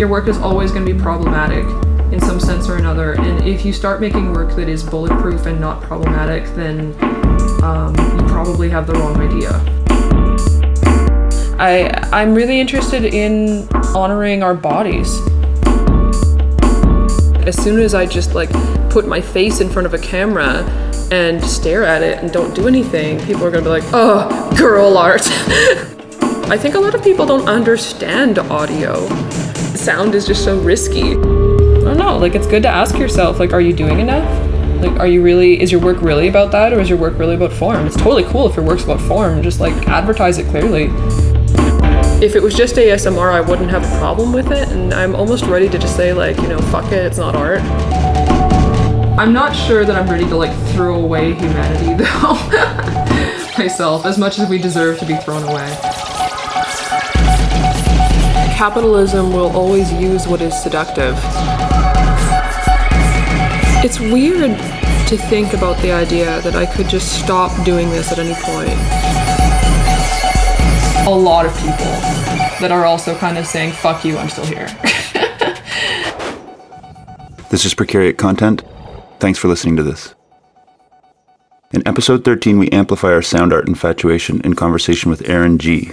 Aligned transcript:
your 0.00 0.08
work 0.08 0.28
is 0.28 0.38
always 0.38 0.72
going 0.72 0.86
to 0.86 0.94
be 0.94 0.98
problematic 0.98 1.62
in 2.10 2.18
some 2.20 2.40
sense 2.40 2.70
or 2.70 2.76
another. 2.76 3.20
And 3.20 3.46
if 3.46 3.66
you 3.66 3.72
start 3.74 4.00
making 4.00 4.32
work 4.32 4.56
that 4.56 4.66
is 4.66 4.82
bulletproof 4.82 5.44
and 5.44 5.60
not 5.60 5.82
problematic, 5.82 6.44
then 6.54 6.96
um, 7.62 7.94
you 8.18 8.26
probably 8.26 8.70
have 8.70 8.86
the 8.86 8.94
wrong 8.94 9.18
idea. 9.18 9.50
I 11.60 11.90
I'm 12.10 12.34
really 12.34 12.58
interested 12.58 13.04
in 13.04 13.68
honoring 13.94 14.42
our 14.42 14.54
bodies. 14.54 15.14
As 17.46 17.62
soon 17.62 17.78
as 17.80 17.94
I 17.94 18.06
just 18.06 18.34
like 18.34 18.50
put 18.88 19.06
my 19.06 19.20
face 19.20 19.60
in 19.60 19.68
front 19.68 19.84
of 19.84 19.92
a 19.92 19.98
camera 19.98 20.64
and 21.12 21.44
stare 21.44 21.84
at 21.84 22.02
it 22.02 22.20
and 22.20 22.32
don't 22.32 22.54
do 22.54 22.66
anything, 22.66 23.20
people 23.26 23.44
are 23.44 23.50
gonna 23.50 23.64
be 23.64 23.68
like, 23.68 23.84
"Oh, 23.92 24.56
girl 24.56 24.96
art." 24.96 25.28
I 26.48 26.56
think 26.56 26.74
a 26.74 26.80
lot 26.80 26.94
of 26.94 27.04
people 27.04 27.26
don't 27.26 27.46
understand 27.46 28.38
audio. 28.38 29.06
Sound 29.80 30.14
is 30.14 30.26
just 30.26 30.44
so 30.44 30.60
risky. 30.60 31.12
I 31.12 31.14
don't 31.14 31.96
know. 31.96 32.18
Like 32.18 32.34
it's 32.34 32.46
good 32.46 32.62
to 32.64 32.68
ask 32.68 32.98
yourself, 32.98 33.38
like, 33.38 33.54
are 33.54 33.62
you 33.62 33.72
doing 33.72 33.98
enough? 33.98 34.28
Like, 34.82 35.00
are 35.00 35.06
you 35.06 35.22
really? 35.22 35.58
Is 35.58 35.72
your 35.72 35.80
work 35.80 36.02
really 36.02 36.28
about 36.28 36.52
that, 36.52 36.74
or 36.74 36.80
is 36.80 36.90
your 36.90 36.98
work 36.98 37.18
really 37.18 37.34
about 37.34 37.50
form? 37.50 37.86
It's 37.86 37.96
totally 37.96 38.24
cool 38.24 38.46
if 38.46 38.56
your 38.56 38.64
work's 38.66 38.84
about 38.84 39.00
form. 39.00 39.42
Just 39.42 39.58
like 39.58 39.88
advertise 39.88 40.36
it 40.36 40.46
clearly. 40.48 40.90
If 42.22 42.36
it 42.36 42.42
was 42.42 42.54
just 42.54 42.76
ASMR, 42.76 43.32
I 43.32 43.40
wouldn't 43.40 43.70
have 43.70 43.82
a 43.82 43.98
problem 43.98 44.34
with 44.34 44.52
it, 44.52 44.68
and 44.68 44.92
I'm 44.92 45.14
almost 45.14 45.44
ready 45.44 45.66
to 45.70 45.78
just 45.78 45.96
say 45.96 46.12
like, 46.12 46.36
you 46.36 46.48
know, 46.48 46.58
fuck 46.58 46.92
it, 46.92 47.06
it's 47.06 47.16
not 47.16 47.34
art. 47.34 47.62
I'm 49.18 49.32
not 49.32 49.56
sure 49.56 49.86
that 49.86 49.96
I'm 49.96 50.10
ready 50.10 50.24
to 50.26 50.36
like 50.36 50.54
throw 50.74 50.96
away 50.96 51.32
humanity 51.32 51.94
though. 52.04 53.56
Myself, 53.56 54.04
as 54.04 54.18
much 54.18 54.38
as 54.38 54.46
we 54.46 54.58
deserve 54.58 54.98
to 54.98 55.06
be 55.06 55.16
thrown 55.16 55.42
away. 55.42 55.99
Capitalism 58.60 59.32
will 59.32 59.48
always 59.56 59.90
use 59.90 60.28
what 60.28 60.42
is 60.42 60.54
seductive. 60.62 61.14
It's 63.82 63.98
weird 63.98 64.50
to 65.08 65.16
think 65.16 65.54
about 65.54 65.80
the 65.80 65.92
idea 65.92 66.42
that 66.42 66.54
I 66.54 66.66
could 66.66 66.86
just 66.86 67.18
stop 67.24 67.64
doing 67.64 67.88
this 67.88 68.12
at 68.12 68.18
any 68.18 68.34
point. 68.34 68.68
A 71.08 71.10
lot 71.10 71.46
of 71.46 71.54
people 71.54 71.90
that 72.60 72.70
are 72.70 72.84
also 72.84 73.16
kind 73.16 73.38
of 73.38 73.46
saying, 73.46 73.72
fuck 73.72 74.04
you, 74.04 74.18
I'm 74.18 74.28
still 74.28 74.44
here. 74.44 74.68
This 77.48 77.64
is 77.64 77.74
Precariat 77.74 78.18
Content. 78.18 78.62
Thanks 79.20 79.38
for 79.38 79.48
listening 79.48 79.76
to 79.76 79.82
this. 79.82 80.14
In 81.72 81.82
episode 81.88 82.26
13, 82.26 82.58
we 82.58 82.68
amplify 82.68 83.08
our 83.08 83.22
sound 83.22 83.54
art 83.54 83.66
infatuation 83.68 84.42
in 84.42 84.52
conversation 84.52 85.10
with 85.10 85.26
Erin 85.26 85.56
Gee. 85.56 85.92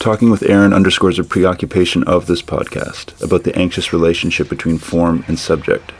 Talking 0.00 0.30
with 0.30 0.42
Erin 0.44 0.72
underscores 0.72 1.18
a 1.18 1.24
preoccupation 1.24 2.04
of 2.04 2.24
this 2.24 2.40
podcast 2.40 3.22
about 3.22 3.44
the 3.44 3.54
anxious 3.54 3.92
relationship 3.92 4.48
between 4.48 4.78
form 4.78 5.26
and 5.28 5.38
subject. 5.38 5.92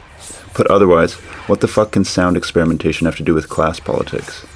Put 0.54 0.66
otherwise, 0.68 1.12
what 1.48 1.60
the 1.60 1.68
fuck 1.68 1.92
can 1.92 2.06
sound 2.06 2.34
experimentation 2.34 3.04
have 3.04 3.16
to 3.16 3.22
do 3.22 3.34
with 3.34 3.50
class 3.50 3.78
politics? 3.78 4.46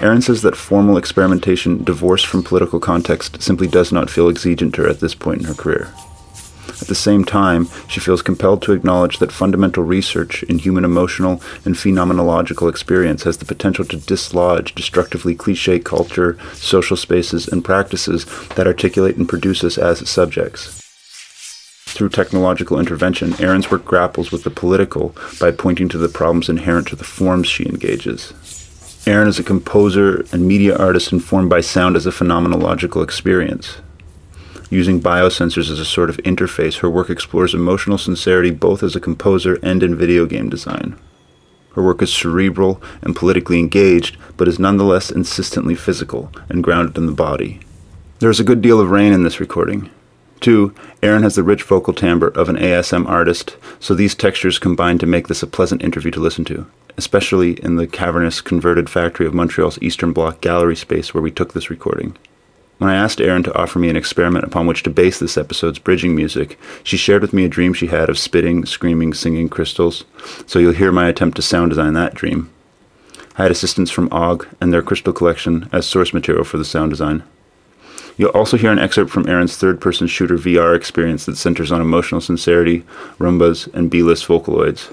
Erin 0.00 0.22
says 0.22 0.40
that 0.40 0.56
formal 0.56 0.96
experimentation 0.96 1.84
divorced 1.84 2.24
from 2.24 2.42
political 2.42 2.80
context 2.80 3.42
simply 3.42 3.66
does 3.66 3.92
not 3.92 4.08
feel 4.08 4.30
exigent 4.30 4.74
to 4.76 4.84
her 4.84 4.88
at 4.88 5.00
this 5.00 5.14
point 5.14 5.42
in 5.42 5.48
her 5.48 5.54
career. 5.54 5.92
At 6.68 6.88
the 6.88 6.94
same 6.94 7.24
time, 7.24 7.68
she 7.88 8.00
feels 8.00 8.22
compelled 8.22 8.62
to 8.62 8.72
acknowledge 8.72 9.18
that 9.18 9.32
fundamental 9.32 9.82
research 9.82 10.42
in 10.44 10.58
human 10.58 10.84
emotional 10.84 11.42
and 11.64 11.74
phenomenological 11.74 12.68
experience 12.68 13.22
has 13.22 13.38
the 13.38 13.44
potential 13.44 13.84
to 13.86 13.96
dislodge 13.96 14.74
destructively 14.74 15.34
cliche 15.34 15.78
culture, 15.78 16.38
social 16.54 16.96
spaces, 16.96 17.48
and 17.48 17.64
practices 17.64 18.24
that 18.56 18.66
articulate 18.66 19.16
and 19.16 19.28
produce 19.28 19.64
us 19.64 19.78
as 19.78 20.08
subjects. 20.08 20.82
Through 21.86 22.10
technological 22.10 22.78
intervention, 22.78 23.34
Erin's 23.40 23.70
work 23.70 23.84
grapples 23.84 24.30
with 24.30 24.44
the 24.44 24.50
political 24.50 25.14
by 25.40 25.50
pointing 25.50 25.88
to 25.88 25.98
the 25.98 26.08
problems 26.08 26.48
inherent 26.48 26.88
to 26.88 26.96
the 26.96 27.04
forms 27.04 27.48
she 27.48 27.64
engages. 27.64 28.34
Erin 29.06 29.28
is 29.28 29.38
a 29.38 29.44
composer 29.44 30.26
and 30.32 30.46
media 30.46 30.76
artist 30.76 31.12
informed 31.12 31.48
by 31.48 31.60
sound 31.60 31.96
as 31.96 32.06
a 32.06 32.10
phenomenological 32.10 33.02
experience. 33.04 33.76
Using 34.68 35.00
biosensors 35.00 35.70
as 35.70 35.78
a 35.78 35.84
sort 35.84 36.10
of 36.10 36.16
interface, 36.18 36.78
her 36.78 36.90
work 36.90 37.08
explores 37.08 37.54
emotional 37.54 37.98
sincerity 37.98 38.50
both 38.50 38.82
as 38.82 38.96
a 38.96 39.00
composer 39.00 39.58
and 39.62 39.82
in 39.82 39.94
video 39.94 40.26
game 40.26 40.48
design. 40.48 40.98
Her 41.74 41.82
work 41.82 42.02
is 42.02 42.12
cerebral 42.12 42.82
and 43.02 43.14
politically 43.14 43.58
engaged, 43.58 44.16
but 44.36 44.48
is 44.48 44.58
nonetheless 44.58 45.10
insistently 45.10 45.74
physical 45.74 46.32
and 46.48 46.64
grounded 46.64 46.96
in 46.96 47.06
the 47.06 47.12
body. 47.12 47.60
There 48.18 48.30
is 48.30 48.40
a 48.40 48.44
good 48.44 48.62
deal 48.62 48.80
of 48.80 48.90
rain 48.90 49.12
in 49.12 49.22
this 49.22 49.40
recording. 49.40 49.90
Two, 50.40 50.74
Erin 51.02 51.22
has 51.22 51.34
the 51.34 51.42
rich 51.42 51.62
vocal 51.62 51.92
timbre 51.92 52.28
of 52.28 52.48
an 52.48 52.56
ASM 52.56 53.06
artist, 53.06 53.56
so 53.78 53.94
these 53.94 54.14
textures 54.14 54.58
combine 54.58 54.98
to 54.98 55.06
make 55.06 55.28
this 55.28 55.42
a 55.42 55.46
pleasant 55.46 55.82
interview 55.82 56.10
to 56.10 56.20
listen 56.20 56.44
to, 56.46 56.66
especially 56.96 57.62
in 57.62 57.76
the 57.76 57.86
cavernous 57.86 58.40
converted 58.40 58.90
factory 58.90 59.26
of 59.26 59.34
Montreal's 59.34 59.78
Eastern 59.80 60.12
Bloc 60.12 60.40
gallery 60.40 60.76
space 60.76 61.14
where 61.14 61.22
we 61.22 61.30
took 61.30 61.52
this 61.52 61.70
recording. 61.70 62.16
When 62.78 62.90
I 62.90 62.94
asked 62.94 63.20
Erin 63.20 63.42
to 63.44 63.56
offer 63.56 63.78
me 63.78 63.88
an 63.88 63.96
experiment 63.96 64.44
upon 64.44 64.66
which 64.66 64.82
to 64.82 64.90
base 64.90 65.18
this 65.18 65.38
episode's 65.38 65.78
bridging 65.78 66.14
music, 66.14 66.58
she 66.82 66.98
shared 66.98 67.22
with 67.22 67.32
me 67.32 67.44
a 67.46 67.48
dream 67.48 67.72
she 67.72 67.86
had 67.86 68.10
of 68.10 68.18
spitting, 68.18 68.66
screaming, 68.66 69.14
singing 69.14 69.48
crystals, 69.48 70.04
so 70.46 70.58
you'll 70.58 70.72
hear 70.72 70.92
my 70.92 71.08
attempt 71.08 71.36
to 71.36 71.42
sound 71.42 71.70
design 71.70 71.94
that 71.94 72.14
dream. 72.14 72.50
I 73.38 73.44
had 73.44 73.50
assistance 73.50 73.90
from 73.90 74.12
OGG 74.12 74.46
and 74.60 74.72
their 74.72 74.82
crystal 74.82 75.12
collection 75.12 75.70
as 75.72 75.86
source 75.86 76.12
material 76.12 76.44
for 76.44 76.58
the 76.58 76.64
sound 76.64 76.90
design. 76.90 77.22
You'll 78.18 78.30
also 78.30 78.56
hear 78.56 78.72
an 78.72 78.78
excerpt 78.78 79.10
from 79.10 79.28
Erin's 79.28 79.56
third 79.56 79.80
person 79.80 80.06
shooter 80.06 80.38
VR 80.38 80.74
experience 80.74 81.26
that 81.26 81.36
centers 81.36 81.70
on 81.70 81.82
emotional 81.82 82.20
sincerity, 82.20 82.84
Roombas, 83.18 83.72
and 83.74 83.90
B 83.90 84.02
list 84.02 84.26
vocaloids. 84.26 84.92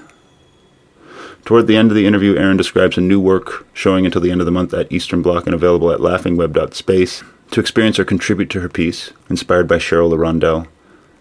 Toward 1.44 1.66
the 1.66 1.76
end 1.76 1.90
of 1.90 1.94
the 1.94 2.06
interview, 2.06 2.36
Erin 2.36 2.56
describes 2.56 2.96
a 2.96 3.02
new 3.02 3.20
work 3.20 3.66
showing 3.74 4.06
until 4.06 4.20
the 4.20 4.30
end 4.30 4.40
of 4.40 4.46
the 4.46 4.50
month 4.50 4.72
at 4.72 4.90
Eastern 4.90 5.20
Bloc 5.20 5.46
and 5.46 5.54
available 5.54 5.90
at 5.90 6.00
laughingweb.space. 6.00 7.22
To 7.50 7.60
experience 7.60 7.98
or 7.98 8.04
contribute 8.04 8.50
to 8.50 8.60
her 8.60 8.68
piece, 8.68 9.12
inspired 9.30 9.68
by 9.68 9.76
Cheryl 9.76 10.10
L'Hirondelle, 10.10 10.66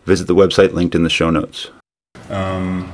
visit 0.06 0.26
the 0.26 0.36
website 0.36 0.74
linked 0.74 0.96
in 0.96 1.04
the 1.04 1.10
show 1.10 1.30
notes. 1.30 1.70
Um, 2.30 2.92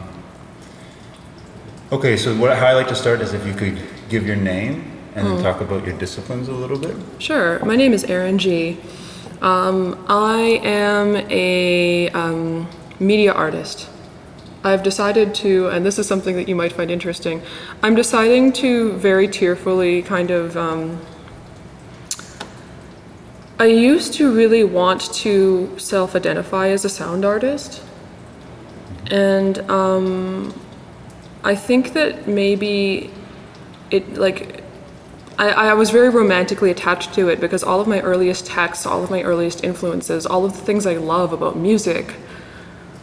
okay, 1.92 2.18
so 2.18 2.36
what, 2.36 2.56
how 2.58 2.68
I 2.68 2.74
like 2.74 2.88
to 2.90 2.96
start 2.96 3.22
is 3.22 3.34
if 3.34 3.46
you 3.46 3.54
could 3.54 3.80
give 4.10 4.28
your 4.28 4.36
name 4.36 4.92
and 5.16 5.26
then 5.26 5.42
talk 5.42 5.62
about 5.62 5.86
your 5.86 5.98
disciplines 5.98 6.48
a 6.48 6.54
little 6.54 6.78
bit. 6.78 6.96
Sure. 7.20 7.64
My 7.66 7.76
name 7.76 7.94
is 7.94 8.04
Erin 8.04 8.38
Gee. 8.38 8.78
Um, 9.42 10.04
I 10.10 10.60
am 10.64 11.16
a 11.30 12.10
um, 12.10 12.68
media 13.00 13.32
artist. 13.32 13.90
I've 14.64 14.84
decided 14.84 15.34
to, 15.36 15.70
and 15.70 15.86
this 15.86 15.98
is 15.98 16.08
something 16.08 16.36
that 16.36 16.50
you 16.50 16.56
might 16.56 16.74
find 16.74 16.92
interesting, 16.92 17.42
I'm 17.82 17.96
deciding 17.96 18.52
to 18.54 18.92
very 18.94 19.28
tearfully 19.30 20.02
kind 20.02 20.32
of. 20.32 20.58
I 23.60 23.66
used 23.66 24.14
to 24.14 24.34
really 24.34 24.64
want 24.64 25.14
to 25.16 25.78
self 25.78 26.16
identify 26.16 26.70
as 26.70 26.86
a 26.86 26.90
sound 26.90 27.26
artist. 27.26 27.84
And 29.12 29.60
um, 29.70 30.58
I 31.44 31.56
think 31.56 31.92
that 31.92 32.26
maybe 32.26 33.12
it, 33.92 34.14
like, 34.14 34.64
I, 35.38 35.50
I 35.50 35.74
was 35.74 35.90
very 35.90 36.08
romantically 36.08 36.72
attached 36.72 37.14
to 37.16 37.28
it 37.28 37.42
because 37.42 37.62
all 37.62 37.82
of 37.82 37.88
my 37.88 38.00
earliest 38.00 38.46
texts, 38.46 38.86
all 38.86 39.04
of 39.04 39.12
my 39.12 39.24
earliest 39.24 39.62
influences, 39.62 40.26
all 40.26 40.46
of 40.46 40.54
the 40.54 40.62
things 40.62 40.86
I 40.86 40.94
love 40.96 41.34
about 41.34 41.58
music 41.58 42.16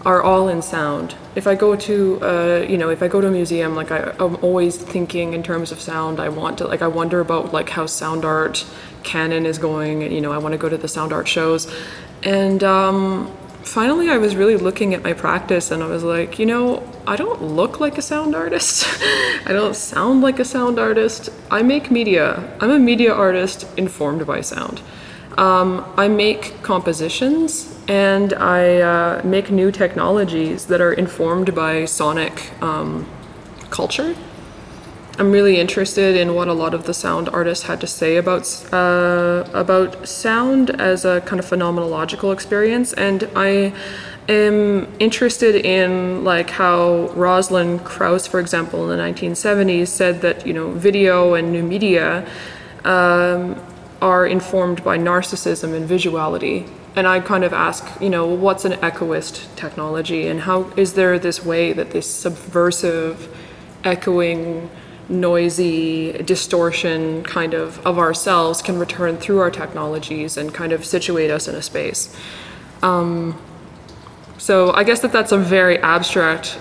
are 0.06 0.22
all 0.22 0.48
in 0.48 0.62
sound. 0.62 1.16
If 1.34 1.46
I 1.46 1.54
go 1.54 1.76
to, 1.76 2.18
uh, 2.22 2.66
you 2.66 2.78
know, 2.78 2.88
if 2.88 3.02
I 3.02 3.08
go 3.08 3.20
to 3.20 3.26
a 3.26 3.30
museum, 3.30 3.74
like 3.74 3.90
I, 3.90 4.14
I'm 4.18 4.36
always 4.36 4.76
thinking 4.76 5.34
in 5.34 5.42
terms 5.42 5.70
of 5.70 5.80
sound. 5.80 6.20
I 6.20 6.28
want 6.30 6.56
to, 6.58 6.66
like, 6.66 6.80
I 6.80 6.86
wonder 6.86 7.20
about 7.20 7.52
like 7.52 7.70
how 7.70 7.84
sound 7.86 8.24
art 8.24 8.64
canon 9.06 9.46
is 9.46 9.56
going, 9.56 10.02
you 10.12 10.20
know, 10.20 10.32
I 10.32 10.38
want 10.38 10.52
to 10.52 10.58
go 10.58 10.68
to 10.68 10.76
the 10.76 10.88
sound 10.88 11.12
art 11.12 11.26
shows. 11.26 11.72
And 12.22 12.62
um, 12.62 13.34
finally, 13.62 14.10
I 14.10 14.18
was 14.18 14.36
really 14.36 14.56
looking 14.56 14.92
at 14.92 15.02
my 15.02 15.14
practice, 15.14 15.70
and 15.70 15.82
I 15.82 15.86
was 15.86 16.02
like, 16.02 16.38
you 16.38 16.44
know, 16.44 16.82
I 17.06 17.16
don't 17.16 17.42
look 17.42 17.80
like 17.80 17.96
a 17.96 18.02
sound 18.02 18.34
artist. 18.34 18.84
I 19.46 19.52
don't 19.52 19.76
sound 19.76 20.20
like 20.20 20.38
a 20.38 20.44
sound 20.44 20.78
artist. 20.78 21.30
I 21.50 21.62
make 21.62 21.90
media. 21.90 22.56
I'm 22.60 22.70
a 22.70 22.78
media 22.78 23.14
artist 23.14 23.66
informed 23.78 24.26
by 24.26 24.40
sound. 24.42 24.82
Um, 25.38 25.84
I 25.96 26.08
make 26.08 26.62
compositions 26.62 27.78
and 27.88 28.32
I 28.32 28.80
uh, 28.80 29.20
make 29.22 29.50
new 29.50 29.70
technologies 29.70 30.66
that 30.66 30.80
are 30.80 30.94
informed 30.94 31.54
by 31.54 31.84
sonic 31.84 32.50
um, 32.62 33.06
culture. 33.70 34.16
I'm 35.18 35.32
really 35.32 35.58
interested 35.58 36.14
in 36.14 36.34
what 36.34 36.48
a 36.48 36.52
lot 36.52 36.74
of 36.74 36.84
the 36.84 36.92
sound 36.92 37.30
artists 37.30 37.64
had 37.64 37.80
to 37.80 37.86
say 37.86 38.18
about 38.18 38.44
uh, 38.70 39.48
about 39.54 40.06
sound 40.06 40.78
as 40.78 41.06
a 41.06 41.22
kind 41.22 41.40
of 41.40 41.46
phenomenological 41.46 42.34
experience, 42.34 42.92
and 42.92 43.26
I 43.34 43.72
am 44.28 44.92
interested 44.98 45.54
in 45.64 46.22
like 46.22 46.50
how 46.50 47.08
Rosalind 47.14 47.82
Krauss, 47.82 48.26
for 48.26 48.40
example, 48.40 48.90
in 48.90 48.98
the 48.98 49.02
1970s, 49.02 49.88
said 49.88 50.20
that 50.20 50.46
you 50.46 50.52
know 50.52 50.70
video 50.72 51.32
and 51.32 51.50
new 51.50 51.62
media. 51.62 52.28
Um, 52.84 53.56
are 54.02 54.26
informed 54.26 54.84
by 54.84 54.98
narcissism 54.98 55.74
and 55.74 55.88
visuality. 55.88 56.68
and 56.94 57.08
I 57.08 57.20
kind 57.20 57.44
of 57.44 57.52
ask, 57.54 57.82
you 57.98 58.10
know, 58.10 58.26
what's 58.26 58.66
an 58.66 58.74
echoist 58.74 59.48
technology, 59.56 60.28
and 60.28 60.40
how 60.40 60.70
is 60.76 60.92
there 60.92 61.18
this 61.18 61.44
way 61.44 61.72
that 61.72 61.90
this 61.90 62.08
subversive, 62.08 63.34
echoing, 63.84 64.70
noisy 65.08 66.12
distortion 66.24 67.22
kind 67.22 67.54
of 67.54 67.84
of 67.86 67.98
ourselves 67.98 68.60
can 68.60 68.78
return 68.78 69.16
through 69.16 69.38
our 69.38 69.50
technologies 69.50 70.36
and 70.36 70.52
kind 70.52 70.72
of 70.72 70.84
situate 70.84 71.30
us 71.30 71.46
in 71.46 71.54
a 71.54 71.62
space. 71.62 72.14
Um, 72.82 73.40
so 74.38 74.72
I 74.72 74.84
guess 74.84 75.00
that 75.00 75.12
that's 75.12 75.32
a 75.32 75.38
very 75.38 75.78
abstract 75.78 76.58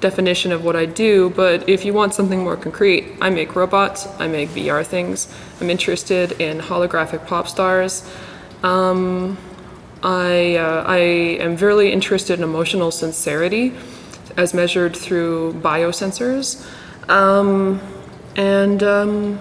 definition 0.00 0.52
of 0.52 0.64
what 0.64 0.76
I 0.76 0.86
do, 0.86 1.30
but 1.30 1.68
if 1.68 1.84
you 1.84 1.92
want 1.94 2.14
something 2.14 2.42
more 2.42 2.56
concrete, 2.56 3.16
I 3.20 3.30
make 3.30 3.54
robots, 3.54 4.06
I 4.18 4.26
make 4.26 4.48
VR 4.50 4.84
things. 4.84 5.32
I'm 5.60 5.70
interested 5.70 6.32
in 6.40 6.58
holographic 6.58 7.26
pop 7.26 7.48
stars. 7.48 8.08
Um, 8.62 9.38
I, 10.02 10.56
uh, 10.56 10.84
I 10.86 10.98
am 10.98 11.56
very 11.56 11.92
interested 11.92 12.38
in 12.38 12.44
emotional 12.44 12.90
sincerity 12.90 13.74
as 14.36 14.52
measured 14.52 14.96
through 14.96 15.54
biosensors. 15.54 16.66
Um, 17.12 17.78
and 18.36 18.82
um, 18.82 19.38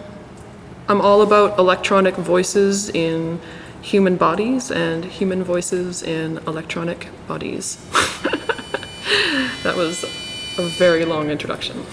I'm 0.89 0.99
all 0.99 1.21
about 1.21 1.57
electronic 1.57 2.15
voices 2.15 2.89
in 2.89 3.39
human 3.81 4.17
bodies 4.17 4.71
and 4.71 5.05
human 5.05 5.41
voices 5.41 6.03
in 6.03 6.39
electronic 6.39 7.07
bodies. 7.29 7.77
that 9.63 9.73
was 9.77 10.03
a 10.57 10.63
very 10.63 11.05
long 11.05 11.29
introduction. 11.29 11.85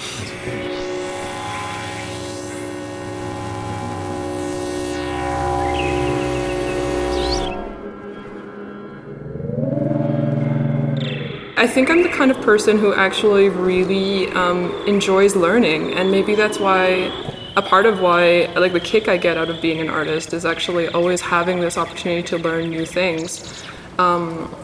I 11.58 11.66
think 11.66 11.90
I'm 11.90 12.04
the 12.04 12.08
kind 12.08 12.30
of 12.30 12.40
person 12.40 12.78
who 12.78 12.94
actually 12.94 13.48
really 13.48 14.28
um, 14.28 14.70
enjoys 14.86 15.34
learning, 15.34 15.92
and 15.94 16.08
maybe 16.08 16.36
that's 16.36 16.60
why 16.60 17.10
a 17.56 17.62
part 17.62 17.84
of 17.84 18.00
why, 18.00 18.46
like 18.54 18.72
the 18.72 18.78
kick 18.78 19.08
I 19.08 19.16
get 19.16 19.36
out 19.36 19.50
of 19.50 19.60
being 19.60 19.80
an 19.80 19.88
artist, 19.88 20.32
is 20.32 20.46
actually 20.46 20.86
always 20.86 21.20
having 21.20 21.58
this 21.58 21.76
opportunity 21.76 22.22
to 22.28 22.38
learn 22.38 22.70
new 22.70 22.86
things. 22.86 23.64
Um, 23.98 24.54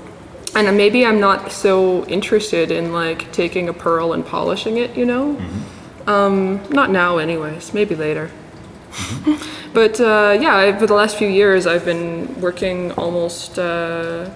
and 0.54 0.76
maybe 0.76 1.04
I'm 1.04 1.18
not 1.18 1.50
so 1.50 2.04
interested 2.06 2.70
in 2.70 2.92
like 2.92 3.32
taking 3.32 3.68
a 3.68 3.72
pearl 3.72 4.12
and 4.12 4.24
polishing 4.24 4.76
it, 4.76 4.96
you 4.96 5.04
know. 5.04 5.34
Mm-hmm. 5.34 6.08
Um, 6.08 6.62
not 6.70 6.90
now, 6.90 7.18
anyways. 7.18 7.74
Maybe 7.74 7.96
later. 7.96 8.30
Mm-hmm. 8.92 9.72
but 9.74 10.00
uh, 10.00 10.38
yeah, 10.40 10.78
for 10.78 10.86
the 10.86 10.94
last 10.94 11.16
few 11.16 11.26
years, 11.26 11.66
I've 11.66 11.84
been 11.84 12.40
working 12.40 12.92
almost. 12.92 13.58
Uh, 13.58 14.30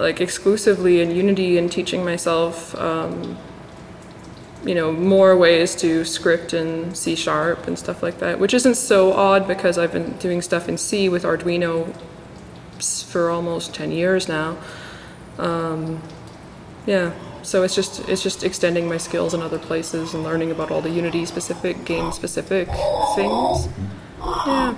like 0.00 0.20
exclusively 0.20 1.00
in 1.00 1.10
Unity 1.10 1.58
and 1.58 1.70
teaching 1.70 2.04
myself, 2.04 2.74
um, 2.76 3.38
you 4.64 4.74
know, 4.74 4.92
more 4.92 5.36
ways 5.36 5.74
to 5.76 6.04
script 6.04 6.54
in 6.54 6.94
C 6.94 7.14
sharp 7.14 7.66
and 7.66 7.78
stuff 7.78 8.02
like 8.02 8.18
that, 8.18 8.38
which 8.38 8.54
isn't 8.54 8.74
so 8.76 9.12
odd 9.12 9.46
because 9.46 9.78
I've 9.78 9.92
been 9.92 10.16
doing 10.18 10.42
stuff 10.42 10.68
in 10.68 10.76
C 10.78 11.08
with 11.08 11.22
Arduino 11.22 11.94
for 13.08 13.30
almost 13.30 13.74
10 13.74 13.92
years 13.92 14.28
now. 14.28 14.56
Um, 15.38 16.02
yeah, 16.86 17.12
so 17.42 17.62
it's 17.62 17.74
just 17.74 18.08
it's 18.08 18.22
just 18.22 18.42
extending 18.42 18.88
my 18.88 18.96
skills 18.96 19.34
in 19.34 19.42
other 19.42 19.58
places 19.58 20.14
and 20.14 20.22
learning 20.22 20.50
about 20.50 20.70
all 20.70 20.80
the 20.80 20.90
Unity 20.90 21.24
specific, 21.26 21.84
game 21.84 22.12
specific 22.12 22.68
things. 23.14 23.68
Yeah. 24.46 24.74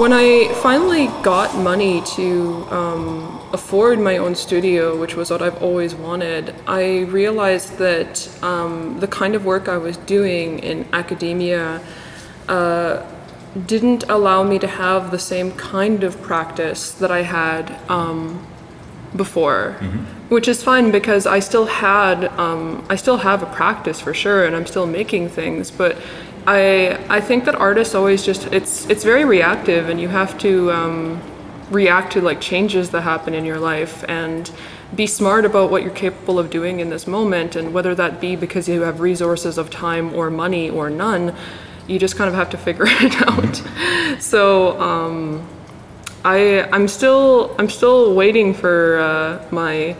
When 0.00 0.14
I 0.14 0.50
finally 0.62 1.08
got 1.22 1.54
money 1.58 2.00
to 2.16 2.66
um, 2.70 3.38
afford 3.52 4.00
my 4.00 4.16
own 4.16 4.34
studio, 4.34 4.98
which 4.98 5.14
was 5.14 5.30
what 5.30 5.42
I've 5.42 5.62
always 5.62 5.94
wanted, 5.94 6.54
I 6.66 7.00
realized 7.00 7.76
that 7.76 8.26
um, 8.42 8.98
the 9.00 9.06
kind 9.06 9.34
of 9.34 9.44
work 9.44 9.68
I 9.68 9.76
was 9.76 9.98
doing 9.98 10.60
in 10.60 10.88
academia 10.94 11.82
uh, 12.48 13.04
didn't 13.66 14.04
allow 14.04 14.42
me 14.42 14.58
to 14.60 14.66
have 14.66 15.10
the 15.10 15.18
same 15.18 15.52
kind 15.52 16.02
of 16.02 16.22
practice 16.22 16.92
that 16.92 17.10
I 17.10 17.20
had 17.20 17.78
um, 17.90 18.46
before. 19.14 19.76
Mm-hmm. 19.80 20.28
Which 20.30 20.48
is 20.48 20.62
fine 20.62 20.92
because 20.92 21.26
I 21.26 21.40
still 21.40 21.66
had, 21.66 22.24
um, 22.38 22.86
I 22.88 22.96
still 22.96 23.18
have 23.18 23.42
a 23.42 23.52
practice 23.54 24.00
for 24.00 24.14
sure, 24.14 24.46
and 24.46 24.56
I'm 24.56 24.64
still 24.64 24.86
making 24.86 25.28
things. 25.28 25.70
But 25.70 25.98
I 26.50 26.98
I 27.08 27.20
think 27.20 27.44
that 27.44 27.54
artists 27.54 27.94
always 27.94 28.24
just 28.24 28.46
it's 28.46 28.88
it's 28.90 29.04
very 29.04 29.24
reactive, 29.24 29.88
and 29.88 30.00
you 30.00 30.08
have 30.08 30.36
to 30.38 30.72
um, 30.72 31.22
react 31.70 32.12
to 32.14 32.20
like 32.20 32.40
changes 32.40 32.90
that 32.90 33.02
happen 33.02 33.34
in 33.34 33.44
your 33.44 33.60
life 33.60 34.04
and 34.08 34.50
be 34.96 35.06
smart 35.06 35.44
about 35.44 35.70
what 35.70 35.82
you're 35.84 36.00
capable 36.06 36.40
of 36.40 36.50
doing 36.50 36.80
in 36.80 36.90
this 36.90 37.06
moment, 37.06 37.54
and 37.54 37.72
whether 37.72 37.94
that 37.94 38.20
be 38.20 38.34
because 38.34 38.68
you 38.68 38.80
have 38.82 38.98
resources 39.00 39.58
of 39.58 39.70
time 39.70 40.12
or 40.12 40.28
money 40.28 40.68
or 40.68 40.90
none, 40.90 41.32
you 41.86 42.00
just 42.00 42.16
kind 42.16 42.28
of 42.28 42.34
have 42.34 42.50
to 42.50 42.58
figure 42.58 42.86
it 42.88 43.14
out. 43.28 44.20
So. 44.20 44.80
Um, 44.80 45.46
I 46.22 46.68
I'm 46.70 46.86
still 46.86 47.54
I'm 47.58 47.70
still 47.70 48.14
waiting 48.14 48.52
for 48.52 48.98
uh, 48.98 49.42
my 49.50 49.96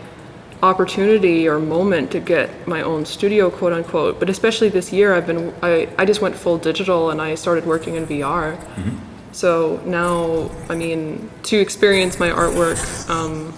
opportunity 0.63 1.49
or 1.49 1.59
moment 1.59 2.11
to 2.13 2.21
get 2.21 2.67
my 2.67 2.83
own 2.83 3.05
studio 3.05 3.51
quote 3.51 3.73
unquote. 3.73 4.19
But 4.19 4.29
especially 4.29 4.69
this 4.69 4.93
year 4.93 5.15
i've 5.15 5.27
been 5.27 5.53
i, 5.63 5.89
I 5.99 6.05
just 6.05 6.21
went 6.21 6.35
full 6.35 6.59
digital 6.59 7.11
and 7.11 7.21
i 7.21 7.35
started 7.35 7.67
working 7.67 7.95
in 7.97 8.07
vr 8.07 8.57
mm-hmm. 8.57 8.97
so 9.33 9.81
now 9.85 10.51
i 10.69 10.75
mean 10.75 11.31
to 11.45 11.57
experience 11.59 12.19
my 12.19 12.31
artwork 12.31 12.79
um, 13.09 13.55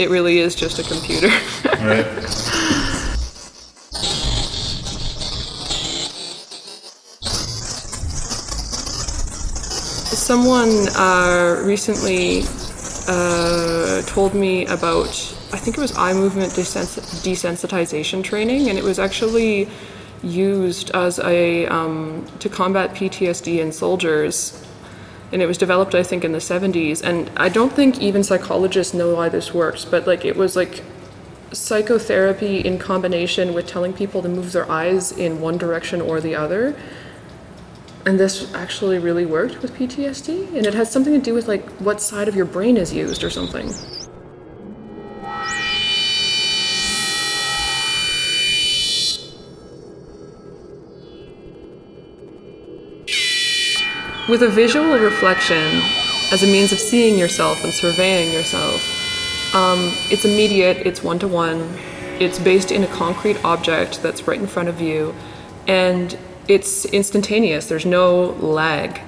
it 0.00 0.08
really 0.08 0.38
is 0.38 0.54
just 0.54 0.78
a 0.78 0.82
computer. 0.82 1.28
Right. 1.80 2.06
Someone 10.16 10.88
uh, 10.96 11.60
recently 11.64 12.44
uh, 13.08 14.02
told 14.02 14.34
me 14.34 14.64
about 14.66 15.29
I 15.52 15.58
think 15.58 15.76
it 15.76 15.80
was 15.80 15.96
eye 15.96 16.12
movement 16.12 16.52
desens- 16.52 17.00
desensitization 17.24 18.22
training, 18.22 18.68
and 18.68 18.78
it 18.78 18.84
was 18.84 19.00
actually 19.00 19.68
used 20.22 20.90
as 20.90 21.18
a 21.20 21.66
um, 21.66 22.26
to 22.38 22.48
combat 22.48 22.94
PTSD 22.94 23.58
in 23.58 23.72
soldiers. 23.72 24.64
And 25.32 25.42
it 25.42 25.46
was 25.46 25.58
developed, 25.58 25.94
I 25.94 26.02
think, 26.02 26.24
in 26.24 26.32
the 26.32 26.38
70s. 26.38 27.02
And 27.02 27.30
I 27.36 27.48
don't 27.48 27.72
think 27.72 28.00
even 28.00 28.24
psychologists 28.24 28.94
know 28.94 29.14
why 29.14 29.28
this 29.28 29.54
works, 29.54 29.84
but 29.84 30.06
like 30.06 30.24
it 30.24 30.36
was 30.36 30.56
like 30.56 30.82
psychotherapy 31.52 32.58
in 32.58 32.78
combination 32.78 33.54
with 33.54 33.66
telling 33.66 33.92
people 33.92 34.22
to 34.22 34.28
move 34.28 34.52
their 34.52 34.70
eyes 34.70 35.12
in 35.12 35.40
one 35.40 35.56
direction 35.58 36.00
or 36.00 36.20
the 36.20 36.34
other. 36.34 36.76
And 38.06 38.18
this 38.18 38.52
actually 38.54 38.98
really 38.98 39.26
worked 39.26 39.62
with 39.62 39.74
PTSD. 39.74 40.56
And 40.56 40.66
it 40.66 40.74
has 40.74 40.90
something 40.90 41.12
to 41.12 41.20
do 41.20 41.34
with 41.34 41.48
like 41.48 41.68
what 41.78 42.00
side 42.00 42.28
of 42.28 42.36
your 42.36 42.46
brain 42.46 42.76
is 42.76 42.92
used 42.92 43.22
or 43.22 43.30
something. 43.30 43.72
With 54.30 54.44
a 54.44 54.48
visual 54.48 54.96
reflection 54.96 55.82
as 56.30 56.44
a 56.44 56.46
means 56.46 56.70
of 56.70 56.78
seeing 56.78 57.18
yourself 57.18 57.64
and 57.64 57.72
surveying 57.72 58.32
yourself, 58.32 58.80
um, 59.56 59.92
it's 60.08 60.24
immediate, 60.24 60.86
it's 60.86 61.02
one 61.02 61.18
to 61.18 61.26
one, 61.26 61.76
it's 62.20 62.38
based 62.38 62.70
in 62.70 62.84
a 62.84 62.86
concrete 62.86 63.44
object 63.44 64.04
that's 64.04 64.28
right 64.28 64.38
in 64.38 64.46
front 64.46 64.68
of 64.68 64.80
you, 64.80 65.16
and 65.66 66.16
it's 66.46 66.84
instantaneous, 66.84 67.66
there's 67.66 67.84
no 67.84 68.26
lag. 68.38 69.00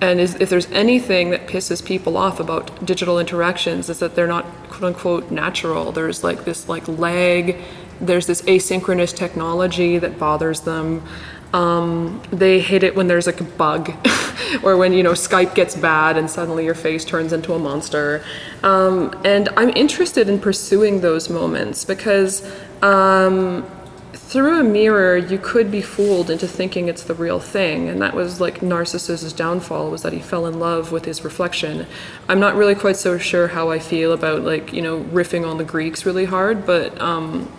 And 0.00 0.18
is, 0.18 0.34
if 0.40 0.50
there's 0.50 0.68
anything 0.72 1.30
that 1.30 1.46
pisses 1.46 1.84
people 1.84 2.16
off 2.16 2.40
about 2.40 2.84
digital 2.84 3.20
interactions, 3.20 3.88
is 3.88 4.00
that 4.00 4.16
they're 4.16 4.26
not 4.26 4.46
quote 4.68 4.82
unquote 4.82 5.30
natural. 5.30 5.92
There's 5.92 6.24
like 6.24 6.44
this 6.44 6.68
like 6.68 6.88
lag, 6.88 7.56
there's 8.00 8.26
this 8.26 8.42
asynchronous 8.42 9.14
technology 9.14 9.98
that 9.98 10.18
bothers 10.18 10.62
them. 10.62 11.06
Um, 11.52 12.22
they 12.30 12.60
hate 12.60 12.82
it 12.82 12.94
when 12.94 13.08
there's 13.08 13.26
like 13.26 13.40
a 13.40 13.44
bug 13.44 13.92
or 14.62 14.76
when 14.76 14.92
you 14.92 15.02
know 15.02 15.12
Skype 15.12 15.54
gets 15.54 15.74
bad 15.74 16.16
and 16.16 16.30
suddenly 16.30 16.64
your 16.64 16.74
face 16.74 17.04
turns 17.04 17.32
into 17.32 17.54
a 17.54 17.58
monster. 17.58 18.24
Um, 18.62 19.20
and 19.24 19.48
I'm 19.56 19.70
interested 19.70 20.28
in 20.28 20.38
pursuing 20.38 21.00
those 21.00 21.28
moments 21.28 21.84
because 21.84 22.48
um, 22.82 23.68
through 24.12 24.60
a 24.60 24.62
mirror 24.62 25.16
you 25.16 25.38
could 25.38 25.72
be 25.72 25.82
fooled 25.82 26.30
into 26.30 26.46
thinking 26.46 26.86
it's 26.86 27.02
the 27.02 27.14
real 27.14 27.40
thing, 27.40 27.88
and 27.88 28.00
that 28.00 28.14
was 28.14 28.40
like 28.40 28.62
Narcissus' 28.62 29.32
downfall 29.32 29.90
was 29.90 30.02
that 30.02 30.12
he 30.12 30.20
fell 30.20 30.46
in 30.46 30.60
love 30.60 30.92
with 30.92 31.04
his 31.04 31.24
reflection. 31.24 31.84
I'm 32.28 32.38
not 32.38 32.54
really 32.54 32.76
quite 32.76 32.96
so 32.96 33.18
sure 33.18 33.48
how 33.48 33.70
I 33.70 33.80
feel 33.80 34.12
about 34.12 34.42
like 34.42 34.72
you 34.72 34.82
know 34.82 35.00
riffing 35.00 35.44
on 35.44 35.58
the 35.58 35.64
Greeks 35.64 36.06
really 36.06 36.26
hard, 36.26 36.64
but 36.64 37.00
um, 37.00 37.50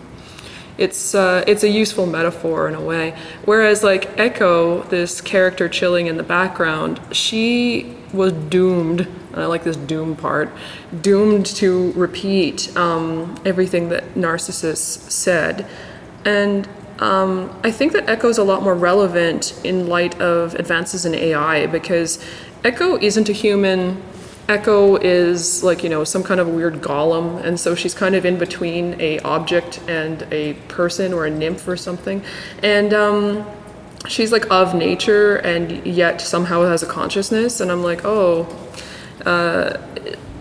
it's 0.78 1.14
uh, 1.14 1.44
it's 1.46 1.62
a 1.62 1.68
useful 1.68 2.06
metaphor 2.06 2.68
in 2.68 2.74
a 2.74 2.80
way. 2.80 3.16
Whereas 3.44 3.82
like 3.82 4.18
Echo, 4.18 4.82
this 4.84 5.20
character 5.20 5.68
chilling 5.68 6.06
in 6.06 6.16
the 6.16 6.22
background, 6.22 7.00
she 7.12 7.96
was 8.12 8.32
doomed. 8.32 9.00
And 9.00 9.40
I 9.40 9.46
like 9.46 9.64
this 9.64 9.76
doom 9.76 10.16
part. 10.16 10.50
Doomed 11.00 11.46
to 11.46 11.92
repeat 11.92 12.76
um, 12.76 13.34
everything 13.44 13.88
that 13.90 14.16
Narcissus 14.16 14.80
said, 14.80 15.66
and 16.24 16.68
um, 16.98 17.58
I 17.64 17.70
think 17.70 17.92
that 17.92 18.08
Echo 18.08 18.28
is 18.28 18.38
a 18.38 18.44
lot 18.44 18.62
more 18.62 18.74
relevant 18.74 19.58
in 19.64 19.88
light 19.88 20.20
of 20.20 20.54
advances 20.54 21.04
in 21.04 21.14
AI 21.14 21.66
because 21.66 22.24
Echo 22.62 22.96
isn't 22.98 23.28
a 23.28 23.32
human 23.32 24.00
Echo 24.48 24.96
is 24.96 25.62
like, 25.62 25.82
you 25.82 25.88
know, 25.88 26.04
some 26.04 26.22
kind 26.22 26.40
of 26.40 26.48
weird 26.48 26.74
golem, 26.82 27.42
and 27.44 27.58
so 27.58 27.74
she's 27.74 27.94
kind 27.94 28.14
of 28.14 28.24
in 28.24 28.38
between 28.38 29.00
a 29.00 29.18
object 29.20 29.80
and 29.88 30.26
a 30.32 30.54
person 30.68 31.12
or 31.12 31.26
a 31.26 31.30
nymph 31.30 31.66
or 31.68 31.76
something. 31.76 32.22
And 32.62 32.92
um, 32.92 33.46
she's 34.08 34.32
like 34.32 34.50
of 34.50 34.74
nature 34.74 35.36
and 35.36 35.86
yet 35.86 36.20
somehow 36.20 36.64
has 36.64 36.82
a 36.82 36.86
consciousness, 36.86 37.60
and 37.60 37.70
I'm 37.70 37.82
like, 37.82 38.04
oh, 38.04 38.46
uh, 39.24 39.78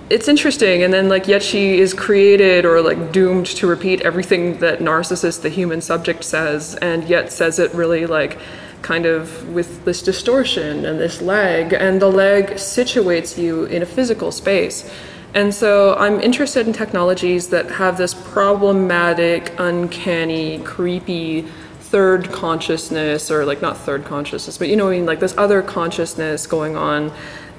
it's 0.10 0.28
interesting. 0.28 0.84
And 0.84 0.94
then 0.94 1.08
like 1.08 1.28
yet 1.28 1.42
she 1.42 1.80
is 1.80 1.94
created 1.94 2.66
or 2.66 2.82
like 2.82 3.14
doomed 3.14 3.46
to 3.46 3.68
repeat 3.68 4.02
everything 4.02 4.58
that 4.60 4.82
Narcissus, 4.82 5.38
the 5.38 5.50
human 5.50 5.80
subject, 5.80 6.26
says, 6.26 6.76
and 6.76 7.08
yet 7.08 7.32
says 7.32 7.60
it 7.60 7.74
really 7.74 8.06
like 8.06 8.38
kind 8.82 9.06
of 9.06 9.50
with 9.50 9.86
this 9.86 10.02
distortion 10.02 10.86
and 10.86 11.00
this 11.00 11.22
leg, 11.22 11.74
and 11.74 12.02
the 12.02 12.10
leg 12.10 12.52
situates 12.52 13.38
you 13.38 13.66
in 13.66 13.82
a 13.82 13.86
physical 13.86 14.32
space. 14.32 14.90
And 15.34 15.54
so 15.54 15.96
I'm 15.96 16.20
interested 16.20 16.68
in 16.68 16.74
technologies 16.74 17.50
that 17.50 17.72
have 17.72 17.98
this 17.98 18.14
problematic, 18.14 19.54
uncanny, 19.58 20.60
creepy 20.60 21.44
third 21.80 22.32
consciousness, 22.32 23.32
or 23.32 23.46
like 23.46 23.62
not 23.62 23.78
third 23.78 24.04
consciousness, 24.04 24.58
but 24.58 24.68
you 24.68 24.76
know 24.76 24.86
what 24.86 24.94
I 24.94 24.98
mean, 24.98 25.06
like 25.06 25.20
this 25.20 25.38
other 25.38 25.62
consciousness 25.62 26.48
going 26.48 26.76
on 26.76 27.12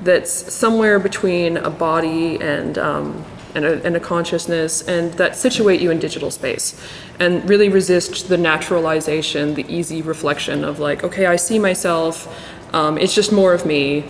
that's 0.03 0.33
somewhere 0.53 0.99
between 0.99 1.57
a 1.57 1.71
body 1.71 2.41
and 2.41 2.77
um, 2.77 3.25
and 3.55 3.65
a, 3.65 3.85
and 3.85 3.97
a, 3.97 4.01
consciousness, 4.01 4.83
and 4.83 5.13
that 5.15 5.37
situate 5.37 5.81
you 5.81 5.91
in 5.91 5.99
digital 5.99 6.31
space, 6.31 6.81
and 7.19 7.49
really 7.49 7.69
resist 7.69 8.29
the 8.29 8.37
naturalization, 8.37 9.55
the 9.55 9.67
easy 9.73 10.03
reflection 10.03 10.65
of 10.65 10.79
like, 10.79 11.05
okay, 11.05 11.27
I 11.27 11.37
see 11.37 11.59
myself, 11.59 12.29
um, 12.75 12.99
it's 12.99 13.15
just 13.15 13.33
more 13.33 13.53
of 13.53 13.67
me, 13.67 14.05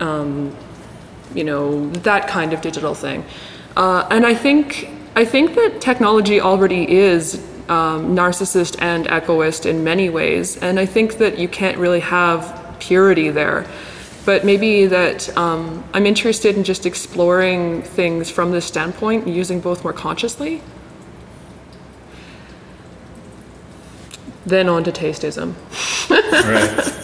um, 0.00 0.56
you 1.34 1.44
know, 1.44 1.90
that 1.90 2.28
kind 2.28 2.52
of 2.52 2.60
digital 2.60 2.94
thing. 2.94 3.24
Uh, 3.76 4.06
and 4.10 4.26
I 4.26 4.34
think 4.34 4.90
I 5.14 5.24
think 5.24 5.54
that 5.56 5.80
technology 5.80 6.40
already 6.40 6.88
is 6.88 7.36
um, 7.68 8.14
narcissist 8.14 8.80
and 8.80 9.06
echoist 9.08 9.66
in 9.66 9.84
many 9.84 10.08
ways, 10.10 10.56
and 10.58 10.78
I 10.78 10.86
think 10.86 11.18
that 11.18 11.38
you 11.38 11.48
can't 11.48 11.76
really 11.76 12.00
have 12.00 12.76
purity 12.78 13.30
there 13.30 13.66
but 14.28 14.44
maybe 14.44 14.84
that 14.84 15.34
um, 15.38 15.82
I'm 15.94 16.04
interested 16.04 16.54
in 16.54 16.62
just 16.62 16.84
exploring 16.84 17.80
things 17.80 18.30
from 18.30 18.50
this 18.50 18.66
standpoint, 18.66 19.26
using 19.26 19.58
both 19.58 19.82
more 19.84 19.94
consciously. 19.94 20.60
Then 24.44 24.68
on 24.68 24.84
to 24.84 24.92
tasteism. 24.92 25.54
right. 26.10 26.94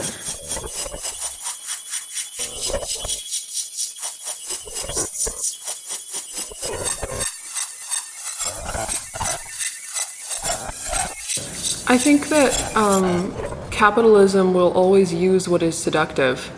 I 11.89 11.97
think 11.97 12.29
that 12.29 12.77
um, 12.77 13.35
capitalism 13.71 14.53
will 14.53 14.73
always 14.73 15.15
use 15.15 15.49
what 15.49 15.63
is 15.63 15.75
seductive 15.75 16.51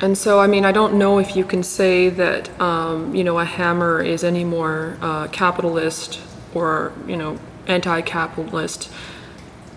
and 0.00 0.18
so, 0.18 0.40
I 0.40 0.46
mean, 0.46 0.64
I 0.64 0.72
don't 0.72 0.94
know 0.94 1.18
if 1.18 1.36
you 1.36 1.44
can 1.44 1.62
say 1.62 2.08
that, 2.08 2.60
um, 2.60 3.14
you 3.14 3.22
know, 3.22 3.38
a 3.38 3.44
hammer 3.44 4.02
is 4.02 4.24
any 4.24 4.44
more 4.44 4.98
uh, 5.00 5.28
capitalist 5.28 6.20
or, 6.52 6.92
you 7.06 7.16
know, 7.16 7.38
anti 7.66 8.00
capitalist 8.02 8.90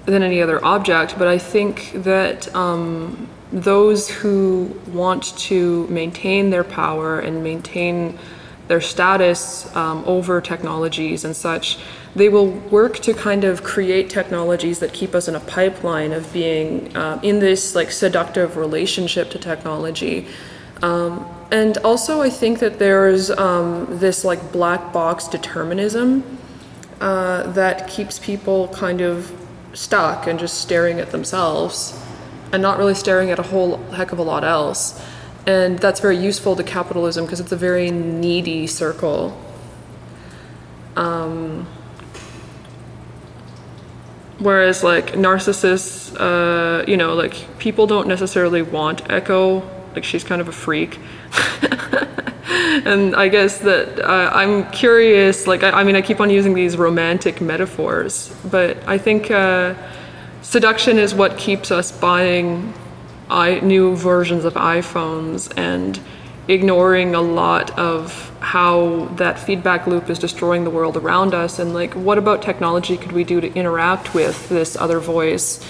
than 0.06 0.24
any 0.24 0.42
other 0.42 0.64
object, 0.64 1.16
but 1.18 1.28
I 1.28 1.38
think 1.38 1.92
that 1.94 2.54
um, 2.56 3.30
those 3.52 4.10
who 4.10 4.80
want 4.88 5.38
to 5.38 5.86
maintain 5.88 6.50
their 6.50 6.64
power 6.64 7.20
and 7.20 7.44
maintain 7.44 8.18
their 8.68 8.82
status 8.82 9.74
um, 9.76 10.04
over 10.06 10.42
technologies 10.42 11.24
and 11.24 11.36
such, 11.36 11.78
they 12.18 12.30
will 12.30 12.50
work 12.50 12.98
to 12.98 13.14
kind 13.14 13.44
of 13.44 13.64
create 13.64 14.10
technologies 14.10 14.80
that 14.80 14.92
keep 14.92 15.14
us 15.14 15.28
in 15.28 15.36
a 15.36 15.40
pipeline 15.40 16.12
of 16.12 16.34
being 16.34 16.96
uh, 16.98 17.20
in 17.22 17.38
this 17.38 17.76
like 17.76 17.92
seductive 17.92 18.58
relationship 18.58 19.30
to 19.30 19.38
technology. 19.38 20.28
Um, 20.82 21.28
and 21.52 21.78
also, 21.80 22.22
I 22.22 22.32
think 22.32 22.58
that 22.60 22.80
there's 22.80 23.30
um, 23.30 24.00
this 24.00 24.26
like 24.26 24.52
black 24.52 24.92
box 24.92 25.28
determinism 25.28 26.24
uh, 27.00 27.52
that 27.52 27.88
keeps 27.88 28.18
people 28.18 28.68
kind 28.70 29.02
of 29.02 29.32
stuck 29.74 30.26
and 30.26 30.40
just 30.40 30.60
staring 30.60 31.00
at 31.00 31.12
themselves 31.12 32.02
and 32.52 32.64
not 32.64 32.80
really 32.80 32.96
staring 32.96 33.30
at 33.30 33.38
a 33.38 33.44
whole 33.44 33.78
heck 33.92 34.12
of 34.12 34.18
a 34.18 34.24
lot 34.24 34.44
else. 34.44 35.00
And 35.46 35.78
that's 35.78 36.00
very 36.00 36.18
useful 36.18 36.56
to 36.56 36.64
capitalism 36.64 37.26
because 37.26 37.40
it's 37.40 37.52
a 37.52 37.58
very 37.58 37.92
needy 37.92 38.66
circle. 38.66 39.40
Um, 40.96 41.68
whereas, 44.40 44.84
like, 44.84 45.14
narcissists, 45.14 46.16
uh, 46.20 46.86
you 46.88 46.98
know, 46.98 47.14
like, 47.14 47.34
people 47.60 47.88
don't 47.88 48.08
necessarily 48.08 48.62
want 48.62 49.10
Echo. 49.10 49.62
Like, 49.94 50.04
she's 50.04 50.24
kind 50.24 50.42
of 50.42 50.48
a 50.48 50.52
freak. 50.52 51.00
and 52.86 53.16
I 53.16 53.28
guess 53.28 53.60
that 53.60 54.00
uh, 54.00 54.32
I'm 54.34 54.70
curious, 54.72 55.48
like, 55.48 55.64
I, 55.64 55.72
I, 55.72 55.84
mean, 55.84 55.96
I 55.96 56.02
keep 56.02 56.20
on 56.20 56.30
using 56.30 56.54
these 56.54 56.78
romantic 56.78 57.42
metaphors, 57.42 58.34
but 58.50 58.78
I 58.88 58.98
think 58.98 59.32
uh, 59.32 59.74
seduction 60.42 60.98
is 60.98 61.14
what 61.14 61.38
keeps 61.38 61.72
us 61.72 61.92
buying 61.92 62.74
I, 63.30 63.60
new 63.60 63.96
versions 63.96 64.46
of 64.46 64.54
iPhones 64.54 65.52
and 65.58 66.00
ignoring 66.48 67.14
a 67.14 67.22
lot 67.22 67.78
of 67.78 68.32
how 68.40 69.06
that 69.16 69.38
feedback 69.38 69.86
loop 69.86 70.10
is 70.10 70.18
destroying 70.18 70.64
the 70.64 70.70
world 70.70 70.96
around 70.96 71.34
us 71.34 71.60
and 71.60 71.74
like 71.74 71.94
what 71.94 72.18
about 72.18 72.42
technology 72.42 72.96
could 72.96 73.12
we 73.12 73.24
do 73.24 73.42
to 73.42 73.54
interact 73.54 74.14
with 74.14 74.48
this 74.48 74.78
other 74.78 75.00
voice 75.00 75.66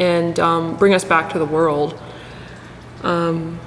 and 0.00 0.40
um, 0.40 0.76
bring 0.76 0.94
us 0.94 1.04
back 1.04 1.30
to 1.32 1.38
the 1.38 1.44
world? 1.44 2.00
Um, 3.02 3.60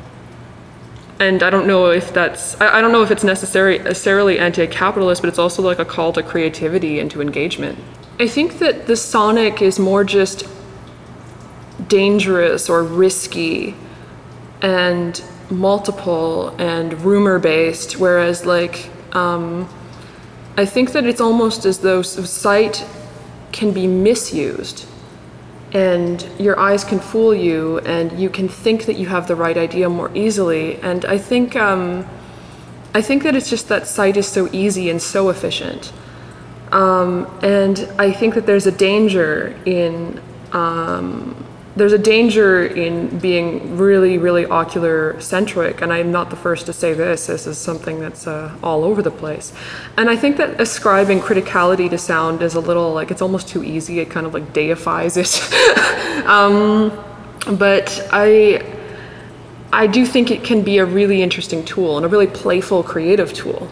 and 1.19 1.43
I 1.43 1.50
don't 1.50 1.67
know 1.67 1.91
if 1.91 2.13
that's 2.13 2.60
I, 2.60 2.81
don't 2.81 2.91
know 2.91 3.03
if 3.03 3.12
it's 3.12 3.24
necessary 3.24 3.77
necessarily 3.79 4.39
anti-capitalist 4.39 5.22
but 5.22 5.29
it's 5.29 5.39
also 5.39 5.62
like 5.62 5.79
a 5.79 5.86
call 5.86 6.12
to 6.13 6.24
creativity 6.24 7.00
and 7.00 7.12
to 7.12 7.22
engagement. 7.22 7.77
I 8.19 8.27
think 8.27 8.60
that 8.60 8.88
the 8.88 8.95
sonic 8.95 9.62
is 9.62 9.77
more 9.77 10.03
just 10.03 10.48
dangerous 11.88 12.69
or 12.69 12.84
risky 12.84 13.75
and 14.62 15.22
multiple 15.50 16.56
and 16.60 17.00
rumor 17.02 17.40
based, 17.40 18.00
whereas, 18.00 18.46
like, 18.46 18.90
um, 19.14 19.68
I 20.58 20.66
think 20.66 20.92
that 20.94 21.06
it's 21.06 21.22
almost 21.22 21.66
as 21.66 21.80
though 21.80 22.02
sight 22.02 22.86
can 23.52 23.72
be 23.72 23.88
misused 23.88 24.86
and 25.75 26.25
your 26.40 26.58
eyes 26.58 26.86
can 26.86 27.00
fool 27.00 27.34
you 27.36 27.80
and 27.80 28.18
you 28.18 28.30
can 28.30 28.48
think 28.48 28.86
that 28.86 28.96
you 28.98 29.08
have 29.08 29.28
the 29.28 29.36
right 29.36 29.58
idea 29.58 29.90
more 29.90 30.10
easily. 30.16 30.78
And 30.78 31.04
I 31.04 31.18
think, 31.18 31.56
um, 31.58 32.06
I 32.94 33.02
think 33.02 33.24
that 33.24 33.36
it's 33.36 33.50
just 33.50 33.68
that 33.68 33.86
sight 33.86 34.16
is 34.16 34.25
so 34.25 34.48
easy 34.54 34.90
and 34.90 35.02
so 35.02 35.30
efficient. 35.30 35.92
Um, 36.72 37.28
and 37.42 37.90
I 38.00 38.12
think 38.12 38.36
that 38.36 38.46
there's 38.46 38.68
a 38.68 38.72
danger 38.72 39.54
in 39.66 40.22
um, 40.54 41.45
there's 41.75 41.91
a 41.91 41.98
danger 41.98 42.65
in 42.65 43.20
being 43.20 43.75
really, 43.75 44.17
really 44.17 44.46
ocular 44.46 45.20
centric, 45.20 45.82
and 45.82 45.91
I'm 45.91 46.10
not 46.10 46.29
the 46.29 46.38
first 46.38 46.67
to 46.67 46.74
say 46.74 46.94
this. 46.94 47.27
This 47.27 47.48
is 47.48 47.58
something 47.58 48.00
that's 48.00 48.27
uh, 48.27 48.55
all 48.63 48.86
over 48.86 49.01
the 49.01 49.12
place. 49.12 49.51
And 49.98 50.10
I 50.10 50.15
think 50.15 50.38
that 50.38 50.62
ascribing 50.62 51.20
criticality 51.20 51.89
to 51.89 51.98
sound 51.98 52.41
is 52.41 52.55
a 52.55 52.62
little 52.62 52.94
like 52.94 53.12
it's 53.12 53.22
almost 53.22 53.50
too 53.50 53.63
easy. 53.63 54.00
It 54.00 54.10
kind 54.10 54.25
of 54.25 54.34
like 54.34 54.53
deifies 54.53 55.17
it. 55.17 56.25
um, 56.25 56.98
but 57.58 58.08
I, 58.12 58.65
I 59.74 59.88
do 59.88 60.05
think 60.05 60.32
it 60.32 60.46
can 60.46 60.62
be 60.62 60.77
a 60.77 60.86
really 60.86 61.22
interesting 61.22 61.65
tool 61.65 61.98
and 61.98 62.05
a 62.05 62.10
really 62.10 62.27
playful, 62.27 62.84
creative 62.84 63.34
tool 63.34 63.67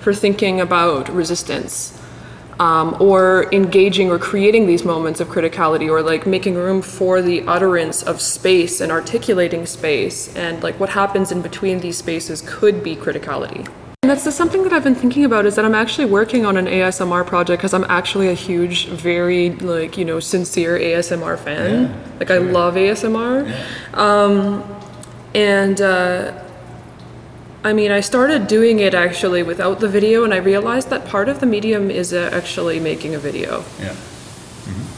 for 0.00 0.12
thinking 0.12 0.60
about 0.60 1.08
resistance 1.08 1.98
um, 2.62 2.96
or 3.00 3.52
engaging 3.52 4.08
or 4.08 4.20
creating 4.20 4.68
these 4.68 4.84
moments 4.84 5.18
of 5.18 5.26
criticality 5.26 5.90
or 5.90 6.00
like 6.00 6.28
making 6.28 6.54
room 6.54 6.80
for 6.80 7.20
the 7.20 7.42
utterance 7.42 8.04
of 8.04 8.20
space 8.20 8.80
and 8.80 8.92
articulating 8.92 9.66
space 9.66 10.32
and 10.36 10.62
like 10.62 10.78
what 10.78 10.90
happens 10.90 11.32
in 11.32 11.42
between 11.42 11.80
these 11.80 11.98
spaces 11.98 12.40
could 12.46 12.84
be 12.84 12.94
criticality. 12.94 13.68
And 14.04 14.10
that's 14.10 14.22
just 14.22 14.36
something 14.36 14.62
that 14.62 14.72
I've 14.72 14.84
been 14.84 14.94
thinking 14.94 15.24
about 15.24 15.44
is 15.44 15.56
that 15.56 15.64
I'm 15.64 15.74
actually 15.74 16.04
working 16.04 16.46
on 16.46 16.56
an 16.56 16.66
ASMR 16.66 17.26
project 17.26 17.60
because 17.60 17.74
I'm 17.74 17.88
actually 17.88 18.28
a 18.28 18.34
huge, 18.34 18.86
very 18.86 19.50
like 19.56 19.98
you 19.98 20.04
know 20.04 20.20
sincere 20.20 20.78
ASMR 20.78 21.36
fan. 21.38 21.84
Yeah, 21.84 22.18
like 22.20 22.30
I 22.30 22.38
love 22.38 22.74
ASMR, 22.74 23.38
um, 23.94 24.64
and 25.34 25.80
uh, 25.80 26.42
I 27.64 27.72
mean 27.72 27.90
I 27.90 28.00
started 28.00 28.46
doing 28.46 28.80
it 28.80 28.94
actually 28.94 29.42
without 29.42 29.80
the 29.80 29.88
video, 29.88 30.24
and 30.24 30.34
I 30.34 30.38
realized 30.38 30.90
that 30.90 31.06
part 31.06 31.28
of 31.28 31.40
the 31.40 31.46
medium 31.46 31.90
is 31.90 32.12
uh, 32.12 32.30
actually 32.32 32.80
making 32.80 33.14
a 33.14 33.18
video. 33.18 33.64
Yeah. 33.78 33.94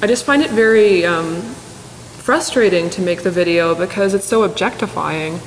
I 0.02 0.06
just 0.06 0.24
find 0.24 0.42
it 0.42 0.50
very 0.50 1.06
um, 1.06 1.40
frustrating 1.40 2.90
to 2.90 3.00
make 3.00 3.22
the 3.22 3.30
video 3.30 3.74
because 3.74 4.12
it's 4.12 4.26
so 4.26 4.42
objectifying. 4.42 5.40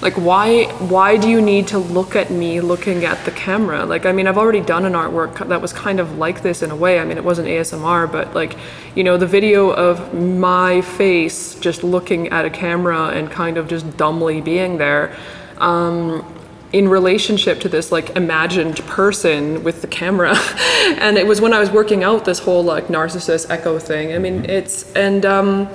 Like 0.00 0.14
why 0.14 0.64
why 0.78 1.16
do 1.16 1.28
you 1.28 1.42
need 1.42 1.68
to 1.68 1.78
look 1.78 2.16
at 2.16 2.30
me 2.30 2.60
looking 2.60 3.04
at 3.04 3.24
the 3.24 3.30
camera? 3.30 3.84
Like 3.84 4.06
I 4.06 4.12
mean 4.12 4.26
I've 4.26 4.38
already 4.38 4.62
done 4.62 4.84
an 4.84 4.94
artwork 4.94 5.46
that 5.46 5.60
was 5.60 5.72
kind 5.72 6.00
of 6.00 6.18
like 6.18 6.42
this 6.42 6.62
in 6.62 6.70
a 6.70 6.76
way. 6.76 6.98
I 6.98 7.04
mean 7.04 7.18
it 7.18 7.24
wasn't 7.24 7.48
ASMR, 7.48 8.10
but 8.10 8.34
like 8.34 8.56
you 8.94 9.04
know 9.04 9.16
the 9.16 9.26
video 9.26 9.70
of 9.70 10.14
my 10.14 10.80
face 10.80 11.54
just 11.56 11.84
looking 11.84 12.28
at 12.28 12.44
a 12.44 12.50
camera 12.50 13.08
and 13.08 13.30
kind 13.30 13.58
of 13.58 13.68
just 13.68 13.96
dumbly 13.96 14.40
being 14.40 14.78
there. 14.78 15.14
Um, 15.58 16.24
in 16.72 16.88
relationship 16.88 17.60
to 17.60 17.68
this 17.68 17.90
like 17.90 18.10
imagined 18.16 18.78
person 18.86 19.64
with 19.64 19.82
the 19.82 19.88
camera. 19.88 20.36
And 20.80 21.18
it 21.18 21.26
was 21.26 21.40
when 21.40 21.52
i 21.52 21.60
was 21.60 21.70
working 21.70 22.02
out 22.02 22.24
this 22.24 22.40
whole 22.40 22.64
like 22.64 22.86
narcissist 22.86 23.50
echo 23.50 23.78
thing. 23.78 24.12
I 24.12 24.18
mean 24.18 24.44
it's 24.44 24.90
and 24.94 25.24
um 25.26 25.68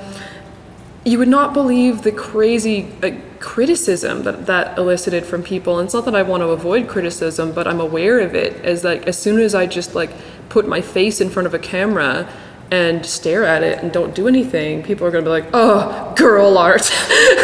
you 1.04 1.20
would 1.20 1.28
not 1.28 1.54
believe 1.54 2.02
the 2.02 2.12
crazy 2.12 2.88
uh, 3.04 3.12
criticism 3.40 4.24
that 4.24 4.46
that 4.48 4.78
elicited 4.78 5.26
from 5.26 5.44
people. 5.44 5.80
And 5.80 5.86
it's 5.86 5.94
not 5.94 6.06
that 6.06 6.16
i 6.16 6.24
want 6.24 6.42
to 6.42 6.48
avoid 6.48 6.88
criticism 6.88 7.52
but 7.52 7.68
i'm 7.68 7.80
aware 7.80 8.20
of 8.20 8.36
it 8.36 8.54
as 8.64 8.84
like 8.84 9.08
as 9.08 9.18
soon 9.18 9.40
as 9.40 9.54
i 9.54 9.66
just 9.66 9.96
like 9.96 10.12
put 10.50 10.68
my 10.68 10.82
face 10.82 11.22
in 11.22 11.30
front 11.30 11.48
of 11.48 11.54
a 11.54 11.60
camera 11.60 12.28
and 12.72 13.06
stare 13.06 13.46
at 13.46 13.62
it 13.64 13.78
and 13.80 13.92
don't 13.92 14.16
do 14.16 14.28
anything 14.28 14.82
people 14.84 15.06
are 15.06 15.12
going 15.12 15.24
to 15.24 15.30
be 15.30 15.34
like 15.40 15.50
oh 15.54 16.14
girl 16.16 16.58
art. 16.58 16.92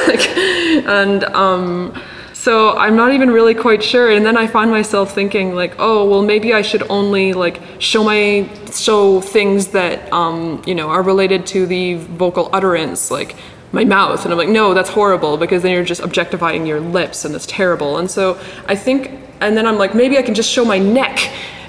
Like 0.08 0.28
and 0.36 1.24
um 1.26 1.94
so 2.42 2.76
I'm 2.76 2.96
not 2.96 3.14
even 3.14 3.30
really 3.30 3.54
quite 3.54 3.84
sure. 3.84 4.10
And 4.10 4.26
then 4.26 4.36
I 4.36 4.48
find 4.48 4.72
myself 4.72 5.14
thinking 5.14 5.54
like, 5.54 5.76
oh, 5.78 6.10
well, 6.10 6.24
maybe 6.24 6.56
I 6.56 6.64
should 6.64 6.82
only 6.90 7.34
like 7.34 7.62
show 7.78 8.04
my 8.04 8.50
show 8.74 9.22
things 9.22 9.68
that 9.68 10.12
um, 10.12 10.60
you 10.66 10.74
know 10.74 10.90
are 10.90 11.04
related 11.04 11.46
to 11.54 11.68
the 11.68 11.98
vocal 11.98 12.50
utterance, 12.52 13.12
like 13.12 13.36
my 13.72 13.84
mouth. 13.84 14.24
And 14.24 14.34
I'm 14.34 14.40
like, 14.40 14.50
no, 14.50 14.74
that's 14.74 14.90
horrible 14.90 15.38
because 15.38 15.62
then 15.62 15.72
you're 15.72 15.84
just 15.84 16.02
objectifying 16.02 16.66
your 16.66 16.80
lips, 16.80 17.26
and 17.26 17.36
it's 17.36 17.46
terrible. 17.46 17.98
And 18.00 18.10
so 18.10 18.40
I 18.66 18.76
think, 18.76 19.12
and 19.40 19.56
then 19.56 19.68
I'm 19.68 19.78
like, 19.78 19.94
maybe 19.94 20.18
I 20.18 20.24
can 20.24 20.34
just 20.34 20.50
show 20.50 20.66
my 20.66 20.80
neck. 20.80 21.20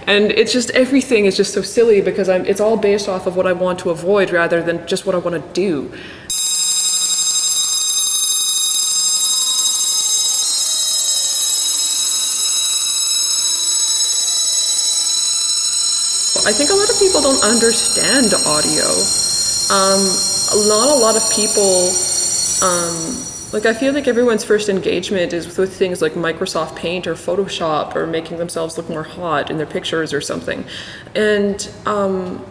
And 0.06 0.32
it's 0.32 0.54
just 0.54 0.70
everything 0.70 1.26
is 1.26 1.36
just 1.36 1.52
so 1.52 1.60
silly 1.60 2.00
because 2.00 2.30
I'm. 2.30 2.46
It's 2.46 2.62
all 2.62 2.78
based 2.78 3.10
off 3.10 3.26
of 3.26 3.36
what 3.36 3.46
I 3.46 3.52
want 3.52 3.78
to 3.80 3.90
avoid 3.90 4.30
rather 4.30 4.62
than 4.62 4.86
just 4.86 5.04
what 5.04 5.14
I 5.14 5.18
want 5.18 5.36
to 5.36 5.52
do. 5.52 5.92
I 16.44 16.52
think 16.52 16.70
a 16.70 16.74
lot 16.74 16.90
of 16.90 16.98
people 16.98 17.22
don't 17.22 17.44
understand 17.44 18.34
audio. 18.46 18.88
Um, 19.70 20.02
not 20.66 20.88
a 20.88 20.98
lot 20.98 21.16
of 21.16 21.22
people, 21.30 21.88
um, 22.66 23.16
like, 23.52 23.64
I 23.64 23.72
feel 23.72 23.94
like 23.94 24.08
everyone's 24.08 24.42
first 24.42 24.68
engagement 24.68 25.32
is 25.32 25.56
with 25.56 25.76
things 25.76 26.02
like 26.02 26.14
Microsoft 26.14 26.74
Paint 26.74 27.06
or 27.06 27.14
Photoshop 27.14 27.94
or 27.94 28.08
making 28.08 28.38
themselves 28.38 28.76
look 28.76 28.88
more 28.88 29.04
hot 29.04 29.52
in 29.52 29.56
their 29.56 29.66
pictures 29.66 30.12
or 30.12 30.20
something. 30.20 30.64
And 31.14 31.70
um, 31.86 32.44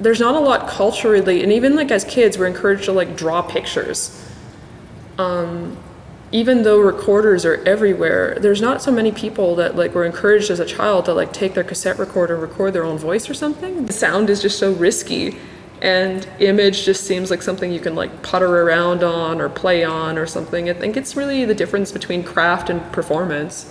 there's 0.00 0.20
not 0.20 0.34
a 0.34 0.40
lot 0.40 0.68
culturally, 0.68 1.42
and 1.42 1.52
even 1.52 1.76
like 1.76 1.90
as 1.90 2.02
kids, 2.02 2.38
we're 2.38 2.46
encouraged 2.46 2.84
to 2.84 2.92
like 2.92 3.14
draw 3.14 3.42
pictures. 3.42 4.26
Um, 5.18 5.76
even 6.32 6.62
though 6.62 6.80
recorders 6.80 7.44
are 7.44 7.62
everywhere, 7.66 8.38
there's 8.40 8.62
not 8.62 8.80
so 8.80 8.90
many 8.90 9.12
people 9.12 9.54
that 9.56 9.76
like 9.76 9.94
were 9.94 10.06
encouraged 10.06 10.50
as 10.50 10.58
a 10.60 10.64
child 10.64 11.04
to 11.04 11.12
like 11.12 11.30
take 11.30 11.52
their 11.52 11.62
cassette 11.62 11.98
recorder, 11.98 12.38
record 12.38 12.72
their 12.72 12.84
own 12.84 12.96
voice 12.96 13.28
or 13.28 13.34
something. 13.34 13.84
The 13.84 13.92
sound 13.92 14.30
is 14.30 14.40
just 14.40 14.58
so 14.58 14.72
risky, 14.72 15.36
and 15.82 16.26
image 16.38 16.86
just 16.86 17.04
seems 17.04 17.30
like 17.30 17.42
something 17.42 17.70
you 17.70 17.80
can 17.80 17.94
like 17.94 18.22
putter 18.22 18.62
around 18.62 19.04
on 19.04 19.42
or 19.42 19.50
play 19.50 19.84
on 19.84 20.16
or 20.16 20.26
something. 20.26 20.70
I 20.70 20.72
think 20.72 20.96
it's 20.96 21.16
really 21.16 21.44
the 21.44 21.54
difference 21.54 21.92
between 21.92 22.24
craft 22.24 22.70
and 22.70 22.80
performance. 22.92 23.70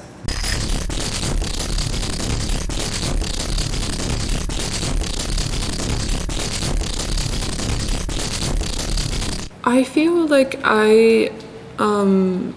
I 9.64 9.84
feel 9.84 10.28
like 10.28 10.60
I 10.64 11.32
um, 11.82 12.54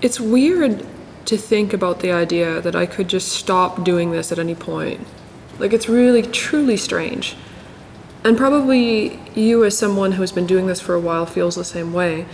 it's 0.00 0.18
weird 0.18 0.86
to 1.26 1.36
think 1.36 1.74
about 1.74 2.00
the 2.00 2.10
idea 2.10 2.62
that 2.62 2.74
I 2.74 2.86
could 2.86 3.06
just 3.06 3.28
stop 3.28 3.84
doing 3.84 4.10
this 4.10 4.32
at 4.32 4.38
any 4.38 4.54
point. 4.54 5.06
Like, 5.58 5.74
it's 5.74 5.88
really, 5.88 6.22
truly 6.22 6.78
strange. 6.78 7.36
And 8.24 8.36
probably 8.36 9.20
you, 9.34 9.62
as 9.64 9.76
someone 9.76 10.12
who's 10.12 10.32
been 10.32 10.46
doing 10.46 10.66
this 10.66 10.80
for 10.80 10.94
a 10.94 11.00
while, 11.00 11.26
feels 11.26 11.54
the 11.54 11.64
same 11.64 11.92
way. 11.92 12.26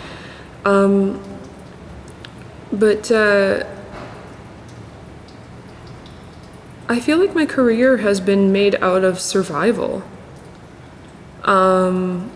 Um, 0.64 1.20
but 2.72 3.10
uh, 3.10 3.64
I 6.88 7.00
feel 7.00 7.18
like 7.18 7.34
my 7.34 7.46
career 7.46 7.96
has 7.96 8.20
been 8.20 8.52
made 8.52 8.76
out 8.76 9.02
of 9.02 9.18
survival. 9.18 10.04
Um, 11.42 12.30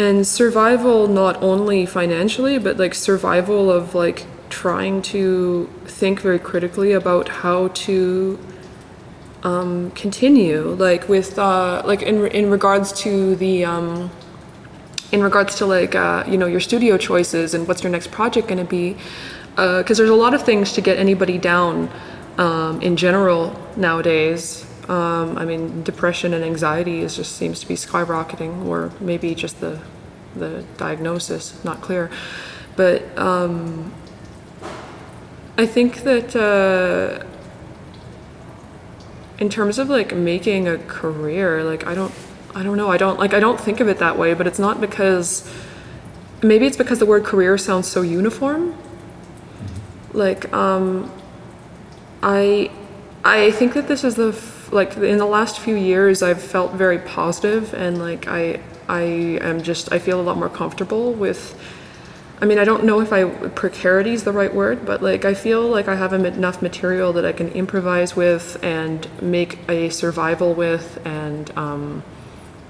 and 0.00 0.26
survival 0.26 1.06
not 1.06 1.42
only 1.42 1.84
financially 1.84 2.58
but 2.58 2.78
like 2.78 2.94
survival 2.94 3.70
of 3.70 3.94
like 3.94 4.24
trying 4.48 5.02
to 5.02 5.68
think 5.84 6.20
very 6.20 6.38
critically 6.38 6.92
about 6.92 7.28
how 7.28 7.68
to 7.68 8.38
um, 9.42 9.90
continue 9.90 10.62
like 10.70 11.06
with 11.06 11.38
uh, 11.38 11.82
like 11.84 12.00
in, 12.00 12.26
in 12.28 12.50
regards 12.50 12.92
to 12.92 13.36
the 13.36 13.62
um, 13.66 14.10
in 15.12 15.22
regards 15.22 15.54
to 15.56 15.66
like 15.66 15.94
uh, 15.94 16.24
you 16.26 16.38
know 16.38 16.46
your 16.46 16.60
studio 16.60 16.96
choices 16.96 17.52
and 17.52 17.68
what's 17.68 17.82
your 17.82 17.92
next 17.92 18.10
project 18.10 18.48
going 18.48 18.64
to 18.66 18.70
be 18.78 18.96
because 19.54 19.98
uh, 19.98 20.02
there's 20.02 20.16
a 20.18 20.22
lot 20.26 20.32
of 20.32 20.42
things 20.42 20.72
to 20.72 20.80
get 20.80 20.96
anybody 20.96 21.36
down 21.36 21.90
um, 22.38 22.80
in 22.80 22.96
general 22.96 23.54
nowadays 23.76 24.64
um, 24.90 25.38
I 25.38 25.44
mean, 25.44 25.84
depression 25.84 26.34
and 26.34 26.42
anxiety 26.42 26.98
is 27.02 27.14
just 27.14 27.36
seems 27.36 27.60
to 27.60 27.68
be 27.68 27.74
skyrocketing, 27.74 28.66
or 28.66 28.90
maybe 28.98 29.36
just 29.36 29.60
the 29.60 29.80
the 30.34 30.64
diagnosis 30.78 31.64
not 31.64 31.80
clear. 31.80 32.10
But 32.74 33.16
um, 33.16 33.94
I 35.56 35.64
think 35.64 36.02
that 36.02 36.34
uh, 36.34 37.24
in 39.38 39.48
terms 39.48 39.78
of 39.78 39.88
like 39.88 40.12
making 40.12 40.66
a 40.66 40.78
career, 40.78 41.62
like 41.62 41.86
I 41.86 41.94
don't, 41.94 42.12
I 42.52 42.64
don't 42.64 42.76
know, 42.76 42.88
I 42.88 42.96
don't 42.96 43.16
like 43.16 43.32
I 43.32 43.38
don't 43.38 43.60
think 43.60 43.78
of 43.78 43.86
it 43.86 43.98
that 43.98 44.18
way. 44.18 44.34
But 44.34 44.48
it's 44.48 44.58
not 44.58 44.80
because 44.80 45.48
maybe 46.42 46.66
it's 46.66 46.76
because 46.76 46.98
the 46.98 47.06
word 47.06 47.22
career 47.22 47.56
sounds 47.56 47.86
so 47.86 48.02
uniform. 48.02 48.76
Like 50.12 50.52
um, 50.52 51.12
I 52.24 52.72
I 53.24 53.52
think 53.52 53.74
that 53.74 53.86
this 53.86 54.02
is 54.02 54.16
the 54.16 54.49
like 54.70 54.96
in 54.96 55.18
the 55.18 55.26
last 55.26 55.58
few 55.58 55.76
years 55.76 56.22
I've 56.22 56.42
felt 56.42 56.72
very 56.72 56.98
positive 56.98 57.74
and 57.74 57.98
like 57.98 58.28
I 58.28 58.60
I 58.88 59.02
am 59.02 59.62
just 59.62 59.92
I 59.92 59.98
feel 59.98 60.20
a 60.20 60.22
lot 60.22 60.36
more 60.36 60.48
comfortable 60.48 61.12
with 61.12 61.58
I 62.40 62.46
mean 62.46 62.58
I 62.58 62.64
don't 62.64 62.84
know 62.84 63.00
if 63.00 63.12
I 63.12 63.24
precarity 63.24 64.12
is 64.12 64.24
the 64.24 64.32
right 64.32 64.52
word 64.54 64.86
but 64.86 65.02
like 65.02 65.24
I 65.24 65.34
feel 65.34 65.66
like 65.68 65.88
I 65.88 65.96
have 65.96 66.12
enough 66.12 66.62
material 66.62 67.12
that 67.14 67.24
I 67.24 67.32
can 67.32 67.48
improvise 67.50 68.16
with 68.16 68.62
and 68.62 69.08
make 69.20 69.58
a 69.68 69.90
survival 69.90 70.54
with 70.54 71.00
and 71.04 71.50
um, 71.56 72.02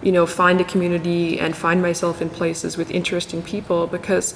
you 0.03 0.13
know 0.13 0.27
find 0.27 0.61
a 0.61 0.65
community 0.65 1.39
and 1.39 1.57
find 1.57 1.83
myself 1.83 2.23
in 2.23 2.31
places 2.31 2.77
with 2.77 2.91
interesting 2.91 3.43
people 3.43 3.87
because 3.87 4.35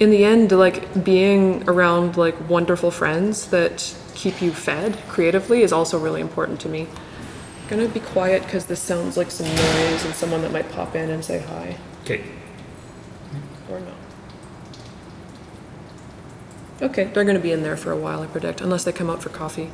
in 0.00 0.10
the 0.10 0.24
end 0.24 0.52
like 0.52 1.04
being 1.04 1.68
around 1.68 2.16
like 2.16 2.48
wonderful 2.48 2.90
friends 2.90 3.48
that 3.48 3.96
keep 4.14 4.40
you 4.42 4.52
fed 4.52 4.98
creatively 5.08 5.62
is 5.62 5.72
also 5.72 5.98
really 5.98 6.20
important 6.20 6.60
to 6.60 6.68
me. 6.68 6.86
I'm 7.62 7.68
gonna 7.68 7.88
be 7.88 8.00
quiet 8.00 8.42
because 8.42 8.66
this 8.66 8.80
sounds 8.80 9.16
like 9.16 9.30
some 9.30 9.46
noise 9.46 10.04
and 10.04 10.14
someone 10.14 10.42
that 10.42 10.52
might 10.52 10.70
pop 10.70 10.94
in 10.94 11.10
and 11.10 11.24
say 11.24 11.40
hi. 11.40 11.76
Okay. 12.02 12.22
Or 13.70 13.80
no. 13.80 13.92
Okay, 16.82 17.04
they're 17.04 17.24
gonna 17.24 17.38
be 17.38 17.52
in 17.52 17.62
there 17.62 17.76
for 17.76 17.90
a 17.90 17.96
while, 17.96 18.20
I 18.22 18.26
predict, 18.26 18.60
unless 18.60 18.84
they 18.84 18.92
come 18.92 19.08
out 19.08 19.22
for 19.22 19.30
coffee. 19.30 19.70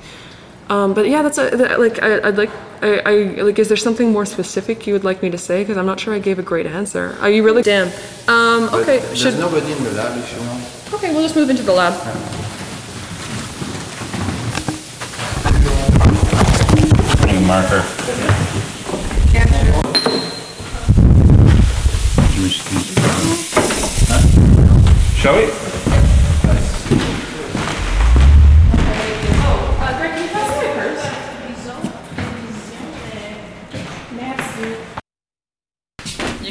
Um, 0.70 0.94
but 0.94 1.08
yeah, 1.08 1.22
that's 1.22 1.36
a, 1.36 1.50
that, 1.50 1.80
like 1.80 2.00
I, 2.00 2.28
I'd 2.28 2.36
like 2.38 2.50
I, 2.80 3.00
I 3.04 3.14
like. 3.42 3.58
Is 3.58 3.66
there 3.66 3.76
something 3.76 4.12
more 4.12 4.24
specific 4.24 4.86
you 4.86 4.92
would 4.92 5.02
like 5.02 5.20
me 5.20 5.28
to 5.30 5.36
say? 5.36 5.62
Because 5.62 5.76
I'm 5.76 5.84
not 5.84 5.98
sure 5.98 6.14
I 6.14 6.20
gave 6.20 6.38
a 6.38 6.42
great 6.42 6.64
answer. 6.64 7.16
Are 7.20 7.28
you 7.28 7.42
really? 7.42 7.62
Damn. 7.62 7.88
Um, 8.28 8.72
okay. 8.72 9.00
But 9.00 9.18
Should 9.18 9.36
nobody 9.38 9.72
in 9.72 9.82
the 9.82 9.90
lab 9.90 10.16
if 10.16 10.32
you 10.32 10.40
want. 10.46 10.94
Okay, 10.94 11.12
we'll 11.12 11.22
just 11.22 11.34
move 11.34 11.50
into 11.50 11.64
the 11.64 11.72
lab. 11.72 11.92
Bring 17.20 17.36
a 17.36 17.40
marker. 17.46 17.84
Shall 25.16 25.36
we? 25.36 25.69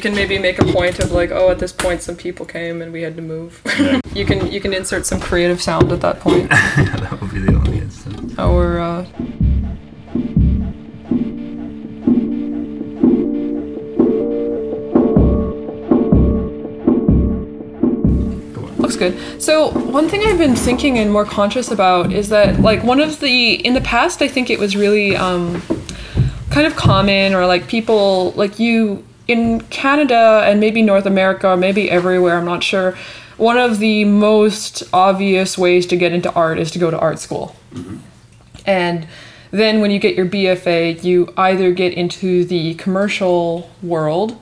Can 0.09 0.15
maybe 0.15 0.39
make 0.39 0.57
a 0.57 0.65
point 0.65 0.97
of 0.99 1.11
like, 1.11 1.29
oh, 1.31 1.51
at 1.51 1.59
this 1.59 1.71
point 1.71 2.01
some 2.01 2.15
people 2.15 2.45
came 2.45 2.81
and 2.81 2.91
we 2.91 3.03
had 3.03 3.15
to 3.15 3.21
move. 3.21 3.61
you 4.13 4.25
can 4.25 4.51
you 4.51 4.59
can 4.59 4.73
insert 4.73 5.05
some 5.05 5.19
creative 5.19 5.61
sound 5.61 5.91
at 5.91 6.01
that 6.01 6.19
point. 6.19 6.49
that 6.49 7.21
would 7.21 7.31
be 7.31 7.39
the 7.39 7.53
only 7.53 7.77
instance. 7.77 8.37
Or 8.39 8.79
uh, 8.79 9.05
looks 18.79 18.95
good. 18.95 19.41
So 19.41 19.69
one 19.91 20.09
thing 20.09 20.23
I've 20.25 20.39
been 20.39 20.55
thinking 20.55 20.97
and 20.97 21.11
more 21.11 21.25
conscious 21.25 21.69
about 21.69 22.11
is 22.11 22.29
that 22.29 22.61
like 22.61 22.83
one 22.83 22.99
of 22.99 23.19
the 23.19 23.53
in 23.63 23.75
the 23.75 23.81
past 23.81 24.23
I 24.23 24.27
think 24.27 24.49
it 24.49 24.57
was 24.57 24.75
really 24.75 25.15
um, 25.15 25.61
kind 26.49 26.65
of 26.65 26.75
common 26.75 27.35
or 27.35 27.45
like 27.45 27.67
people 27.67 28.31
like 28.31 28.57
you 28.57 29.05
in 29.29 29.61
Canada 29.69 30.41
and 30.45 30.59
maybe 30.59 30.81
North 30.81 31.05
America 31.05 31.49
or 31.49 31.57
maybe 31.57 31.89
everywhere 31.89 32.37
I'm 32.37 32.45
not 32.45 32.63
sure. 32.63 32.97
One 33.37 33.57
of 33.57 33.79
the 33.79 34.03
most 34.05 34.83
obvious 34.91 35.57
ways 35.57 35.85
to 35.87 35.95
get 35.95 36.11
into 36.11 36.31
art 36.33 36.59
is 36.59 36.71
to 36.71 36.79
go 36.79 36.91
to 36.91 36.99
art 36.99 37.19
school. 37.19 37.55
And 38.65 39.07
then 39.51 39.81
when 39.81 39.91
you 39.91 39.99
get 39.99 40.15
your 40.15 40.25
BFA, 40.25 41.03
you 41.03 41.33
either 41.37 41.71
get 41.71 41.93
into 41.93 42.43
the 42.43 42.75
commercial 42.75 43.69
world 43.81 44.39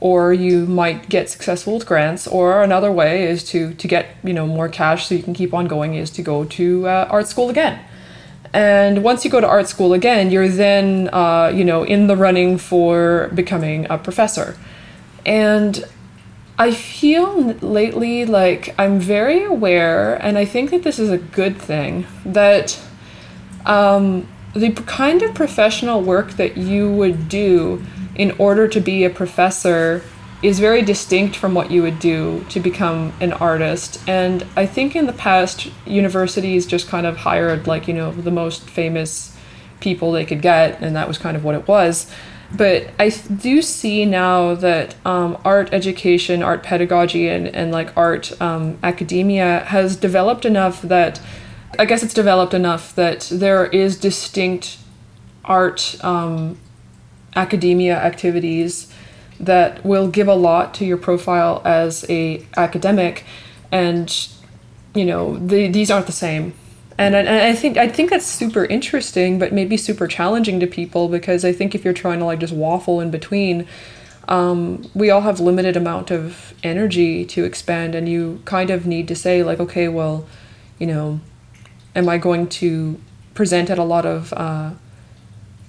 or 0.00 0.32
you 0.32 0.66
might 0.66 1.08
get 1.08 1.28
successful 1.28 1.74
with 1.74 1.86
grants 1.86 2.26
or 2.26 2.62
another 2.62 2.92
way 2.92 3.24
is 3.24 3.42
to 3.44 3.74
to 3.74 3.88
get, 3.88 4.06
you 4.22 4.32
know, 4.32 4.46
more 4.46 4.68
cash 4.68 5.06
so 5.06 5.14
you 5.14 5.22
can 5.22 5.34
keep 5.34 5.52
on 5.54 5.66
going 5.66 5.94
is 5.94 6.10
to 6.10 6.22
go 6.22 6.44
to 6.44 6.86
uh, 6.86 7.08
art 7.10 7.26
school 7.26 7.50
again. 7.50 7.80
And 8.56 9.02
once 9.02 9.22
you 9.22 9.30
go 9.30 9.38
to 9.38 9.46
art 9.46 9.68
school 9.68 9.92
again, 9.92 10.30
you're 10.30 10.48
then, 10.48 11.10
uh, 11.12 11.52
you 11.54 11.62
know, 11.62 11.82
in 11.82 12.06
the 12.06 12.16
running 12.16 12.56
for 12.56 13.30
becoming 13.34 13.86
a 13.90 13.98
professor. 13.98 14.56
And 15.26 15.84
I 16.58 16.72
feel 16.72 17.52
lately 17.60 18.24
like 18.24 18.74
I'm 18.78 18.98
very 18.98 19.44
aware, 19.44 20.14
and 20.22 20.38
I 20.38 20.46
think 20.46 20.70
that 20.70 20.84
this 20.84 20.98
is 20.98 21.10
a 21.10 21.18
good 21.18 21.58
thing, 21.58 22.06
that 22.24 22.80
um, 23.66 24.26
the 24.54 24.72
kind 24.72 25.20
of 25.20 25.34
professional 25.34 26.00
work 26.00 26.30
that 26.40 26.56
you 26.56 26.90
would 26.90 27.28
do 27.28 27.84
in 28.14 28.30
order 28.38 28.66
to 28.68 28.80
be 28.80 29.04
a 29.04 29.10
professor 29.10 30.02
is 30.42 30.60
very 30.60 30.82
distinct 30.82 31.34
from 31.36 31.54
what 31.54 31.70
you 31.70 31.82
would 31.82 31.98
do 31.98 32.44
to 32.50 32.60
become 32.60 33.12
an 33.20 33.32
artist. 33.32 33.98
And 34.06 34.46
I 34.56 34.66
think 34.66 34.94
in 34.94 35.06
the 35.06 35.12
past, 35.12 35.70
universities 35.86 36.66
just 36.66 36.88
kind 36.88 37.06
of 37.06 37.18
hired, 37.18 37.66
like, 37.66 37.88
you 37.88 37.94
know, 37.94 38.12
the 38.12 38.30
most 38.30 38.68
famous 38.68 39.36
people 39.80 40.12
they 40.12 40.24
could 40.24 40.42
get, 40.42 40.80
and 40.80 40.94
that 40.94 41.08
was 41.08 41.18
kind 41.18 41.36
of 41.36 41.44
what 41.44 41.54
it 41.54 41.66
was. 41.66 42.10
But 42.54 42.90
I 42.98 43.08
do 43.08 43.60
see 43.60 44.04
now 44.04 44.54
that 44.54 44.94
um, 45.04 45.38
art 45.44 45.70
education, 45.72 46.42
art 46.42 46.62
pedagogy, 46.62 47.28
and, 47.28 47.48
and 47.48 47.72
like 47.72 47.96
art 47.96 48.40
um, 48.40 48.78
academia 48.82 49.60
has 49.66 49.96
developed 49.96 50.44
enough 50.44 50.82
that 50.82 51.20
I 51.78 51.84
guess 51.84 52.02
it's 52.02 52.14
developed 52.14 52.54
enough 52.54 52.94
that 52.94 53.28
there 53.32 53.66
is 53.66 53.98
distinct 53.98 54.78
art 55.44 55.96
um, 56.02 56.58
academia 57.34 57.96
activities 57.96 58.92
that 59.38 59.84
will 59.84 60.08
give 60.08 60.28
a 60.28 60.34
lot 60.34 60.74
to 60.74 60.84
your 60.84 60.96
profile 60.96 61.62
as 61.64 62.04
a 62.08 62.44
academic 62.56 63.24
and 63.70 64.28
you 64.94 65.04
know 65.04 65.36
the, 65.36 65.68
these 65.68 65.90
aren't 65.90 66.06
the 66.06 66.12
same. 66.12 66.54
And 66.98 67.14
I, 67.14 67.20
and 67.20 67.28
I 67.28 67.54
think 67.54 67.76
I 67.76 67.88
think 67.88 68.10
that's 68.10 68.24
super 68.24 68.64
interesting, 68.64 69.38
but 69.38 69.52
maybe 69.52 69.76
super 69.76 70.06
challenging 70.06 70.60
to 70.60 70.66
people 70.66 71.08
because 71.08 71.44
I 71.44 71.52
think 71.52 71.74
if 71.74 71.84
you're 71.84 71.94
trying 71.94 72.20
to 72.20 72.24
like 72.24 72.38
just 72.38 72.54
waffle 72.54 73.00
in 73.00 73.10
between, 73.10 73.66
um, 74.28 74.88
we 74.94 75.10
all 75.10 75.20
have 75.20 75.38
limited 75.38 75.76
amount 75.76 76.10
of 76.10 76.54
energy 76.62 77.26
to 77.26 77.44
expend, 77.44 77.94
and 77.94 78.08
you 78.08 78.40
kind 78.46 78.70
of 78.70 78.86
need 78.86 79.08
to 79.08 79.14
say 79.14 79.42
like, 79.42 79.60
okay, 79.60 79.88
well, 79.88 80.26
you 80.78 80.86
know, 80.86 81.20
am 81.94 82.08
I 82.08 82.16
going 82.16 82.48
to 82.48 82.98
present 83.34 83.68
at 83.68 83.78
a 83.78 83.84
lot 83.84 84.06
of 84.06 84.32
uh, 84.32 84.70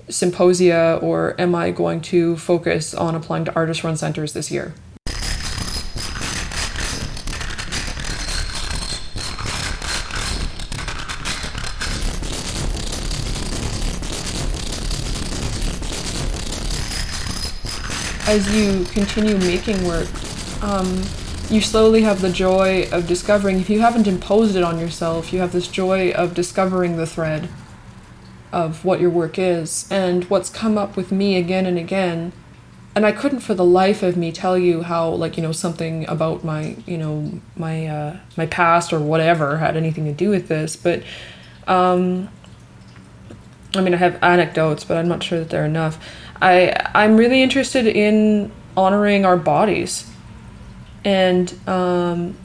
symposia, 0.09 0.99
or 1.01 1.39
am 1.39 1.55
I 1.55 1.71
going 1.71 2.01
to 2.01 2.37
focus 2.37 2.93
on 2.93 3.15
applying 3.15 3.45
to 3.45 3.55
artist-run 3.55 3.97
centers 3.97 4.33
this 4.33 4.51
year? 4.51 4.73
as 18.27 18.53
you 18.53 18.83
continue 18.91 19.37
making 19.37 19.87
work, 19.87 20.07
um, 20.61 21.01
you 21.49 21.61
slowly 21.61 22.01
have 22.01 22.19
the 22.21 22.29
joy 22.29 22.85
of 22.91 23.07
discovering, 23.07 23.57
if 23.57 23.69
you 23.69 23.79
haven't 23.79 24.05
imposed 24.05 24.57
it 24.57 24.63
on 24.63 24.77
yourself, 24.77 25.31
you 25.31 25.39
have 25.39 25.53
this 25.53 25.67
joy 25.67 26.11
of 26.11 26.33
discovering 26.33 26.97
the 26.97 27.07
thread 27.07 27.47
of 28.63 28.83
what 28.83 28.99
your 28.99 29.09
work 29.21 29.37
is. 29.37 29.87
And 29.91 30.23
what's 30.31 30.49
come 30.49 30.77
up 30.83 30.97
with 30.97 31.11
me 31.11 31.37
again 31.37 31.65
and 31.65 31.77
again, 31.77 32.31
and 32.95 33.05
I 33.05 33.11
couldn't 33.11 33.41
for 33.41 33.53
the 33.53 33.69
life 33.81 34.01
of 34.01 34.17
me 34.17 34.31
tell 34.31 34.57
you 34.57 34.81
how, 34.81 35.09
like, 35.09 35.37
you 35.37 35.43
know, 35.43 35.51
something 35.51 36.07
about 36.09 36.43
my, 36.43 36.75
you 36.85 36.97
know, 36.97 37.39
my, 37.55 37.85
uh, 37.85 38.17
my 38.35 38.47
past 38.47 38.91
or 38.91 38.99
whatever 38.99 39.57
had 39.57 39.77
anything 39.77 40.05
to 40.05 40.13
do 40.13 40.29
with 40.29 40.47
this, 40.47 40.75
but, 40.75 41.03
um, 41.67 42.29
I 43.75 43.81
mean, 43.81 43.93
I 43.93 43.97
have 43.97 44.17
anecdotes, 44.23 44.83
but 44.83 44.97
I'm 44.97 45.07
not 45.07 45.21
sure 45.21 45.39
that 45.39 45.49
they're 45.49 45.65
enough. 45.65 45.99
I 46.41 46.73
I'm 46.95 47.17
really 47.17 47.41
interested 47.41 47.85
in 47.85 48.51
honoring 48.75 49.25
our 49.25 49.37
bodies, 49.37 50.09
and 51.03 51.53
um, 51.67 52.35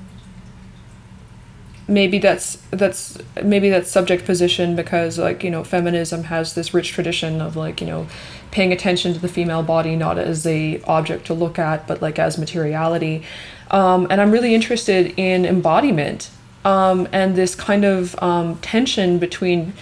maybe 1.89 2.19
that's 2.19 2.57
that's 2.71 3.19
maybe 3.43 3.69
that's 3.69 3.91
subject 3.91 4.25
position 4.25 4.77
because 4.77 5.19
like 5.19 5.43
you 5.43 5.51
know 5.51 5.65
feminism 5.65 6.25
has 6.25 6.55
this 6.55 6.73
rich 6.73 6.91
tradition 6.93 7.41
of 7.41 7.57
like 7.57 7.81
you 7.81 7.87
know 7.87 8.07
paying 8.51 8.73
attention 8.73 9.13
to 9.13 9.19
the 9.19 9.29
female 9.29 9.63
body 9.63 9.97
not 9.97 10.19
as 10.19 10.47
a 10.47 10.81
object 10.83 11.27
to 11.27 11.35
look 11.35 11.59
at 11.59 11.87
but 11.87 12.01
like 12.01 12.19
as 12.19 12.39
materiality, 12.39 13.23
um, 13.71 14.07
and 14.11 14.21
I'm 14.21 14.31
really 14.31 14.55
interested 14.55 15.15
in 15.17 15.45
embodiment 15.45 16.31
um, 16.65 17.09
and 17.13 17.35
this 17.35 17.55
kind 17.55 17.85
of 17.85 18.21
um, 18.23 18.57
tension 18.57 19.19
between. 19.19 19.73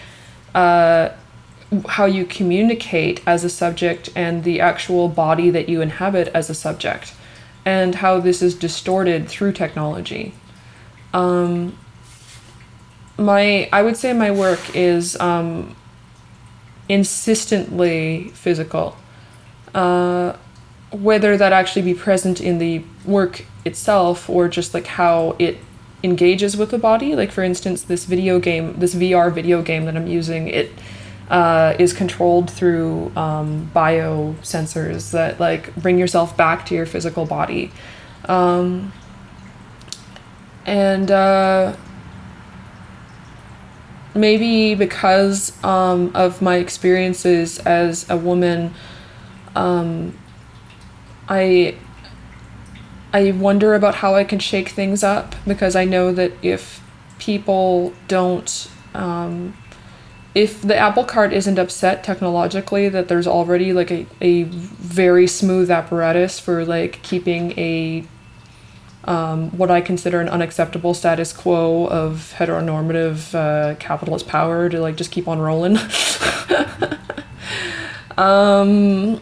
Uh, 0.55 1.11
how 1.89 2.05
you 2.05 2.25
communicate 2.25 3.23
as 3.29 3.45
a 3.45 3.49
subject 3.49 4.11
and 4.17 4.43
the 4.43 4.61
actual 4.61 5.09
body 5.09 5.51
that 5.51 5.69
you 5.69 5.81
inhabit 5.81 6.27
as 6.35 6.51
a 6.51 6.55
subject, 6.55 7.15
and 7.65 7.95
how 7.95 8.19
this 8.19 8.43
is 8.43 8.57
distorted 8.57 9.29
through 9.29 9.53
technology. 9.53 10.35
Um, 11.15 11.79
my, 13.21 13.69
I 13.73 13.83
would 13.83 13.97
say 13.97 14.13
my 14.13 14.31
work 14.31 14.75
is 14.75 15.19
um, 15.21 15.77
insistently 16.89 18.31
physical. 18.35 18.97
Uh, 19.75 20.37
whether 20.91 21.37
that 21.37 21.53
actually 21.53 21.83
be 21.83 21.95
present 21.95 22.41
in 22.41 22.59
the 22.59 22.83
work 23.05 23.45
itself 23.65 24.29
or 24.29 24.49
just 24.49 24.75
like 24.75 24.87
how 24.87 25.37
it 25.39 25.59
engages 26.03 26.57
with 26.57 26.71
the 26.71 26.79
body. 26.79 27.15
Like 27.15 27.31
for 27.31 27.45
instance, 27.45 27.83
this 27.83 28.07
video 28.07 28.41
game, 28.41 28.79
this 28.79 28.95
VR 28.95 29.33
video 29.33 29.63
game 29.63 29.85
that 29.85 29.97
I'm 29.97 30.09
using, 30.09 30.49
it 30.49 30.73
uh, 31.29 31.77
is 31.79 31.93
controlled 31.93 32.51
through 32.51 33.13
um, 33.15 33.71
biosensors 33.75 35.13
that 35.13 35.39
like 35.39 35.75
bring 35.77 35.99
yourself 35.99 36.37
back 36.37 36.67
to 36.67 36.75
your 36.75 36.87
physical 36.87 37.25
body. 37.25 37.71
Um, 38.25 38.93
and 40.67 41.11
uh, 41.11 41.77
maybe 44.15 44.75
because 44.75 45.53
um, 45.65 46.11
of 46.15 46.43
my 46.43 46.57
experiences 46.57 47.59
as 47.61 48.09
a 48.11 48.17
woman, 48.17 48.75
um, 49.55 50.17
I 51.29 51.77
I 53.13 53.33
wonder 53.33 53.75
about 53.75 53.97
how 53.97 54.15
I 54.15 54.25
can 54.25 54.39
shake 54.39 54.71
things 54.71 55.03
up 55.03 55.35
because 55.47 55.75
I 55.75 55.85
know 55.85 56.13
that 56.13 56.33
if 56.43 56.83
people 57.19 57.93
don't 58.09 58.71
um, 58.95 59.57
if 60.35 60.63
the 60.63 60.77
apple 60.77 61.05
cart 61.05 61.33
isn't 61.33 61.59
upset 61.59 62.05
technologically 62.05 62.89
that 62.89 63.09
there's 63.09 63.27
already 63.27 63.73
like 63.73 63.91
a, 63.91 64.07
a 64.21 64.45
very 64.45 65.27
smooth 65.27 65.71
apparatus 65.71 66.39
for 66.39 66.65
like 66.65 67.03
keeping 67.03 67.59
a 67.59 68.05
um, 69.11 69.51
what 69.59 69.73
I 69.73 69.81
consider 69.81 70.21
an 70.21 70.29
unacceptable 70.29 70.95
status 70.95 71.33
quo 71.33 71.89
of 71.89 72.33
heteronormative 72.39 73.35
uh, 73.35 73.75
capitalist 73.81 74.29
power 74.29 74.69
to 74.69 74.81
like 74.81 74.95
just 74.95 75.11
keep 75.11 75.27
on 75.27 75.41
rolling. 75.41 75.77
um, 78.17 79.21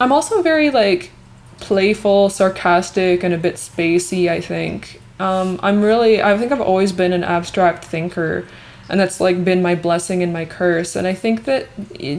I'm 0.00 0.12
also 0.12 0.40
very 0.40 0.70
like 0.70 1.10
playful, 1.58 2.30
sarcastic, 2.30 3.22
and 3.22 3.34
a 3.34 3.38
bit 3.38 3.56
spacey. 3.56 4.30
I 4.30 4.40
think 4.40 5.02
um, 5.18 5.60
I'm 5.62 5.82
really. 5.82 6.22
I 6.22 6.38
think 6.38 6.52
I've 6.52 6.62
always 6.62 6.90
been 6.90 7.12
an 7.12 7.22
abstract 7.22 7.84
thinker, 7.84 8.46
and 8.88 8.98
that's 8.98 9.20
like 9.20 9.44
been 9.44 9.60
my 9.60 9.74
blessing 9.74 10.22
and 10.22 10.32
my 10.32 10.46
curse. 10.46 10.96
And 10.96 11.06
I 11.06 11.12
think 11.12 11.44
that 11.44 11.68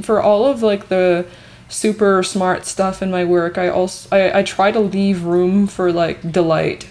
for 0.06 0.22
all 0.22 0.46
of 0.46 0.62
like 0.62 0.90
the 0.90 1.26
super 1.72 2.22
smart 2.22 2.66
stuff 2.66 3.02
in 3.02 3.10
my 3.10 3.26
work, 3.26 3.58
I 3.58 3.70
also 3.70 4.08
I, 4.12 4.40
I 4.40 4.44
try 4.44 4.72
to 4.72 4.80
leave 4.80 5.24
room 5.24 5.68
for 5.68 5.92
like 5.92 6.32
delight. 6.32 6.88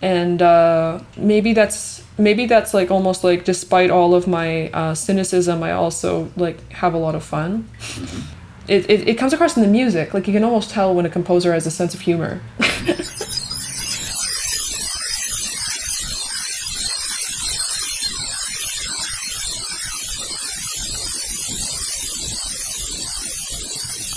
And 0.00 0.40
uh, 0.40 1.00
maybe 1.16 1.52
that's 1.54 2.04
maybe 2.18 2.46
that's 2.46 2.74
like 2.74 2.90
almost 2.90 3.24
like 3.24 3.44
despite 3.44 3.90
all 3.90 4.14
of 4.14 4.26
my 4.26 4.70
uh, 4.70 4.94
cynicism, 4.94 5.62
I 5.62 5.72
also 5.72 6.30
like 6.36 6.70
have 6.72 6.94
a 6.94 6.98
lot 6.98 7.14
of 7.14 7.24
fun. 7.24 7.68
It, 8.68 8.88
it, 8.90 9.08
it 9.08 9.14
comes 9.14 9.32
across 9.32 9.56
in 9.56 9.62
the 9.62 9.68
music. 9.68 10.12
Like 10.12 10.26
you 10.26 10.32
can 10.32 10.44
almost 10.44 10.70
tell 10.70 10.94
when 10.94 11.06
a 11.06 11.10
composer 11.10 11.52
has 11.54 11.66
a 11.66 11.70
sense 11.70 11.94
of 11.94 12.00
humor. 12.00 12.40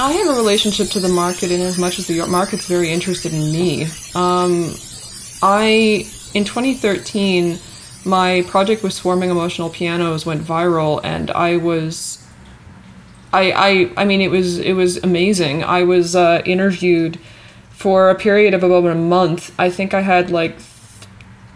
I 0.02 0.14
have 0.14 0.30
a 0.30 0.34
relationship 0.34 0.88
to 0.90 1.00
the 1.00 1.10
market 1.10 1.52
in 1.52 1.62
as 1.62 1.78
much 1.78 2.00
as 2.00 2.08
the 2.08 2.26
market's 2.26 2.66
very 2.66 2.90
interested 2.90 3.36
in 3.36 3.52
me. 3.52 3.84
Um, 4.16 4.74
I 5.44 6.10
in 6.34 6.44
2013, 6.44 7.60
my 8.04 8.42
project 8.48 8.82
with 8.82 8.94
Swarming 8.94 9.30
Emotional 9.30 9.70
Pianos 9.70 10.26
went 10.26 10.42
viral, 10.42 11.02
and 11.04 11.30
I 11.30 11.58
was 11.58 12.18
I, 13.32 13.52
I 13.52 13.92
I 14.02 14.06
mean 14.06 14.22
it 14.22 14.32
was 14.32 14.58
it 14.58 14.74
was 14.74 14.98
amazing. 15.04 15.64
I 15.64 15.84
was 15.84 16.16
uh, 16.16 16.42
interviewed 16.46 17.20
for 17.70 18.10
a 18.10 18.16
period 18.16 18.56
of 18.56 18.64
about 18.64 18.88
a 18.88 18.96
month. 18.96 19.54
I 19.60 19.70
think 19.70 19.94
I 19.94 20.02
had 20.02 20.32
like 20.32 20.58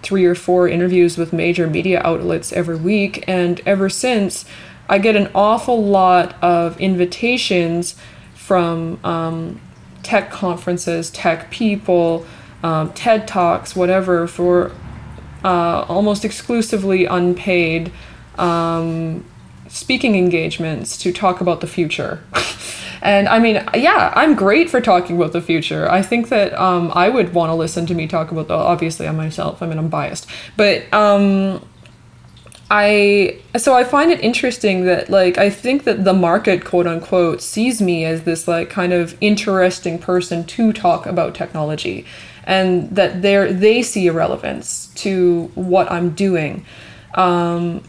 three 0.03 0.25
or 0.25 0.36
four 0.36 0.69
interviews 0.69 1.17
with 1.17 1.34
major 1.34 1.65
media 1.65 1.99
outlets 2.03 2.53
every 2.53 2.77
week, 2.77 3.23
and 3.27 3.60
ever 3.65 3.89
since, 3.89 4.45
I 4.88 4.99
get 4.99 5.15
an 5.15 5.31
awful 5.34 5.84
lot 5.84 6.36
of 6.43 6.79
invitations 6.79 7.95
from 8.45 8.99
um, 9.03 9.60
tech 10.03 10.29
conferences, 10.29 11.10
tech 11.10 11.49
people, 11.49 12.25
um, 12.62 12.93
TED 12.93 13.27
talks, 13.27 13.75
whatever, 13.75 14.27
for 14.27 14.71
uh, 15.43 15.81
almost 15.89 16.23
exclusively 16.23 17.05
unpaid. 17.05 17.91
Um, 18.38 19.25
speaking 19.67 20.15
engagements 20.15 20.97
to 20.97 21.12
talk 21.12 21.41
about 21.41 21.62
the 21.62 21.67
future. 21.67 22.23
and 23.01 23.27
I 23.27 23.39
mean, 23.39 23.63
yeah, 23.73 24.13
I'm 24.15 24.36
great 24.36 24.69
for 24.69 24.79
talking 24.79 25.15
about 25.15 25.31
the 25.31 25.41
future. 25.41 25.89
I 25.89 26.01
think 26.01 26.29
that 26.29 26.53
um, 26.53 26.91
I 26.93 27.10
would 27.10 27.34
want 27.34 27.49
to 27.49 27.55
listen 27.55 27.86
to 27.88 27.95
me 27.95 28.08
talk 28.08 28.31
about 28.31 28.47
the. 28.47 28.53
Obviously, 28.53 29.08
I'm 29.08 29.17
myself. 29.17 29.63
I 29.63 29.67
mean, 29.67 29.79
I'm 29.79 29.89
biased, 29.89 30.27
but 30.55 30.91
um, 30.93 31.67
I 32.69 33.39
so 33.58 33.75
I 33.75 33.84
find 33.84 34.12
it 34.12 34.19
interesting 34.21 34.86
that 34.86 35.10
like 35.10 35.38
I 35.38 35.49
think 35.49 35.84
that 35.84 36.04
the 36.04 36.13
market, 36.13 36.65
quote 36.65 36.88
unquote, 36.88 37.41
sees 37.41 37.82
me 37.82 38.06
as 38.06 38.23
this 38.23 38.47
like 38.47 38.69
kind 38.69 38.91
of 38.91 39.15
interesting 39.21 39.99
person 39.99 40.43
to 40.45 40.73
talk 40.73 41.06
about 41.06 41.36
technology, 41.36 42.06
and 42.43 42.89
that 42.89 43.21
they 43.21 43.51
they 43.54 43.82
see 43.84 44.08
a 44.08 44.13
relevance 44.13 44.88
to 44.95 45.51
what 45.54 45.91
I'm 45.91 46.12
doing. 46.12 46.65
Um, 47.13 47.84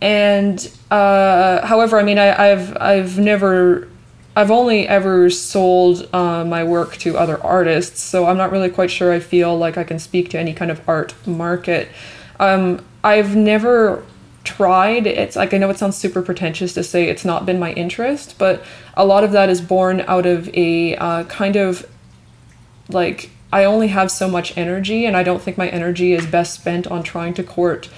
and 0.00 0.70
uh, 0.90 1.66
however, 1.66 1.98
I 1.98 2.02
mean, 2.02 2.18
I, 2.18 2.26
have 2.26 2.76
I've 2.78 3.18
never, 3.18 3.88
I've 4.34 4.50
only 4.50 4.86
ever 4.86 5.30
sold 5.30 6.08
uh, 6.12 6.44
my 6.44 6.64
work 6.64 6.96
to 6.98 7.16
other 7.16 7.42
artists, 7.42 8.02
so 8.02 8.26
I'm 8.26 8.36
not 8.36 8.52
really 8.52 8.68
quite 8.68 8.90
sure. 8.90 9.12
I 9.12 9.20
feel 9.20 9.56
like 9.56 9.78
I 9.78 9.84
can 9.84 9.98
speak 9.98 10.30
to 10.30 10.38
any 10.38 10.52
kind 10.52 10.70
of 10.70 10.86
art 10.88 11.14
market. 11.26 11.88
Um, 12.38 12.84
I've 13.06 13.36
never 13.36 14.04
tried. 14.42 15.06
It's 15.06 15.36
like 15.36 15.54
I 15.54 15.58
know 15.58 15.70
it 15.70 15.78
sounds 15.78 15.96
super 15.96 16.22
pretentious 16.22 16.74
to 16.74 16.82
say 16.82 17.08
it's 17.08 17.24
not 17.24 17.46
been 17.46 17.60
my 17.60 17.72
interest, 17.74 18.34
but 18.36 18.64
a 18.94 19.06
lot 19.06 19.22
of 19.22 19.30
that 19.30 19.48
is 19.48 19.60
born 19.60 20.00
out 20.08 20.26
of 20.26 20.48
a 20.54 20.96
uh, 20.96 21.22
kind 21.24 21.54
of 21.54 21.88
like 22.88 23.30
I 23.52 23.62
only 23.62 23.88
have 23.88 24.10
so 24.10 24.28
much 24.28 24.58
energy, 24.58 25.06
and 25.06 25.16
I 25.16 25.22
don't 25.22 25.40
think 25.40 25.56
my 25.56 25.68
energy 25.68 26.14
is 26.14 26.26
best 26.26 26.54
spent 26.54 26.88
on 26.88 27.04
trying 27.04 27.34
to 27.34 27.44
court 27.44 27.88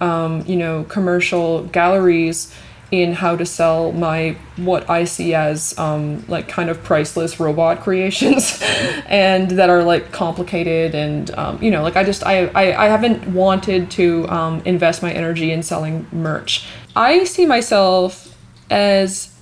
um, 0.00 0.44
you 0.46 0.56
know, 0.56 0.84
commercial 0.84 1.64
galleries 1.66 2.52
in 2.90 3.12
how 3.12 3.36
to 3.36 3.44
sell 3.44 3.90
my 3.92 4.36
what 4.56 4.88
I 4.88 5.04
see 5.04 5.34
as 5.34 5.76
um, 5.78 6.24
like 6.28 6.48
kind 6.48 6.70
of 6.70 6.82
priceless 6.84 7.40
robot 7.40 7.80
creations, 7.80 8.60
and 9.06 9.50
that 9.52 9.70
are 9.70 9.82
like 9.82 10.12
complicated 10.12 10.94
and 10.94 11.30
um, 11.36 11.62
you 11.62 11.70
know 11.70 11.82
like 11.82 11.96
I 11.96 12.04
just 12.04 12.24
I 12.24 12.46
I, 12.48 12.86
I 12.86 12.88
haven't 12.88 13.26
wanted 13.32 13.90
to 13.92 14.28
um, 14.28 14.62
invest 14.64 15.02
my 15.02 15.12
energy 15.12 15.50
in 15.50 15.62
selling 15.62 16.06
merch. 16.12 16.66
I 16.94 17.24
see 17.24 17.44
myself 17.44 18.36
as 18.70 19.32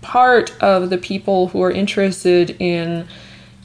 part 0.00 0.56
of 0.62 0.90
the 0.90 0.98
people 0.98 1.48
who 1.48 1.62
are 1.62 1.70
interested 1.70 2.50
in 2.60 3.06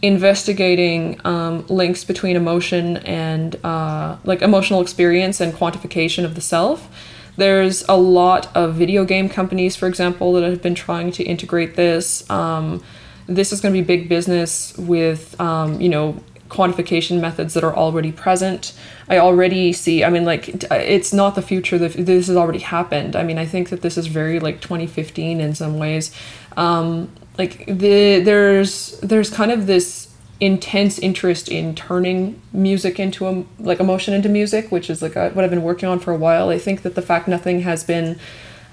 investigating 0.02 1.19
um, 1.24 1.65
links 1.67 2.04
between 2.04 2.36
emotion 2.36 2.98
and 2.98 3.56
uh, 3.65 4.17
like 4.26 4.41
emotional 4.41 4.82
experience 4.82 5.39
and 5.39 5.54
quantification 5.54 6.26
of 6.26 6.36
the 6.36 6.41
self. 6.41 6.89
There's 7.36 7.84
a 7.89 7.98
lot 7.98 8.56
of 8.56 8.76
video 8.76 9.06
game 9.06 9.30
companies, 9.30 9.76
for 9.76 9.88
example, 9.88 10.34
that 10.34 10.43
have 10.43 10.62
been 10.62 10.76
trying 10.76 11.12
to 11.13 11.24
integrate 11.24 11.76
this. 11.76 12.30
Um, 12.30 12.84
this 13.28 13.52
is 13.52 13.62
going 13.62 13.74
to 13.74 13.82
be 13.82 13.86
big 13.86 14.10
business 14.10 14.78
with, 14.78 15.39
um, 15.39 15.80
you 15.82 15.89
know, 15.89 16.22
quantification 16.50 17.19
methods 17.19 17.56
that 17.56 17.63
are 17.63 17.76
already 17.76 18.12
present. 18.12 18.78
I 19.10 19.17
already 19.17 19.74
see, 19.74 20.04
I 20.04 20.10
mean, 20.10 20.26
like, 20.26 20.50
it's 20.72 21.12
not 21.12 21.36
the 21.36 21.41
future, 21.41 21.80
this 21.80 22.28
has 22.28 22.36
already 22.36 22.60
happened. 22.60 23.15
I 23.15 23.24
mean, 23.24 23.39
I 23.39 23.46
think 23.46 23.69
that 23.69 23.82
this 23.82 23.98
is 23.98 24.08
very 24.08 24.39
like 24.39 24.62
2015 24.62 25.41
in 25.41 25.56
some 25.56 25.80
ways. 25.80 26.12
Um, 26.56 27.10
like 27.38 27.65
the 27.65 28.19
there's 28.19 29.00
there's 29.00 29.30
kind 29.30 29.52
of 29.52 29.65
this 29.65 30.12
intense 30.44 31.00
interest 31.00 31.48
in 31.48 31.74
turning 31.74 32.42
music 32.52 33.00
into 33.00 33.28
a 33.28 33.46
like 33.60 33.80
emotion 33.80 34.14
into 34.14 34.28
music, 34.28 34.72
which 34.72 34.90
is 34.90 35.02
like 35.02 35.16
a, 35.16 35.30
what 35.30 35.46
I've 35.46 35.52
been 35.52 35.64
working 35.64 35.88
on 35.88 36.00
for 36.00 36.12
a 36.12 36.18
while. 36.18 36.50
I 36.50 36.60
think 36.60 36.82
that 36.82 36.96
the 36.96 37.02
fact 37.02 37.28
nothing 37.28 37.62
has 37.62 37.84
been 37.84 38.20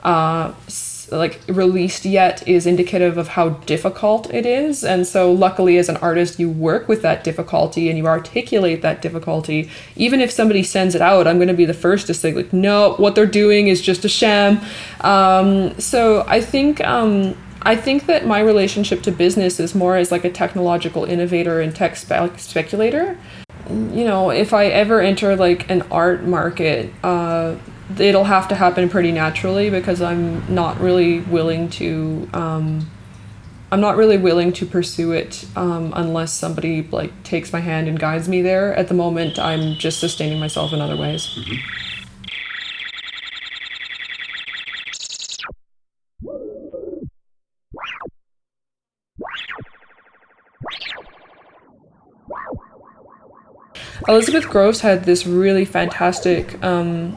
uh, 0.03 0.53
like 1.13 1.41
released 1.47 2.05
yet 2.05 2.47
is 2.49 2.67
indicative 2.67 3.17
of 3.17 3.29
how 3.29 3.51
difficult 3.51 4.33
it 4.35 4.47
is. 4.47 4.83
And 4.83 5.07
so, 5.07 5.33
luckily, 5.33 5.79
as 5.79 5.89
an 5.89 5.97
artist, 5.99 6.41
you 6.41 6.51
work 6.51 6.89
with 6.89 7.03
that 7.03 7.23
difficulty 7.23 7.89
and 7.89 7.97
you 7.97 8.07
articulate 8.07 8.83
that 8.83 9.01
difficulty. 9.01 9.71
Even 9.95 10.21
if 10.21 10.31
somebody 10.33 10.65
sends 10.65 10.97
it 10.97 11.03
out, 11.03 11.29
I'm 11.29 11.37
going 11.37 11.49
to 11.49 11.55
be 11.55 11.67
the 11.67 11.75
first 11.75 12.09
to 12.09 12.15
say 12.15 12.33
like, 12.33 12.53
no, 12.53 12.95
what 12.95 13.15
they're 13.15 13.27
doing 13.27 13.69
is 13.69 13.81
just 13.81 14.05
a 14.05 14.09
sham. 14.09 14.61
Um, 15.03 15.79
so 15.79 16.25
I 16.27 16.41
think. 16.41 16.81
Um, 16.81 17.37
I 17.62 17.77
think 17.77 18.07
that 18.07 18.27
my 18.27 18.40
relationship 18.40 19.03
to 19.03 19.12
business 19.12 19.61
is 19.61 19.75
more 19.75 19.96
as 19.96 20.11
like 20.11 20.25
a 20.25 20.31
technological 20.31 21.05
innovator 21.05 21.61
and 21.61 21.75
tech 21.75 21.96
spe- 21.96 22.38
speculator. 22.38 23.18
You 23.68 24.05
know, 24.05 24.31
if 24.31 24.53
I 24.53 24.66
ever 24.66 25.01
enter 25.01 25.37
like 25.37 25.70
an 25.70 25.83
art 25.90 26.25
market, 26.25 26.92
uh, 27.05 27.57
it'll 27.99 28.25
have 28.25 28.49
to 28.49 28.55
happen 28.55 28.88
pretty 28.88 29.12
naturally 29.12 29.70
because 29.70 30.01
I'm 30.01 30.53
not 30.53 30.81
really 30.81 31.20
willing 31.20 31.68
to. 31.70 32.29
Um, 32.33 32.90
I'm 33.73 33.81
not 33.81 33.96
really 33.96 34.18
willing 34.18 34.53
to 34.55 34.66
pursue 34.66 35.12
it 35.12 35.46
um, 35.55 35.92
unless 35.94 36.33
somebody 36.35 36.83
like 36.90 37.23
takes 37.23 37.53
my 37.53 37.61
hand 37.61 37.87
and 37.87 38.01
guides 38.01 38.29
me 38.29 38.42
there. 38.42 38.75
At 38.75 38.88
the 38.88 38.94
moment, 38.94 39.38
I'm 39.38 39.75
just 39.75 40.01
sustaining 40.01 40.40
myself 40.40 40.73
in 40.73 40.81
other 40.81 40.96
ways. 40.96 41.29
Mm-hmm. 41.38 42.00
Elizabeth 54.11 54.46
Grosz 54.46 54.81
had 54.81 55.05
this 55.05 55.25
really 55.25 55.64
fantastic 55.64 56.61
um, 56.64 57.16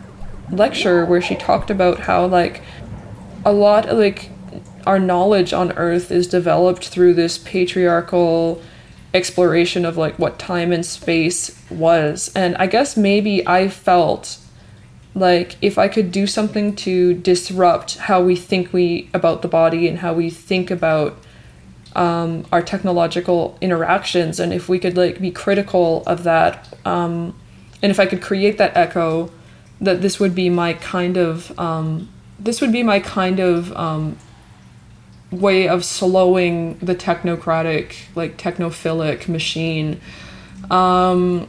lecture 0.52 1.08
where 1.08 1.24
she 1.24 1.34
talked 1.34 1.72
about 1.72 2.02
how 2.02 2.28
like 2.28 2.62
a 3.44 3.52
lot 3.52 3.88
of 3.88 3.98
like 3.98 4.30
our 4.86 5.00
knowledge 5.00 5.54
on 5.54 5.72
earth 5.72 6.12
is 6.12 6.28
developed 6.28 6.90
through 6.90 7.16
this 7.16 7.40
patriarchal 7.40 8.62
exploration 9.12 9.86
of 9.86 9.98
like 9.98 10.20
what 10.20 10.38
time 10.38 10.72
and 10.72 10.86
space 10.86 11.60
was. 11.72 12.32
And 12.36 12.56
i 12.58 12.68
guess 12.68 12.96
maybe 12.96 13.46
i 13.48 13.70
felt 13.70 14.38
like 15.16 15.58
if 15.62 15.78
I 15.78 15.88
could 15.88 16.12
do 16.12 16.26
something 16.26 16.76
to 16.78 17.14
disrupt 17.14 17.98
how 17.98 18.24
we 18.24 18.36
think 18.36 18.74
we 18.74 19.10
about 19.14 19.42
the 19.44 19.48
body 19.48 19.88
and 19.88 20.00
how 20.00 20.14
we 20.14 20.30
think 20.30 20.72
about 20.72 21.18
um, 21.96 22.46
our 22.52 22.62
technological 22.62 23.58
interactions, 23.62 24.40
and 24.40 24.54
if 24.54 24.68
we 24.68 24.80
could 24.80 24.98
like 24.98 25.20
be 25.20 25.32
critical 25.32 26.04
of 26.08 26.24
that, 26.24 26.74
um, 26.86 27.36
and 27.82 27.92
if 27.92 28.00
I 28.00 28.06
could 28.06 28.22
create 28.22 28.58
that 28.58 28.76
echo, 28.76 29.32
that 29.82 30.02
this 30.02 30.20
would 30.20 30.34
be 30.34 30.50
my 30.50 30.74
kind 30.74 31.18
of 31.18 31.58
um, 31.60 32.10
this 32.40 32.62
would 32.62 32.72
be 32.72 32.84
my 32.84 33.00
kind 33.00 33.40
of 33.40 33.76
um, 33.78 34.18
way 35.32 35.68
of 35.68 35.84
slowing 35.84 36.78
the 36.80 36.96
technocratic, 36.96 37.96
like 38.16 38.38
technophilic 38.38 39.28
machine. 39.28 40.00
Um, 40.70 41.48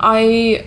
I 0.00 0.66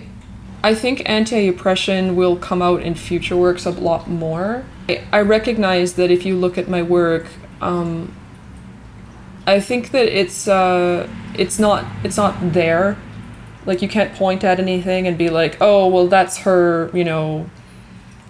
I 0.62 0.74
think 0.74 1.08
anti-oppression 1.08 2.16
will 2.16 2.36
come 2.36 2.60
out 2.60 2.82
in 2.82 2.94
future 2.94 3.36
works 3.36 3.64
a 3.64 3.70
lot 3.70 4.08
more. 4.08 4.64
I 5.12 5.20
recognize 5.20 5.94
that 5.94 6.10
if 6.10 6.26
you 6.26 6.36
look 6.36 6.58
at 6.58 6.68
my 6.68 6.82
work, 6.82 7.26
um, 7.60 8.14
I 9.46 9.60
think 9.60 9.90
that 9.90 10.06
it's 10.06 10.48
uh, 10.48 11.08
it's 11.34 11.58
not 11.58 11.84
it's 12.04 12.16
not 12.16 12.34
there. 12.52 12.96
Like 13.66 13.82
you 13.82 13.88
can't 13.88 14.14
point 14.14 14.42
at 14.44 14.58
anything 14.58 15.06
and 15.06 15.18
be 15.18 15.30
like, 15.30 15.58
oh 15.60 15.88
well, 15.88 16.08
that's 16.08 16.38
her, 16.38 16.90
you 16.94 17.04
know, 17.04 17.48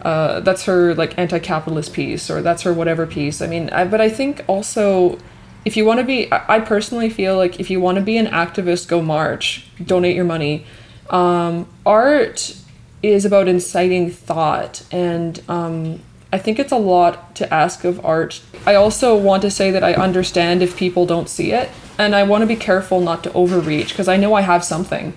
uh, 0.03 0.41
that's 0.41 0.65
her 0.65 0.95
like 0.95 1.19
anti-capitalist 1.19 1.93
piece 1.93 2.31
or 2.31 2.43
that's 2.43 2.63
her 2.63 2.73
whatever 2.73 3.07
piece. 3.07 3.41
I 3.41 3.47
mean, 3.47 3.71
I, 3.71 3.85
but 3.85 4.01
I 4.01 4.09
think 4.09 4.45
also 4.49 5.19
if 5.65 5.77
you 5.77 5.85
want 5.85 6.01
to 6.01 6.05
be, 6.05 6.29
I 6.33 6.61
personally 6.61 7.11
feel 7.11 7.37
like 7.37 7.61
if 7.61 7.71
you 7.71 7.81
want 7.81 7.97
to 7.97 8.03
be 8.03 8.17
an 8.17 8.27
activist, 8.27 8.89
go 8.89 9.03
march, 9.03 9.67
donate 9.85 10.17
your 10.17 10.25
money. 10.25 10.65
Um, 11.11 11.69
art 11.85 12.57
is 13.03 13.25
about 13.25 13.47
inciting 13.47 14.11
thought, 14.11 14.83
and 14.91 15.43
um, 15.49 16.01
I 16.33 16.39
think 16.39 16.59
it's 16.59 16.73
a 16.73 16.77
lot 16.77 17.35
to 17.37 17.53
ask 17.53 17.85
of 17.85 18.05
art. 18.05 18.41
I 18.65 18.75
also 18.77 19.17
want 19.17 19.43
to 19.43 19.51
say 19.51 19.71
that 19.71 19.83
I 19.83 19.95
understand 19.95 20.63
if 20.63 20.77
people 20.77 21.05
don't 21.05 21.29
see 21.29 21.53
it, 21.53 21.71
and 21.99 22.15
I 22.15 22.23
want 22.23 22.43
to 22.43 22.47
be 22.47 22.57
careful 22.57 23.01
not 23.01 23.25
to 23.25 23.33
overreach 23.33 23.89
because 23.89 24.09
I 24.09 24.17
know 24.17 24.35
I 24.35 24.43
have 24.43 24.65
something. 24.65 25.13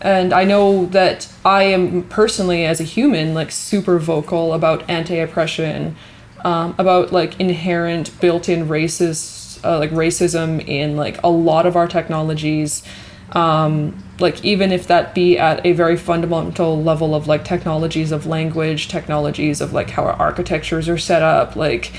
And 0.00 0.32
I 0.32 0.44
know 0.44 0.86
that 0.86 1.32
I 1.44 1.64
am 1.64 2.02
personally, 2.04 2.64
as 2.64 2.80
a 2.80 2.84
human, 2.84 3.34
like 3.34 3.50
super 3.52 3.98
vocal 3.98 4.54
about 4.54 4.88
anti 4.88 5.16
oppression, 5.16 5.94
um, 6.44 6.74
about 6.78 7.12
like 7.12 7.38
inherent 7.38 8.18
built 8.20 8.48
in 8.48 8.66
racist, 8.66 9.62
uh, 9.62 9.78
like 9.78 9.90
racism 9.90 10.66
in 10.66 10.96
like 10.96 11.22
a 11.22 11.28
lot 11.28 11.66
of 11.66 11.76
our 11.76 11.86
technologies. 11.86 12.82
Um, 13.32 14.02
like 14.20 14.44
even 14.44 14.70
if 14.72 14.86
that 14.86 15.14
be 15.14 15.38
at 15.38 15.64
a 15.64 15.72
very 15.72 15.96
fundamental 15.96 16.82
level 16.82 17.14
of 17.14 17.26
like 17.26 17.44
technologies 17.44 18.12
of 18.12 18.26
language 18.26 18.88
technologies 18.88 19.60
of 19.60 19.72
like 19.72 19.90
how 19.90 20.04
our 20.04 20.12
architectures 20.12 20.88
are 20.88 20.98
set 20.98 21.22
up 21.22 21.56
like 21.56 21.92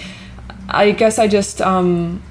i 0.70 0.91
guess 0.91 1.17
i 1.17 1.28
just 1.28 1.62
um 1.62 2.22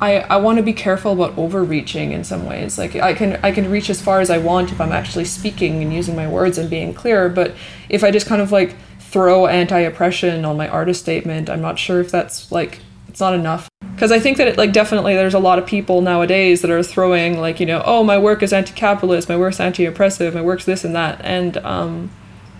i 0.00 0.20
i 0.20 0.36
want 0.36 0.58
to 0.58 0.62
be 0.62 0.72
careful 0.72 1.12
about 1.12 1.36
overreaching 1.38 2.12
in 2.12 2.24
some 2.24 2.46
ways. 2.46 2.78
Like 2.78 2.96
i 2.96 3.14
can 3.14 3.38
i 3.42 3.52
can 3.52 3.70
reach 3.70 3.88
as 3.88 4.00
far 4.02 4.20
as 4.20 4.30
i 4.30 4.38
want 4.38 4.72
if 4.72 4.80
i'm 4.80 4.92
actually 4.92 5.24
speaking 5.24 5.82
and 5.82 5.92
using 5.92 6.16
my 6.16 6.28
words 6.28 6.58
and 6.58 6.68
being 6.68 6.92
clear 6.92 7.28
but 7.28 7.54
if 7.88 8.02
i 8.02 8.10
just 8.10 8.26
kind 8.26 8.42
of 8.42 8.52
like 8.52 8.76
throw 8.98 9.46
anti-oppression 9.46 10.44
on 10.44 10.56
my 10.56 10.68
artist 10.68 11.00
statement 11.00 11.50
i'm 11.50 11.60
not 11.60 11.78
sure 11.78 12.00
if 12.00 12.10
that's 12.10 12.50
like 12.52 12.80
it's 13.10 13.20
not 13.20 13.34
enough. 13.34 13.68
Because 13.92 14.12
I 14.12 14.20
think 14.20 14.38
that 14.38 14.48
it, 14.48 14.56
like 14.56 14.72
definitely 14.72 15.14
there's 15.14 15.34
a 15.34 15.38
lot 15.38 15.58
of 15.58 15.66
people 15.66 16.00
nowadays 16.00 16.62
that 16.62 16.70
are 16.70 16.82
throwing 16.82 17.38
like 17.38 17.60
you 17.60 17.66
know 17.66 17.82
oh 17.84 18.02
my 18.02 18.16
work 18.16 18.42
is 18.42 18.52
anti-capitalist 18.52 19.28
my 19.28 19.36
work's 19.36 19.60
anti-oppressive 19.60 20.34
my 20.34 20.40
work's 20.40 20.64
this 20.64 20.84
and 20.84 20.94
that 20.94 21.20
and 21.22 21.58
um, 21.58 22.10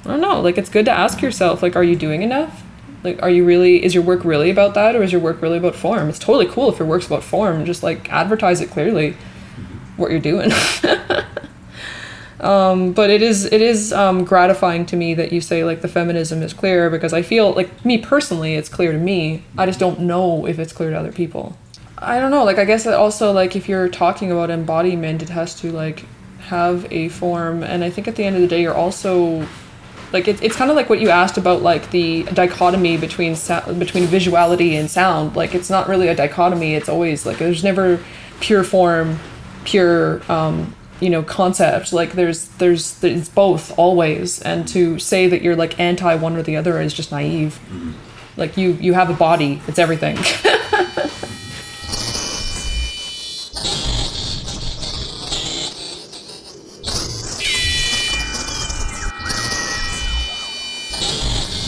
I 0.04 0.08
don't 0.08 0.20
know 0.20 0.40
like 0.40 0.58
it's 0.58 0.68
good 0.68 0.84
to 0.84 0.90
ask 0.90 1.22
yourself 1.22 1.62
like 1.62 1.76
are 1.76 1.84
you 1.84 1.96
doing 1.96 2.22
enough? 2.22 2.62
Like 3.04 3.22
are 3.22 3.30
you 3.30 3.44
really 3.46 3.82
is 3.82 3.94
your 3.94 4.02
work 4.02 4.24
really 4.24 4.50
about 4.50 4.74
that 4.74 4.96
or 4.96 5.02
is 5.02 5.12
your 5.12 5.20
work 5.20 5.40
really 5.40 5.56
about 5.56 5.76
form? 5.76 6.08
It's 6.08 6.18
totally 6.18 6.46
cool 6.46 6.70
if 6.70 6.78
your 6.78 6.88
work's 6.88 7.06
about 7.06 7.22
form 7.22 7.64
just 7.64 7.82
like 7.82 8.12
advertise 8.12 8.60
it 8.60 8.70
clearly 8.70 9.16
what 9.96 10.10
you're 10.10 10.20
doing 10.20 10.50
um, 12.40 12.92
but 12.92 13.10
it 13.10 13.22
is 13.22 13.44
it 13.44 13.60
is 13.60 13.92
um, 13.92 14.24
gratifying 14.24 14.86
to 14.86 14.96
me 14.96 15.14
that 15.14 15.32
you 15.32 15.40
say 15.40 15.64
like 15.64 15.82
the 15.82 15.88
feminism 15.88 16.42
is 16.42 16.52
clear 16.52 16.90
because 16.90 17.12
I 17.12 17.22
feel 17.22 17.52
like 17.52 17.84
me 17.84 17.98
personally 17.98 18.54
it's 18.54 18.68
clear 18.68 18.92
to 18.92 18.98
me. 18.98 19.44
I 19.58 19.66
just 19.66 19.78
don't 19.78 20.00
know 20.00 20.46
if 20.46 20.58
it's 20.58 20.72
clear 20.72 20.90
to 20.90 20.98
other 20.98 21.12
people. 21.12 21.56
I 21.98 22.18
don't 22.18 22.30
know. 22.30 22.44
Like 22.44 22.58
I 22.58 22.64
guess 22.64 22.84
that 22.84 22.94
also 22.94 23.32
like 23.32 23.56
if 23.56 23.68
you're 23.68 23.88
talking 23.88 24.32
about 24.32 24.50
embodiment, 24.50 25.22
it 25.22 25.28
has 25.28 25.54
to 25.60 25.70
like 25.70 26.06
have 26.40 26.90
a 26.90 27.08
form, 27.10 27.62
and 27.62 27.84
I 27.84 27.90
think 27.90 28.08
at 28.08 28.16
the 28.16 28.24
end 28.24 28.36
of 28.36 28.42
the 28.42 28.48
day, 28.48 28.62
you're 28.62 28.74
also 28.74 29.46
like 30.12 30.26
it, 30.26 30.42
it's 30.42 30.56
kind 30.56 30.70
of 30.70 30.76
like 30.76 30.88
what 30.88 31.00
you 31.00 31.10
asked 31.10 31.36
about 31.36 31.62
like 31.62 31.90
the 31.90 32.22
dichotomy 32.24 32.96
between 32.96 33.34
between 33.78 34.06
visuality 34.06 34.72
and 34.72 34.90
sound. 34.90 35.36
Like 35.36 35.54
it's 35.54 35.70
not 35.70 35.88
really 35.88 36.08
a 36.08 36.14
dichotomy. 36.14 36.74
It's 36.74 36.88
always 36.88 37.26
like 37.26 37.38
there's 37.38 37.62
never 37.62 38.02
pure 38.40 38.64
form, 38.64 39.18
pure 39.64 40.22
um, 40.32 40.74
you 41.00 41.10
know 41.10 41.22
concept. 41.22 41.92
Like 41.92 42.12
there's 42.12 42.48
there's 42.58 43.02
it's 43.02 43.28
both 43.28 43.76
always. 43.78 44.40
And 44.42 44.66
to 44.68 44.98
say 44.98 45.28
that 45.28 45.42
you're 45.42 45.56
like 45.56 45.78
anti 45.80 46.14
one 46.14 46.36
or 46.36 46.42
the 46.42 46.56
other 46.56 46.80
is 46.80 46.94
just 46.94 47.10
naive. 47.10 47.58
Mm-hmm. 47.66 47.92
Like 48.36 48.56
you 48.56 48.72
you 48.80 48.94
have 48.94 49.10
a 49.10 49.14
body. 49.14 49.60
It's 49.66 49.78
everything 49.78 50.16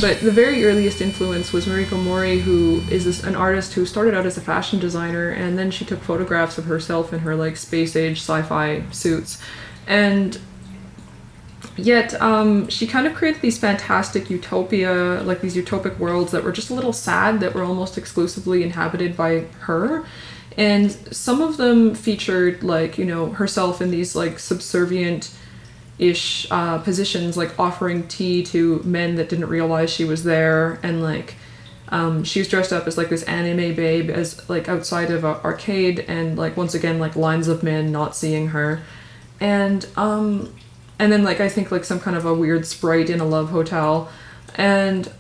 But 0.03 0.19
the 0.21 0.33
very 0.33 0.65
earliest 0.65 1.01
influence 1.01 1.53
was 1.53 1.67
Mariko 1.67 1.97
Mori, 1.97 2.41
who 2.41 2.83
is 2.91 3.05
this, 3.05 3.23
an 3.23 3.37
artist 3.37 3.75
who 3.75 3.87
started 3.87 4.15
out 4.15 4.27
as 4.27 4.37
a 4.37 4.41
fashion 4.41 4.81
designer, 4.81 5.31
and 5.31 5.57
then 5.57 5.71
she 5.71 5.85
took 5.85 6.01
photographs 6.01 6.59
of 6.59 6.65
herself 6.65 7.13
in 7.13 7.21
her 7.21 7.37
like 7.37 7.57
space 7.57 7.95
age 7.95 8.19
sci-fi 8.19 8.83
suits, 8.91 9.41
and 9.87 10.41
yet 11.77 12.21
um, 12.21 12.69
she 12.69 12.85
kind 12.85 13.07
of 13.07 13.15
created 13.15 13.43
these 13.43 13.59
fantastic 13.59 14.29
utopia, 14.29 15.23
like 15.23 15.41
these 15.41 15.55
utopic 15.55 15.97
worlds 15.99 16.33
that 16.33 16.43
were 16.43 16.51
just 16.51 16.71
a 16.71 16.75
little 16.75 16.93
sad, 16.93 17.39
that 17.39 17.55
were 17.55 17.63
almost 17.63 17.97
exclusively 17.97 18.65
inhabited 18.65 19.17
by 19.17 19.43
her. 19.61 20.05
And 20.57 20.91
some 21.15 21.41
of 21.41 21.59
them 21.59 21.95
featured 21.95 22.65
like 22.65 22.99
you 22.99 23.05
know 23.05 23.31
herself 23.31 23.81
in 23.81 23.93
these 23.93 24.17
like 24.17 24.41
subservient 24.41 25.33
ish 26.03 26.49
uh, 26.51 26.79
positions, 26.79 27.37
like 27.37 27.59
offering 27.59 28.07
tea 28.09 28.43
to 28.43 28.83
men 28.83 29.15
that 29.15 29.29
didn't 29.29 29.49
realize 29.49 29.91
she 29.91 30.05
was 30.05 30.25
there, 30.25 30.81
and 30.83 31.03
like 31.03 31.37
um, 31.89 32.25
she 32.25 32.41
was 32.41 32.49
dressed 32.49 32.73
up 32.73 32.87
as 32.87 32.99
like 32.99 33.09
this 33.09 33.23
anime 33.25 33.75
babe, 33.75 34.11
as 34.11 34.49
like 34.49 34.69
outside 34.69 35.11
of 35.11 35.25
an 35.25 35.37
arcade, 35.45 36.01
and 36.01 36.37
like 36.37 36.57
once 36.57 36.75
again 36.75 36.99
like 36.99 37.15
lines 37.15 37.47
of 37.47 37.63
men 37.63 37.93
not 37.93 38.17
seeing 38.17 38.49
her, 38.49 38.83
and 39.41 39.87
um, 39.97 40.53
and 40.99 41.13
then 41.13 41.23
like 41.23 41.41
I 41.41 41.49
think 41.49 41.71
like 41.71 41.85
some 41.85 42.01
kind 42.01 42.17
of 42.17 42.27
a 42.27 42.35
weird 42.35 42.67
sprite 42.67 43.09
in 43.09 43.21
a 43.21 43.25
love 43.25 43.51
hotel, 43.51 44.11
and 44.57 45.13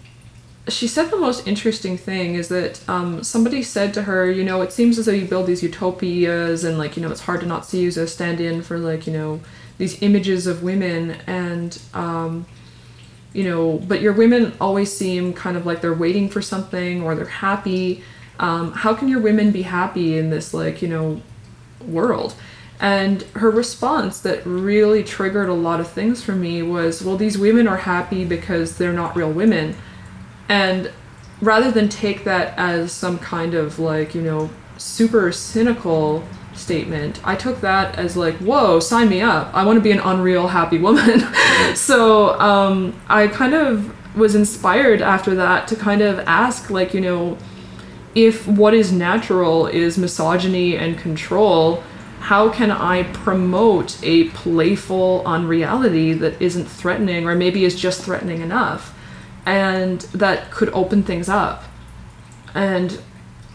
she 0.68 0.86
said 0.86 1.10
the 1.10 1.16
most 1.16 1.46
interesting 1.46 1.96
thing 1.96 2.34
is 2.34 2.48
that 2.48 2.88
um, 2.88 3.22
somebody 3.22 3.62
said 3.62 3.92
to 3.94 4.02
her, 4.02 4.30
you 4.30 4.44
know, 4.44 4.62
it 4.62 4.72
seems 4.72 4.96
as 4.96 5.06
though 5.06 5.12
you 5.12 5.26
build 5.26 5.46
these 5.46 5.62
utopias 5.62 6.64
and 6.64 6.76
like 6.76 6.96
you 6.96 7.02
know 7.02 7.10
it's 7.10 7.22
hard 7.22 7.40
to 7.40 7.46
not 7.46 7.66
see 7.66 7.82
you 7.82 7.88
as 7.88 7.96
a 7.96 8.06
stand-in 8.06 8.62
for 8.62 8.78
like 8.78 9.06
you 9.06 9.12
know 9.12 9.40
these 9.78 10.00
images 10.02 10.46
of 10.46 10.62
women 10.62 11.12
and 11.26 11.80
um, 11.94 12.46
you 13.32 13.44
know 13.44 13.78
but 13.88 14.00
your 14.00 14.12
women 14.12 14.52
always 14.60 14.94
seem 14.94 15.32
kind 15.32 15.56
of 15.56 15.66
like 15.66 15.80
they're 15.80 15.94
waiting 15.94 16.28
for 16.28 16.42
something 16.42 17.02
or 17.02 17.14
they're 17.14 17.26
happy. 17.26 18.02
Um, 18.38 18.72
how 18.72 18.94
can 18.94 19.08
your 19.08 19.20
women 19.20 19.50
be 19.50 19.62
happy 19.62 20.18
in 20.18 20.30
this 20.30 20.52
like 20.54 20.82
you 20.82 20.88
know 20.88 21.22
world? 21.86 22.34
And 22.80 23.22
her 23.34 23.50
response 23.50 24.20
that 24.22 24.44
really 24.44 25.04
triggered 25.04 25.48
a 25.48 25.54
lot 25.54 25.78
of 25.78 25.88
things 25.88 26.22
for 26.22 26.32
me 26.32 26.62
was 26.62 27.02
well 27.02 27.16
these 27.16 27.38
women 27.38 27.68
are 27.68 27.78
happy 27.78 28.24
because 28.24 28.78
they're 28.78 28.92
not 28.92 29.16
real 29.16 29.32
women. 29.32 29.76
And 30.48 30.90
rather 31.40 31.70
than 31.70 31.88
take 31.88 32.24
that 32.24 32.56
as 32.56 32.92
some 32.92 33.18
kind 33.18 33.54
of 33.54 33.78
like 33.78 34.14
you 34.14 34.22
know 34.22 34.50
super 34.78 35.30
cynical 35.32 36.24
statement, 36.54 37.20
I 37.24 37.36
took 37.36 37.60
that 37.60 37.98
as 37.98 38.16
like, 38.16 38.36
whoa, 38.36 38.80
sign 38.80 39.08
me 39.08 39.20
up. 39.20 39.52
I 39.54 39.64
want 39.64 39.76
to 39.76 39.80
be 39.80 39.90
an 39.90 40.00
unreal 40.00 40.48
happy 40.48 40.78
woman. 40.78 41.20
so 41.74 42.38
um, 42.40 43.00
I 43.08 43.28
kind 43.28 43.54
of 43.54 43.94
was 44.16 44.34
inspired 44.34 45.00
after 45.00 45.34
that 45.36 45.68
to 45.68 45.76
kind 45.76 46.02
of 46.02 46.18
ask, 46.20 46.70
like, 46.70 46.94
you 46.94 47.00
know, 47.00 47.38
if 48.14 48.46
what 48.46 48.74
is 48.74 48.92
natural 48.92 49.66
is 49.66 49.96
misogyny 49.96 50.76
and 50.76 50.98
control, 50.98 51.82
how 52.20 52.50
can 52.50 52.70
I 52.70 53.04
promote 53.04 53.98
a 54.02 54.28
playful 54.30 55.22
unreality 55.26 56.12
that 56.14 56.40
isn't 56.40 56.66
threatening 56.66 57.26
or 57.26 57.34
maybe 57.34 57.64
is 57.64 57.74
just 57.74 58.02
threatening 58.02 58.42
enough 58.42 58.96
and 59.44 60.02
that 60.12 60.50
could 60.50 60.68
open 60.70 61.02
things 61.02 61.28
up? 61.28 61.64
And 62.54 63.00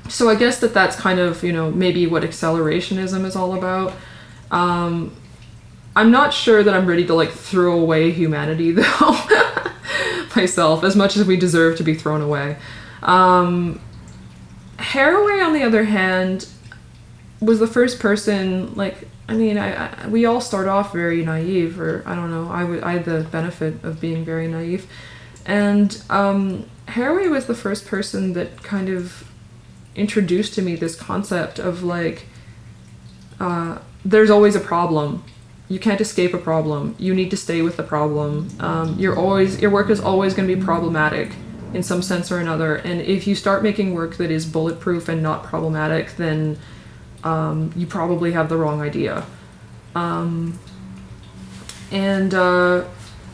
so 0.09 0.29
I 0.29 0.35
guess 0.35 0.59
that 0.59 0.73
that's 0.73 0.95
kind 0.95 1.19
of 1.19 1.43
you 1.43 1.53
know 1.53 1.71
maybe 1.71 2.07
what 2.07 2.23
accelerationism 2.23 3.25
is 3.25 3.35
all 3.35 3.55
about. 3.55 3.93
Um, 4.51 5.15
I'm 5.95 6.11
not 6.11 6.33
sure 6.33 6.63
that 6.63 6.73
I'm 6.73 6.85
ready 6.85 7.05
to 7.07 7.13
like 7.13 7.31
throw 7.31 7.79
away 7.79 8.11
humanity 8.11 8.71
though 8.73 9.17
myself 10.35 10.83
as 10.83 10.95
much 10.95 11.17
as 11.17 11.25
we 11.25 11.35
deserve 11.35 11.77
to 11.77 11.83
be 11.83 11.95
thrown 11.95 12.21
away. 12.21 12.57
Um, 13.01 13.81
Haraway, 14.77 15.43
on 15.43 15.53
the 15.53 15.63
other 15.63 15.85
hand, 15.85 16.47
was 17.41 17.59
the 17.59 17.67
first 17.67 17.99
person 17.99 18.73
like 18.75 19.07
I 19.27 19.33
mean 19.33 19.57
I, 19.57 20.03
I 20.03 20.07
we 20.07 20.25
all 20.25 20.41
start 20.41 20.67
off 20.67 20.93
very 20.93 21.23
naive 21.23 21.79
or 21.79 22.03
I 22.05 22.15
don't 22.15 22.31
know 22.31 22.49
I 22.49 22.63
would 22.63 22.83
I 22.83 22.93
had 22.93 23.05
the 23.05 23.27
benefit 23.31 23.83
of 23.83 23.99
being 23.99 24.23
very 24.23 24.47
naive, 24.47 24.87
and 25.45 26.01
um, 26.09 26.65
Haraway 26.87 27.29
was 27.29 27.45
the 27.45 27.55
first 27.55 27.85
person 27.85 28.33
that 28.33 28.63
kind 28.63 28.89
of 28.89 29.26
introduced 29.97 30.53
to 30.53 30.61
me 30.61 30.75
this 30.75 30.95
concept 30.95 31.59
of 31.59 31.83
like 31.83 32.25
uh, 33.39 33.79
there's 34.05 34.29
always 34.29 34.55
a 34.55 34.59
problem. 34.59 35.23
You 35.69 35.79
can't 35.79 35.99
escape 35.99 36.33
a 36.33 36.37
problem. 36.37 36.95
You 36.97 37.13
need 37.13 37.29
to 37.31 37.37
stay 37.37 37.61
with 37.61 37.75
the 37.75 37.83
problem. 37.83 38.49
Um, 38.59 38.95
you're 38.97 39.17
always 39.17 39.61
your 39.61 39.71
work 39.71 39.89
is 39.89 39.99
always 39.99 40.33
going 40.33 40.47
to 40.47 40.55
be 40.55 40.61
problematic 40.61 41.33
in 41.73 41.83
some 41.83 42.01
sense 42.01 42.31
or 42.31 42.39
another. 42.39 42.75
And 42.75 43.01
if 43.01 43.27
you 43.27 43.35
start 43.35 43.63
making 43.63 43.93
work 43.93 44.15
that 44.17 44.31
is 44.31 44.45
bulletproof 44.45 45.09
and 45.09 45.21
not 45.21 45.43
problematic 45.43 46.15
then 46.15 46.57
um, 47.23 47.73
you 47.75 47.85
probably 47.85 48.31
have 48.31 48.47
the 48.47 48.55
wrong 48.55 48.81
idea. 48.81 49.25
Um, 49.95 50.59
and 51.91 52.33
uh, 52.33 52.85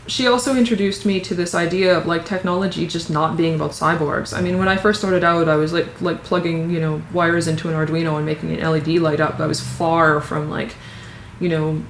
she 0.05 0.27
also 0.27 0.55
introduced 0.55 1.05
me 1.05 1.19
to 1.21 1.33
this 1.33 1.55
idea 1.55 1.97
of 1.97 2.05
like 2.05 2.25
technology 2.25 2.85
just 2.87 3.09
not 3.09 3.37
being 3.37 3.55
about 3.55 3.71
cyborgs. 3.71 4.35
I 4.35 4.41
mean, 4.41 4.57
when 4.57 4.67
I 4.67 4.75
first 4.75 4.99
started 4.99 5.23
out, 5.23 5.47
I 5.47 5.55
was 5.55 5.71
like 5.71 6.01
like 6.01 6.23
plugging 6.23 6.69
you 6.69 6.79
know 6.79 7.01
wires 7.13 7.47
into 7.47 7.69
an 7.69 7.75
Arduino 7.75 8.17
and 8.17 8.25
making 8.25 8.51
an 8.51 8.69
LED 8.69 8.99
light 8.99 9.21
up. 9.21 9.39
I 9.39 9.47
was 9.47 9.61
far 9.61 10.19
from 10.19 10.49
like, 10.49 10.75
you 11.39 11.47
know, 11.47 11.81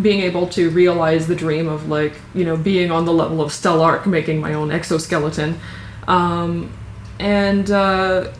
being 0.00 0.20
able 0.20 0.46
to 0.48 0.70
realize 0.70 1.26
the 1.26 1.34
dream 1.34 1.68
of 1.68 1.88
like 1.88 2.14
you 2.34 2.44
know 2.44 2.56
being 2.56 2.90
on 2.90 3.04
the 3.04 3.12
level 3.12 3.42
of 3.42 3.50
Stelarc, 3.52 4.06
making 4.06 4.40
my 4.40 4.54
own 4.54 4.70
exoskeleton, 4.70 5.60
um, 6.06 6.72
and 7.18 7.70
uh, 7.70 8.32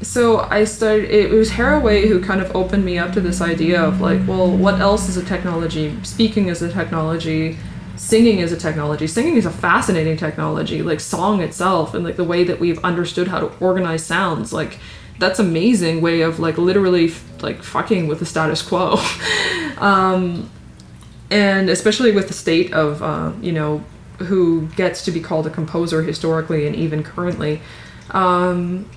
so 0.00 0.40
I 0.40 0.64
started. 0.64 1.10
It 1.10 1.30
was 1.30 1.50
Haraway 1.50 2.08
who 2.08 2.22
kind 2.22 2.40
of 2.40 2.56
opened 2.56 2.86
me 2.86 2.96
up 2.96 3.12
to 3.12 3.20
this 3.20 3.42
idea 3.42 3.82
of 3.82 4.00
like, 4.00 4.26
well, 4.26 4.50
what 4.50 4.80
else 4.80 5.06
is 5.10 5.18
a 5.18 5.24
technology? 5.24 5.94
Speaking 6.02 6.48
is 6.48 6.62
a 6.62 6.72
technology 6.72 7.58
singing 8.00 8.38
is 8.38 8.50
a 8.50 8.56
technology. 8.56 9.06
Singing 9.06 9.36
is 9.36 9.44
a 9.44 9.50
fascinating 9.50 10.16
technology 10.16 10.82
like 10.82 11.00
song 11.00 11.42
itself 11.42 11.92
and 11.94 12.02
like 12.02 12.16
the 12.16 12.24
way 12.24 12.42
that 12.44 12.58
we've 12.58 12.82
understood 12.82 13.28
how 13.28 13.38
to 13.38 13.46
organize 13.60 14.02
sounds 14.02 14.54
like 14.54 14.78
that's 15.18 15.38
amazing 15.38 16.00
way 16.00 16.22
of 16.22 16.40
like 16.40 16.56
literally 16.56 17.12
like 17.42 17.62
fucking 17.62 18.08
with 18.08 18.18
the 18.18 18.26
status 18.26 18.62
quo. 18.62 18.96
Um, 19.78 20.50
and 21.30 21.70
especially 21.70 22.12
with 22.12 22.28
the 22.28 22.34
state 22.34 22.70
of 22.74 23.02
uh, 23.02 23.32
you 23.40 23.50
know 23.50 23.82
who 24.18 24.66
gets 24.76 25.06
to 25.06 25.10
be 25.10 25.20
called 25.20 25.46
a 25.46 25.50
composer 25.50 26.02
historically 26.02 26.66
and 26.66 26.76
even 26.76 27.02
currently. 27.02 27.62
Um, 28.10 28.90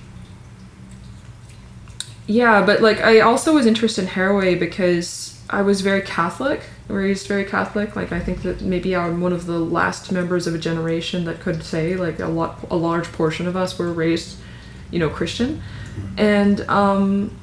yeah 2.26 2.64
but 2.64 2.80
like 2.80 3.00
i 3.02 3.20
also 3.20 3.54
was 3.54 3.66
interested 3.66 4.04
in 4.04 4.10
haraway 4.10 4.58
because 4.58 5.38
i 5.50 5.60
was 5.60 5.82
very 5.82 6.00
catholic 6.00 6.62
raised 6.88 7.26
very 7.26 7.44
Catholic. 7.44 7.96
Like 7.96 8.12
I 8.12 8.20
think 8.20 8.42
that 8.42 8.60
maybe 8.60 8.94
I'm 8.94 9.20
one 9.20 9.32
of 9.32 9.46
the 9.46 9.58
last 9.58 10.12
members 10.12 10.46
of 10.46 10.54
a 10.54 10.58
generation 10.58 11.24
that 11.24 11.40
could 11.40 11.62
say 11.62 11.96
like 11.96 12.20
a 12.20 12.28
lot, 12.28 12.66
a 12.70 12.76
large 12.76 13.10
portion 13.12 13.46
of 13.46 13.56
us 13.56 13.78
were 13.78 13.92
raised, 13.92 14.36
you 14.90 14.98
know, 14.98 15.08
Christian, 15.08 15.62
and 16.16 16.60
um, 16.62 17.36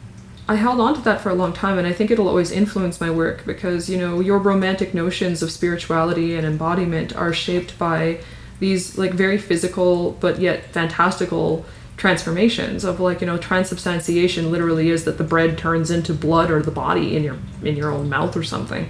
I 0.48 0.56
held 0.56 0.80
on 0.80 0.96
to 0.96 1.02
that 1.02 1.22
for 1.22 1.30
a 1.30 1.36
long 1.36 1.54
time, 1.54 1.78
and 1.78 1.88
I 1.88 1.94
think 1.94 2.12
it'll 2.12 2.28
always 2.28 2.52
influence 2.52 3.00
my 3.00 3.10
work 3.10 3.46
because 3.46 3.90
you 3.90 3.98
know 3.98 4.20
your 4.20 4.38
romantic 4.38 4.94
notions 4.94 5.42
of 5.42 5.52
spirituality 5.52 6.36
and 6.36 6.46
embodiment 6.46 7.16
are 7.16 7.34
shaped 7.34 7.78
by 7.80 8.20
these 8.60 8.98
like 8.98 9.14
very 9.14 9.38
physical 9.38 10.12
but 10.20 10.40
yet 10.40 10.66
fantastical 10.66 11.66
transformations 11.98 12.84
of 12.84 13.00
like 13.00 13.22
you 13.22 13.28
know 13.28 13.38
transubstantiation 13.38 14.52
literally 14.52 14.90
is 14.90 15.04
that 15.04 15.18
the 15.18 15.24
bread 15.24 15.58
turns 15.58 15.92
into 15.92 16.14
blood 16.14 16.50
or 16.50 16.62
the 16.62 16.72
body 16.72 17.16
in 17.16 17.24
your 17.24 17.38
in 17.64 17.76
your 17.76 17.92
own 17.92 18.08
mouth 18.10 18.36
or 18.38 18.44
something 18.44 18.90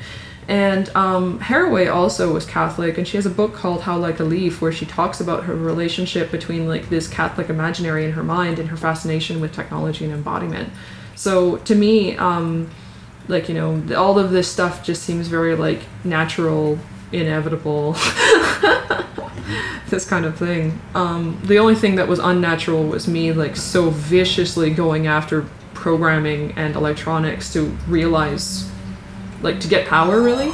and 0.51 0.93
um, 0.97 1.39
Haraway 1.39 1.89
also 1.89 2.33
was 2.33 2.45
Catholic, 2.45 2.97
and 2.97 3.07
she 3.07 3.15
has 3.15 3.25
a 3.25 3.29
book 3.29 3.53
called 3.53 3.83
How 3.83 3.97
Like 3.97 4.19
a 4.19 4.25
Leaf, 4.25 4.61
where 4.61 4.73
she 4.73 4.85
talks 4.85 5.21
about 5.21 5.45
her 5.45 5.55
relationship 5.55 6.29
between 6.29 6.67
like 6.67 6.89
this 6.89 7.07
Catholic 7.07 7.49
imaginary 7.49 8.03
in 8.03 8.11
her 8.11 8.21
mind 8.21 8.59
and 8.59 8.67
her 8.67 8.75
fascination 8.75 9.39
with 9.39 9.53
technology 9.53 10.03
and 10.03 10.13
embodiment. 10.13 10.73
So 11.15 11.55
to 11.59 11.73
me, 11.73 12.17
um, 12.17 12.69
like 13.29 13.47
you 13.47 13.55
know, 13.55 13.95
all 13.95 14.19
of 14.19 14.31
this 14.31 14.51
stuff 14.51 14.83
just 14.83 15.03
seems 15.03 15.29
very 15.29 15.55
like 15.55 15.83
natural, 16.03 16.77
inevitable, 17.13 17.93
this 19.89 20.05
kind 20.05 20.25
of 20.25 20.37
thing. 20.37 20.81
Um, 20.93 21.39
the 21.45 21.59
only 21.59 21.75
thing 21.75 21.95
that 21.95 22.09
was 22.09 22.19
unnatural 22.19 22.83
was 22.83 23.07
me 23.07 23.31
like 23.31 23.55
so 23.55 23.89
viciously 23.89 24.69
going 24.69 25.07
after 25.07 25.45
programming 25.75 26.51
and 26.57 26.75
electronics 26.75 27.53
to 27.53 27.67
realize 27.87 28.70
like 29.41 29.59
to 29.59 29.67
get 29.67 29.87
power 29.87 30.21
really. 30.21 30.51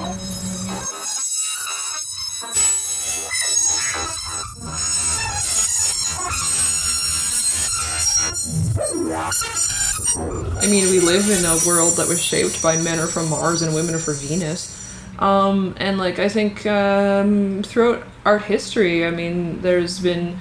I 10.60 10.70
mean, 10.70 10.90
we 10.90 11.00
live 11.00 11.30
in 11.30 11.46
a 11.46 11.58
world 11.66 11.96
that 11.98 12.08
was 12.08 12.22
shaped 12.22 12.62
by 12.62 12.76
men 12.78 13.00
are 13.00 13.08
from 13.08 13.30
Mars 13.30 13.62
and 13.62 13.74
women 13.74 13.96
are 13.96 14.00
from 14.00 14.16
Venus. 14.16 14.74
Um, 15.20 15.76
and 15.78 15.98
like 15.98 16.20
I 16.20 16.30
think 16.30 16.66
um, 16.66 17.64
throughout 17.64 18.04
art 18.26 18.44
history, 18.44 19.06
I 19.06 19.12
mean, 19.12 19.62
there's 19.62 20.00
been 20.00 20.40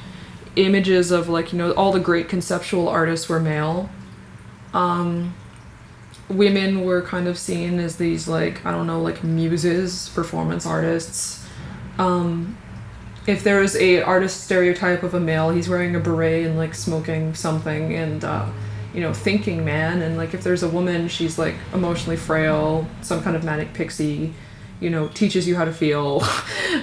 images 0.57 1.11
of 1.11 1.29
like 1.29 1.53
you 1.53 1.59
know 1.59 1.73
all 1.73 1.93
the 1.93 2.01
great 2.01 2.29
conceptual 2.29 2.89
artists 2.89 3.29
were 3.29 3.41
male. 3.41 3.89
Um, 4.75 5.35
women 6.29 6.85
were 6.85 7.03
kind 7.03 7.29
of 7.29 7.39
seen 7.39 7.79
as 7.79 7.97
these 7.97 8.27
like 8.27 8.65
I 8.67 8.71
don't 8.73 8.87
know 8.87 9.01
like 9.01 9.23
muses, 9.23 10.09
performance 10.11 10.67
artists. 10.67 11.45
Um, 11.99 12.59
if 13.27 13.43
there 13.43 13.63
is 13.63 13.77
a 13.77 14.03
artist 14.03 14.45
stereotype 14.45 15.03
of 15.03 15.15
a 15.15 15.21
male, 15.21 15.51
he's 15.51 15.69
wearing 15.69 15.97
a 15.97 16.01
beret 16.01 16.47
and 16.47 16.57
like 16.57 16.75
smoking 16.75 17.35
something 17.35 17.95
and 17.95 18.25
uh, 18.25 18.49
you 18.95 19.01
know 19.01 19.13
thinking 19.13 19.65
man. 19.65 20.03
And 20.03 20.17
like 20.17 20.35
if 20.35 20.43
there's 20.43 20.63
a 20.63 20.69
woman, 20.69 21.09
she's 21.09 21.39
like 21.39 21.55
emotionally 21.73 22.17
frail, 22.17 22.87
some 23.03 23.23
kind 23.23 23.37
of 23.37 23.45
manic 23.45 23.75
pixie. 23.75 24.33
You 24.79 24.91
know, 24.91 25.09
teaches 25.09 25.49
you 25.49 25.57
how 25.57 25.65
to 25.65 25.73
feel. 25.73 26.21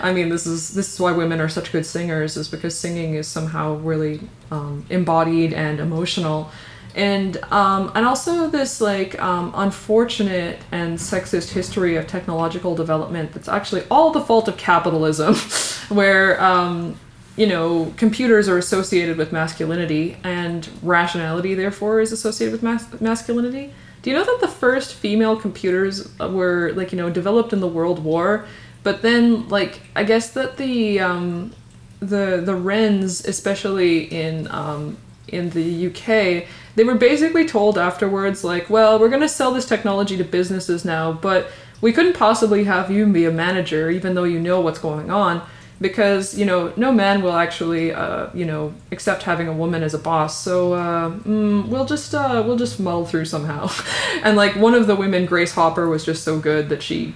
I 0.01 0.13
mean, 0.13 0.29
this 0.29 0.47
is 0.47 0.73
this 0.73 0.91
is 0.91 0.99
why 0.99 1.11
women 1.11 1.39
are 1.39 1.49
such 1.49 1.71
good 1.71 1.85
singers, 1.85 2.37
is 2.37 2.47
because 2.47 2.77
singing 2.77 3.13
is 3.13 3.27
somehow 3.27 3.75
really 3.75 4.19
um, 4.49 4.83
embodied 4.89 5.53
and 5.53 5.79
emotional 5.79 6.49
and 6.95 7.37
um, 7.51 7.91
and 7.95 8.05
also 8.05 8.47
this 8.47 8.79
like 8.79 9.19
um, 9.19 9.51
unfortunate 9.55 10.59
and 10.71 10.97
sexist 10.97 11.49
history 11.51 11.95
of 11.95 12.05
technological 12.05 12.75
development 12.75 13.33
that's 13.33 13.47
actually 13.47 13.83
all 13.89 14.11
the 14.11 14.21
fault 14.21 14.47
of 14.47 14.57
capitalism, 14.57 15.35
where 15.95 16.41
um, 16.41 16.99
you 17.35 17.47
know 17.47 17.91
computers 17.97 18.47
are 18.47 18.57
associated 18.57 19.17
with 19.17 19.31
masculinity 19.31 20.17
and 20.23 20.69
rationality 20.83 21.55
therefore 21.55 21.99
is 21.99 22.11
associated 22.11 22.51
with 22.51 22.61
mas- 22.61 23.01
masculinity. 23.01 23.73
Do 24.03 24.11
you 24.11 24.17
know 24.17 24.25
that 24.25 24.41
the 24.41 24.49
first 24.49 24.93
female 24.93 25.35
computers 25.37 26.07
were 26.19 26.73
like 26.75 26.91
you 26.91 26.97
know 26.97 27.09
developed 27.09 27.53
in 27.53 27.59
the 27.59 27.67
World 27.67 28.03
War, 28.03 28.45
but 28.83 29.01
then 29.01 29.49
like 29.49 29.81
I 29.95 30.03
guess 30.03 30.29
that 30.31 30.57
the 30.57 30.99
um, 30.99 31.53
the 32.01 32.41
the 32.45 32.53
Wrens, 32.53 33.25
especially 33.25 34.03
in 34.13 34.47
um, 34.51 34.97
in 35.27 35.49
the 35.49 35.87
UK, 35.87 36.47
they 36.75 36.83
were 36.83 36.95
basically 36.95 37.45
told 37.45 37.77
afterwards, 37.77 38.43
like, 38.43 38.69
well, 38.69 38.99
we're 38.99 39.09
going 39.09 39.21
to 39.21 39.29
sell 39.29 39.53
this 39.53 39.65
technology 39.65 40.17
to 40.17 40.23
businesses 40.23 40.83
now, 40.83 41.13
but 41.13 41.47
we 41.81 41.91
couldn't 41.91 42.13
possibly 42.13 42.63
have 42.63 42.89
you 42.89 43.05
be 43.05 43.25
a 43.25 43.31
manager, 43.31 43.89
even 43.89 44.15
though 44.15 44.23
you 44.23 44.39
know 44.39 44.61
what's 44.61 44.79
going 44.79 45.11
on, 45.11 45.41
because, 45.79 46.37
you 46.37 46.45
know, 46.45 46.73
no 46.77 46.91
man 46.91 47.21
will 47.21 47.33
actually, 47.33 47.93
uh, 47.93 48.29
you 48.33 48.45
know, 48.45 48.73
accept 48.91 49.23
having 49.23 49.47
a 49.47 49.53
woman 49.53 49.83
as 49.83 49.93
a 49.93 49.99
boss. 49.99 50.41
So 50.41 50.73
uh, 50.73 51.11
mm, 51.11 51.67
we'll 51.67 51.85
just, 51.85 52.15
uh, 52.15 52.41
we'll 52.45 52.57
just 52.57 52.79
muddle 52.79 53.05
through 53.05 53.25
somehow. 53.25 53.69
and, 54.23 54.35
like, 54.35 54.55
one 54.55 54.73
of 54.73 54.87
the 54.87 54.95
women, 54.95 55.25
Grace 55.25 55.51
Hopper, 55.51 55.87
was 55.87 56.05
just 56.05 56.23
so 56.23 56.39
good 56.39 56.69
that 56.69 56.81
she, 56.81 57.13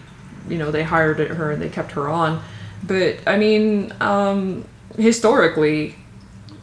you 0.49 0.57
know, 0.57 0.69
they 0.69 0.83
hired 0.83 1.19
her 1.19 1.51
and 1.51 1.61
they 1.61 1.69
kept 1.69 1.93
her 1.93 2.09
on. 2.09 2.43
But, 2.83 3.19
I 3.25 3.37
mean, 3.37 3.93
um, 4.01 4.65
historically, 4.97 5.95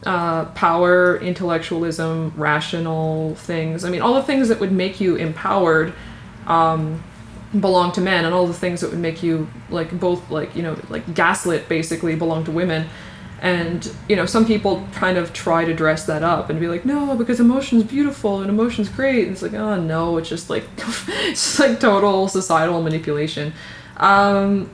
uh, 0.05 0.45
power, 0.45 1.17
intellectualism, 1.17 2.33
rational 2.35 3.35
things. 3.35 3.83
I 3.83 3.89
mean, 3.89 4.01
all 4.01 4.13
the 4.13 4.23
things 4.23 4.49
that 4.49 4.59
would 4.59 4.71
make 4.71 5.01
you 5.01 5.15
empowered 5.15 5.93
um, 6.45 7.03
belong 7.59 7.91
to 7.93 8.01
men, 8.01 8.25
and 8.25 8.33
all 8.33 8.45
the 8.45 8.53
things 8.53 8.81
that 8.81 8.91
would 8.91 8.99
make 8.99 9.23
you 9.23 9.47
like 9.69 9.99
both 9.99 10.29
like 10.29 10.55
you 10.55 10.61
know 10.61 10.77
like 10.89 11.13
gaslit 11.13 11.67
basically 11.67 12.15
belong 12.15 12.43
to 12.45 12.51
women. 12.51 12.87
And 13.41 13.91
you 14.07 14.15
know, 14.15 14.25
some 14.25 14.45
people 14.45 14.87
kind 14.93 15.17
of 15.17 15.33
try 15.33 15.65
to 15.65 15.73
dress 15.73 16.05
that 16.05 16.23
up 16.23 16.49
and 16.49 16.59
be 16.59 16.67
like, 16.67 16.85
no, 16.85 17.15
because 17.15 17.39
emotion's 17.39 17.83
beautiful 17.83 18.41
and 18.41 18.49
emotion's 18.49 18.89
great. 18.89 19.23
And 19.23 19.33
it's 19.33 19.41
like, 19.41 19.53
oh 19.53 19.79
no, 19.79 20.17
it's 20.17 20.29
just 20.29 20.49
like 20.49 20.63
it's 20.77 21.43
just 21.43 21.59
like 21.59 21.79
total 21.79 22.27
societal 22.27 22.81
manipulation. 22.81 23.53
Um, 23.97 24.69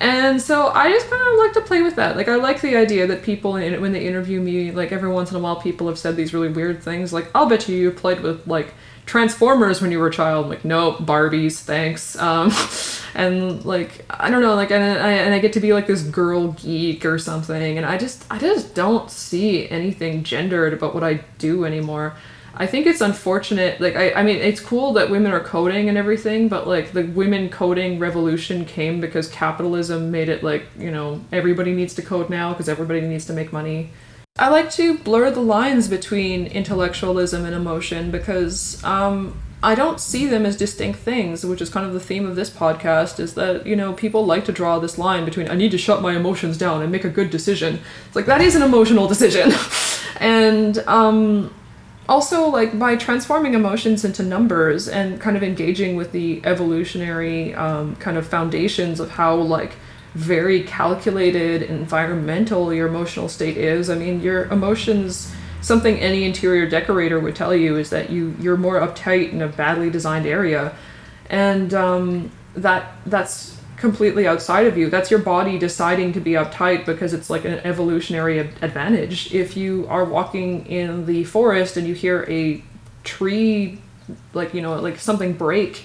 and 0.00 0.40
so 0.40 0.68
I 0.68 0.90
just 0.90 1.10
kind 1.10 1.22
of 1.22 1.38
like 1.38 1.52
to 1.54 1.60
play 1.62 1.82
with 1.82 1.96
that. 1.96 2.16
Like 2.16 2.28
I 2.28 2.36
like 2.36 2.60
the 2.60 2.76
idea 2.76 3.06
that 3.06 3.22
people, 3.22 3.52
when 3.52 3.92
they 3.92 4.06
interview 4.06 4.40
me, 4.40 4.70
like 4.70 4.92
every 4.92 5.08
once 5.08 5.30
in 5.30 5.36
a 5.36 5.40
while, 5.40 5.56
people 5.56 5.88
have 5.88 5.98
said 5.98 6.16
these 6.16 6.32
really 6.32 6.48
weird 6.48 6.82
things. 6.82 7.12
Like 7.12 7.30
I'll 7.34 7.48
bet 7.48 7.68
you 7.68 7.76
you 7.76 7.90
played 7.90 8.20
with 8.20 8.46
like 8.46 8.74
Transformers 9.06 9.80
when 9.80 9.90
you 9.90 9.98
were 9.98 10.08
a 10.08 10.12
child. 10.12 10.44
I'm 10.44 10.50
like 10.50 10.64
no, 10.64 10.92
Barbies, 10.92 11.60
thanks. 11.60 12.16
Um, 12.28 12.52
and 13.14 13.64
like 13.64 14.04
I 14.10 14.30
don't 14.30 14.42
know, 14.42 14.54
like 14.54 14.70
and 14.70 14.82
I, 14.84 15.12
and 15.12 15.34
I 15.34 15.38
get 15.38 15.54
to 15.54 15.60
be 15.60 15.72
like 15.72 15.86
this 15.86 16.02
girl 16.02 16.52
geek 16.52 17.06
or 17.06 17.18
something. 17.18 17.78
And 17.78 17.86
I 17.86 17.96
just 17.96 18.24
I 18.30 18.38
just 18.38 18.74
don't 18.74 19.10
see 19.10 19.68
anything 19.70 20.22
gendered 20.22 20.74
about 20.74 20.94
what 20.94 21.02
I 21.02 21.24
do 21.38 21.64
anymore. 21.64 22.14
I 22.60 22.66
think 22.66 22.86
it's 22.86 23.00
unfortunate. 23.00 23.80
Like, 23.80 23.94
I, 23.94 24.12
I 24.12 24.22
mean, 24.24 24.36
it's 24.36 24.60
cool 24.60 24.92
that 24.94 25.10
women 25.10 25.30
are 25.30 25.40
coding 25.40 25.88
and 25.88 25.96
everything, 25.96 26.48
but 26.48 26.66
like 26.66 26.92
the 26.92 27.04
women 27.04 27.48
coding 27.50 28.00
revolution 28.00 28.64
came 28.64 29.00
because 29.00 29.28
capitalism 29.28 30.10
made 30.10 30.28
it 30.28 30.42
like, 30.42 30.64
you 30.76 30.90
know, 30.90 31.24
everybody 31.30 31.72
needs 31.72 31.94
to 31.94 32.02
code 32.02 32.28
now 32.28 32.52
because 32.52 32.68
everybody 32.68 33.00
needs 33.00 33.26
to 33.26 33.32
make 33.32 33.52
money. 33.52 33.90
I 34.40 34.48
like 34.48 34.72
to 34.72 34.98
blur 34.98 35.30
the 35.30 35.40
lines 35.40 35.86
between 35.86 36.46
intellectualism 36.46 37.44
and 37.44 37.54
emotion 37.54 38.10
because 38.10 38.82
um, 38.82 39.40
I 39.62 39.76
don't 39.76 40.00
see 40.00 40.26
them 40.26 40.44
as 40.44 40.56
distinct 40.56 40.98
things, 40.98 41.46
which 41.46 41.62
is 41.62 41.70
kind 41.70 41.86
of 41.86 41.92
the 41.92 42.00
theme 42.00 42.26
of 42.26 42.34
this 42.34 42.50
podcast, 42.50 43.20
is 43.20 43.34
that, 43.34 43.66
you 43.68 43.76
know, 43.76 43.92
people 43.92 44.26
like 44.26 44.44
to 44.46 44.52
draw 44.52 44.80
this 44.80 44.98
line 44.98 45.24
between 45.24 45.48
I 45.48 45.54
need 45.54 45.70
to 45.70 45.78
shut 45.78 46.02
my 46.02 46.16
emotions 46.16 46.58
down 46.58 46.82
and 46.82 46.90
make 46.90 47.04
a 47.04 47.08
good 47.08 47.30
decision. 47.30 47.78
It's 48.08 48.16
like 48.16 48.26
that 48.26 48.40
is 48.40 48.56
an 48.56 48.62
emotional 48.62 49.06
decision. 49.06 49.52
and 50.20 50.78
um 50.88 51.54
also 52.08 52.48
like 52.48 52.78
by 52.78 52.96
transforming 52.96 53.54
emotions 53.54 54.04
into 54.04 54.22
numbers 54.22 54.88
and 54.88 55.20
kind 55.20 55.36
of 55.36 55.42
engaging 55.42 55.96
with 55.96 56.12
the 56.12 56.40
evolutionary 56.44 57.54
um, 57.54 57.96
kind 57.96 58.16
of 58.16 58.26
foundations 58.26 59.00
of 59.00 59.10
how 59.10 59.34
like 59.34 59.74
very 60.14 60.62
calculated 60.62 61.62
environmental 61.62 62.72
your 62.72 62.88
emotional 62.88 63.28
state 63.28 63.56
is 63.58 63.90
i 63.90 63.94
mean 63.94 64.20
your 64.20 64.46
emotions 64.46 65.30
something 65.60 65.98
any 65.98 66.24
interior 66.24 66.68
decorator 66.68 67.18
would 67.18 67.34
tell 67.34 67.54
you 67.54 67.76
is 67.76 67.90
that 67.90 68.10
you 68.10 68.34
you're 68.40 68.56
more 68.56 68.80
uptight 68.80 69.32
in 69.32 69.42
a 69.42 69.48
badly 69.48 69.90
designed 69.90 70.26
area. 70.26 70.74
And 71.30 71.74
um, 71.74 72.30
that 72.54 72.92
that's 73.06 73.57
completely 73.78 74.26
outside 74.26 74.66
of 74.66 74.76
you. 74.76 74.90
That's 74.90 75.10
your 75.10 75.20
body 75.20 75.58
deciding 75.58 76.12
to 76.14 76.20
be 76.20 76.32
uptight 76.32 76.84
because 76.84 77.14
it's 77.14 77.30
like 77.30 77.44
an 77.44 77.60
evolutionary 77.60 78.38
advantage. 78.38 79.32
If 79.32 79.56
you 79.56 79.86
are 79.88 80.04
walking 80.04 80.66
in 80.66 81.06
the 81.06 81.24
forest 81.24 81.76
and 81.76 81.86
you 81.86 81.94
hear 81.94 82.24
a 82.28 82.62
tree, 83.04 83.78
like, 84.34 84.52
you 84.52 84.62
know, 84.62 84.80
like 84.80 84.98
something 84.98 85.32
break, 85.32 85.84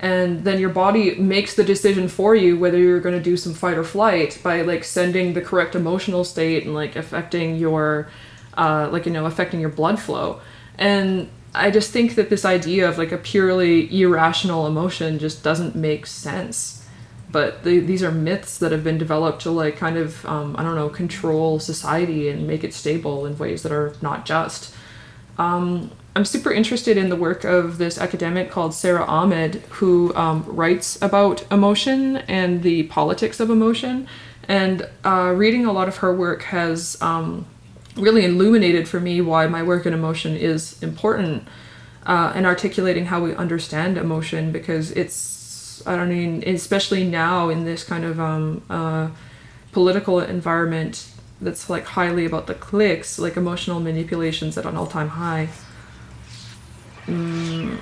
and 0.00 0.44
then 0.44 0.60
your 0.60 0.70
body 0.70 1.16
makes 1.16 1.54
the 1.54 1.64
decision 1.64 2.08
for 2.08 2.34
you 2.34 2.56
whether 2.56 2.78
you're 2.78 3.00
going 3.00 3.16
to 3.16 3.22
do 3.22 3.36
some 3.36 3.52
fight 3.52 3.76
or 3.76 3.82
flight 3.82 4.38
by 4.44 4.62
like 4.62 4.84
sending 4.84 5.34
the 5.34 5.40
correct 5.40 5.74
emotional 5.74 6.22
state 6.22 6.64
and 6.64 6.74
like 6.74 6.94
affecting 6.94 7.56
your, 7.56 8.08
uh, 8.56 8.88
like, 8.92 9.06
you 9.06 9.12
know, 9.12 9.26
affecting 9.26 9.60
your 9.60 9.70
blood 9.70 9.98
flow. 9.98 10.40
And 10.76 11.28
I 11.54 11.70
just 11.70 11.90
think 11.90 12.14
that 12.16 12.30
this 12.30 12.44
idea 12.44 12.88
of 12.88 12.98
like 12.98 13.10
a 13.12 13.18
purely 13.18 14.00
irrational 14.00 14.66
emotion 14.66 15.18
just 15.18 15.42
doesn't 15.42 15.74
make 15.74 16.06
sense 16.06 16.77
but 17.30 17.62
they, 17.62 17.78
these 17.78 18.02
are 18.02 18.10
myths 18.10 18.58
that 18.58 18.72
have 18.72 18.82
been 18.82 18.98
developed 18.98 19.42
to 19.42 19.50
like 19.50 19.76
kind 19.76 19.96
of 19.96 20.24
um, 20.26 20.56
i 20.58 20.62
don't 20.62 20.74
know 20.74 20.88
control 20.88 21.58
society 21.58 22.28
and 22.28 22.46
make 22.46 22.64
it 22.64 22.72
stable 22.74 23.26
in 23.26 23.36
ways 23.38 23.62
that 23.62 23.72
are 23.72 23.94
not 24.02 24.24
just. 24.26 24.74
Um, 25.36 25.90
i'm 26.16 26.24
super 26.24 26.50
interested 26.50 26.96
in 26.96 27.10
the 27.10 27.16
work 27.16 27.44
of 27.44 27.78
this 27.78 27.98
academic 27.98 28.50
called 28.50 28.74
sara 28.74 29.04
ahmed 29.04 29.56
who 29.70 30.14
um, 30.14 30.44
writes 30.46 31.00
about 31.00 31.44
emotion 31.52 32.16
and 32.28 32.62
the 32.62 32.84
politics 32.84 33.40
of 33.40 33.50
emotion. 33.50 34.08
And 34.48 34.88
uh, 35.04 35.34
reading 35.36 35.66
a 35.66 35.72
lot 35.72 35.88
of 35.88 35.98
her 35.98 36.14
work 36.14 36.44
has 36.44 36.96
um, 37.02 37.44
really 37.96 38.24
illuminated 38.24 38.88
for 38.88 38.98
me 38.98 39.20
why 39.20 39.46
my 39.46 39.62
work 39.62 39.84
in 39.84 39.92
emotion 39.92 40.36
is 40.36 40.82
important 40.82 41.46
uh, 42.06 42.32
and 42.34 42.46
articulating 42.46 43.06
how 43.06 43.22
we 43.22 43.34
understand 43.34 43.98
emotion 43.98 44.50
because 44.50 44.90
it's 44.92 45.37
I 45.86 45.96
don't 45.96 46.08
mean, 46.08 46.42
especially 46.46 47.04
now 47.04 47.48
in 47.48 47.64
this 47.64 47.84
kind 47.84 48.04
of 48.04 48.20
um, 48.20 48.62
uh, 48.70 49.10
political 49.72 50.20
environment 50.20 51.08
that's 51.40 51.70
like 51.70 51.84
highly 51.84 52.24
about 52.24 52.46
the 52.46 52.54
clicks, 52.54 53.18
like 53.18 53.36
emotional 53.36 53.80
manipulations 53.80 54.58
at 54.58 54.66
an 54.66 54.76
all 54.76 54.86
time 54.86 55.08
high. 55.08 55.48
Mm, 57.06 57.78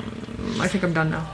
I 0.61 0.68
think 0.68 0.84
I'm 0.84 0.92
done 0.92 1.11
now. 1.11 1.26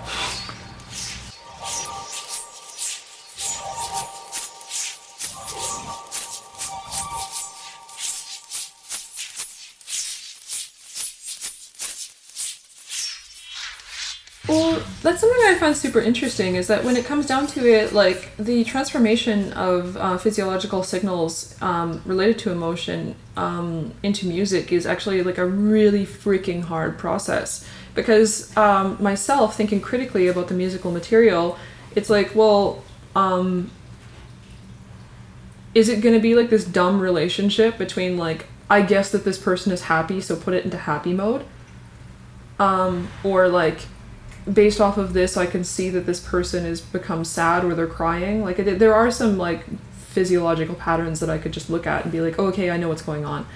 That's 14.46 15.20
something 15.20 15.40
I 15.46 15.56
find 15.58 15.76
super 15.76 16.00
interesting 16.00 16.56
is 16.56 16.66
that 16.66 16.82
when 16.82 16.96
it 16.96 17.04
comes 17.04 17.26
down 17.26 17.46
to 17.48 17.64
it, 17.66 17.92
like 17.92 18.36
the 18.36 18.64
transformation 18.64 19.52
of 19.52 19.96
uh, 19.96 20.18
physiological 20.18 20.82
signals 20.82 21.56
um, 21.62 22.02
related 22.04 22.40
to 22.40 22.50
emotion 22.50 23.14
um, 23.36 23.94
into 24.02 24.26
music 24.26 24.72
is 24.72 24.84
actually 24.84 25.22
like 25.22 25.38
a 25.38 25.46
really 25.46 26.04
freaking 26.04 26.64
hard 26.64 26.98
process. 26.98 27.66
Because 27.94 28.56
um, 28.56 28.96
myself, 29.00 29.56
thinking 29.56 29.80
critically 29.80 30.26
about 30.26 30.48
the 30.48 30.54
musical 30.54 30.90
material, 30.90 31.56
it's 31.94 32.10
like, 32.10 32.34
well, 32.34 32.82
um, 33.14 33.70
is 35.74 35.88
it 35.88 36.00
going 36.00 36.14
to 36.14 36.20
be 36.20 36.34
like 36.34 36.50
this 36.50 36.64
dumb 36.64 37.00
relationship 37.00 37.78
between 37.78 38.16
like, 38.16 38.46
I 38.68 38.82
guess 38.82 39.12
that 39.12 39.24
this 39.24 39.38
person 39.38 39.72
is 39.72 39.82
happy, 39.82 40.20
so 40.20 40.34
put 40.34 40.54
it 40.54 40.64
into 40.64 40.78
happy 40.78 41.12
mode? 41.12 41.44
Um, 42.58 43.08
or 43.22 43.48
like, 43.48 43.80
based 44.50 44.80
off 44.80 44.98
of 44.98 45.12
this, 45.12 45.36
I 45.36 45.46
can 45.46 45.64
see 45.64 45.88
that 45.90 46.06
this 46.06 46.20
person 46.20 46.64
has 46.64 46.80
become 46.80 47.24
sad 47.24 47.64
or 47.64 47.74
they're 47.74 47.86
crying. 47.86 48.42
Like 48.42 48.58
it, 48.58 48.78
there 48.78 48.94
are 48.94 49.10
some 49.10 49.38
like 49.38 49.64
physiological 49.94 50.74
patterns 50.74 51.20
that 51.20 51.30
I 51.30 51.38
could 51.38 51.52
just 51.52 51.70
look 51.70 51.86
at 51.86 52.04
and 52.04 52.12
be 52.12 52.20
like, 52.20 52.38
oh, 52.38 52.46
okay, 52.46 52.70
I 52.70 52.76
know 52.76 52.88
what's 52.88 53.02
going 53.02 53.24
on. 53.24 53.46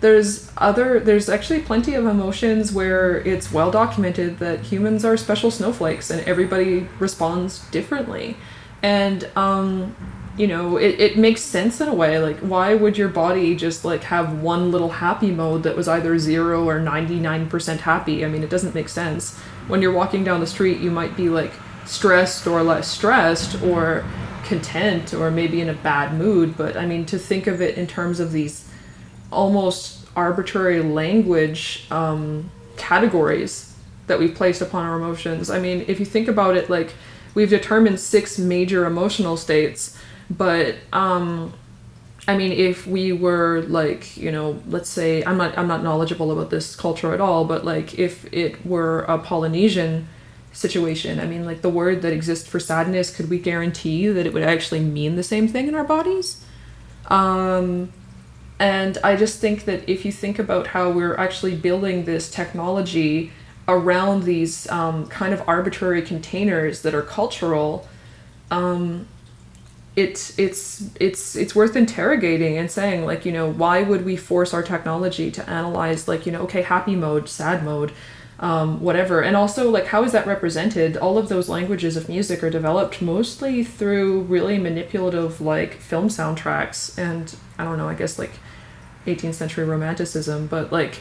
There's 0.00 0.50
other 0.58 1.00
there's 1.00 1.30
actually 1.30 1.62
plenty 1.62 1.94
of 1.94 2.04
emotions 2.04 2.72
where 2.72 3.20
it's 3.20 3.50
well 3.50 3.70
documented 3.70 4.38
that 4.38 4.60
humans 4.60 5.04
are 5.04 5.16
special 5.16 5.50
snowflakes 5.50 6.10
and 6.10 6.20
everybody 6.22 6.88
responds 6.98 7.66
differently. 7.70 8.36
And 8.82 9.28
um 9.34 9.96
you 10.36 10.48
know, 10.48 10.76
it, 10.78 10.98
it 10.98 11.16
makes 11.16 11.42
sense 11.42 11.80
in 11.80 11.86
a 11.86 11.94
way. 11.94 12.18
Like, 12.18 12.38
why 12.38 12.74
would 12.74 12.98
your 12.98 13.08
body 13.08 13.54
just 13.54 13.84
like 13.84 14.02
have 14.02 14.42
one 14.42 14.72
little 14.72 14.90
happy 14.90 15.30
mode 15.30 15.62
that 15.62 15.76
was 15.76 15.86
either 15.86 16.18
zero 16.18 16.68
or 16.68 16.80
99% 16.80 17.78
happy? 17.78 18.24
I 18.24 18.28
mean, 18.28 18.42
it 18.42 18.50
doesn't 18.50 18.74
make 18.74 18.88
sense 18.88 19.40
when 19.68 19.82
you're 19.82 19.92
walking 19.92 20.24
down 20.24 20.40
the 20.40 20.46
street, 20.46 20.80
you 20.80 20.90
might 20.90 21.16
be 21.16 21.28
like 21.28 21.52
stressed 21.86 22.46
or 22.46 22.62
less 22.62 22.88
stressed 22.88 23.62
or 23.62 24.04
content 24.44 25.14
or 25.14 25.30
maybe 25.30 25.60
in 25.60 25.68
a 25.68 25.74
bad 25.74 26.14
mood. 26.14 26.56
But 26.56 26.76
I 26.76 26.86
mean, 26.86 27.06
to 27.06 27.18
think 27.18 27.46
of 27.46 27.60
it 27.60 27.76
in 27.76 27.86
terms 27.86 28.20
of 28.20 28.32
these 28.32 28.68
almost 29.30 30.06
arbitrary 30.16 30.80
language 30.80 31.86
um, 31.90 32.50
categories 32.76 33.74
that 34.06 34.18
we've 34.18 34.34
placed 34.34 34.60
upon 34.60 34.84
our 34.84 34.96
emotions. 34.96 35.50
I 35.50 35.58
mean, 35.58 35.84
if 35.88 35.98
you 35.98 36.06
think 36.06 36.28
about 36.28 36.56
it, 36.56 36.68
like 36.68 36.94
we've 37.34 37.50
determined 37.50 37.98
six 38.00 38.38
major 38.38 38.84
emotional 38.84 39.36
states, 39.36 39.98
but 40.30 40.76
um, 40.92 41.54
I 42.26 42.36
mean, 42.36 42.52
if 42.52 42.86
we 42.86 43.12
were 43.12 43.62
like, 43.68 44.16
you 44.16 44.32
know, 44.32 44.62
let's 44.68 44.88
say 44.88 45.22
I'm 45.24 45.36
not 45.36 45.56
I'm 45.58 45.68
not 45.68 45.82
knowledgeable 45.82 46.32
about 46.32 46.50
this 46.50 46.74
culture 46.74 47.12
at 47.12 47.20
all, 47.20 47.44
but 47.44 47.64
like 47.64 47.98
if 47.98 48.32
it 48.32 48.64
were 48.64 49.00
a 49.02 49.18
Polynesian 49.18 50.08
situation, 50.52 51.20
I 51.20 51.26
mean, 51.26 51.44
like 51.44 51.60
the 51.60 51.68
word 51.68 52.00
that 52.02 52.12
exists 52.12 52.48
for 52.48 52.58
sadness, 52.58 53.14
could 53.14 53.28
we 53.28 53.38
guarantee 53.38 54.08
that 54.08 54.26
it 54.26 54.32
would 54.32 54.42
actually 54.42 54.80
mean 54.80 55.16
the 55.16 55.22
same 55.22 55.48
thing 55.48 55.68
in 55.68 55.74
our 55.74 55.84
bodies? 55.84 56.42
Um, 57.08 57.92
and 58.58 58.96
I 59.04 59.16
just 59.16 59.40
think 59.40 59.66
that 59.66 59.86
if 59.88 60.04
you 60.04 60.12
think 60.12 60.38
about 60.38 60.68
how 60.68 60.90
we're 60.90 61.16
actually 61.16 61.56
building 61.56 62.04
this 62.04 62.30
technology 62.30 63.32
around 63.68 64.22
these 64.22 64.68
um, 64.70 65.06
kind 65.08 65.34
of 65.34 65.46
arbitrary 65.46 66.02
containers 66.02 66.82
that 66.82 66.94
are 66.94 67.02
cultural, 67.02 67.86
um, 68.50 69.06
it's 69.96 70.36
it's 70.38 70.90
it's 70.98 71.36
it's 71.36 71.54
worth 71.54 71.76
interrogating 71.76 72.58
and 72.58 72.70
saying 72.70 73.06
like 73.06 73.24
you 73.24 73.30
know 73.30 73.48
why 73.50 73.82
would 73.82 74.04
we 74.04 74.16
force 74.16 74.52
our 74.52 74.62
technology 74.62 75.30
to 75.30 75.48
analyze 75.48 76.08
like 76.08 76.26
you 76.26 76.32
know 76.32 76.42
okay 76.42 76.62
happy 76.62 76.96
mode 76.96 77.28
sad 77.28 77.64
mode 77.64 77.92
um, 78.40 78.80
whatever. 78.80 79.22
And 79.22 79.36
also 79.36 79.70
like 79.70 79.86
how 79.86 80.02
is 80.04 80.12
that 80.12 80.26
represented? 80.26 80.96
All 80.96 81.18
of 81.18 81.28
those 81.28 81.48
languages 81.48 81.96
of 81.96 82.08
music 82.08 82.42
are 82.42 82.50
developed 82.50 83.00
mostly 83.00 83.62
through 83.62 84.22
really 84.22 84.58
manipulative 84.58 85.40
like 85.40 85.74
film 85.74 86.08
soundtracks 86.08 86.98
and 86.98 87.36
i 87.58 87.64
don't 87.64 87.78
know 87.78 87.88
i 87.88 87.94
guess 87.94 88.18
like 88.18 88.32
18th 89.06 89.34
century 89.34 89.64
romanticism 89.64 90.46
but 90.46 90.72
like 90.72 91.00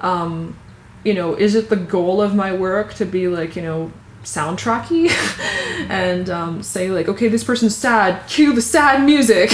um, 0.00 0.58
you 1.04 1.14
know 1.14 1.34
is 1.34 1.54
it 1.54 1.68
the 1.68 1.76
goal 1.76 2.20
of 2.20 2.34
my 2.34 2.52
work 2.52 2.94
to 2.94 3.04
be 3.04 3.28
like 3.28 3.56
you 3.56 3.62
know 3.62 3.92
soundtracky 4.24 5.10
and 5.88 6.30
um, 6.30 6.62
say 6.62 6.90
like 6.90 7.08
okay 7.08 7.28
this 7.28 7.44
person's 7.44 7.76
sad. 7.76 8.26
Cue 8.28 8.52
the 8.52 8.62
sad 8.62 9.04
music. 9.04 9.50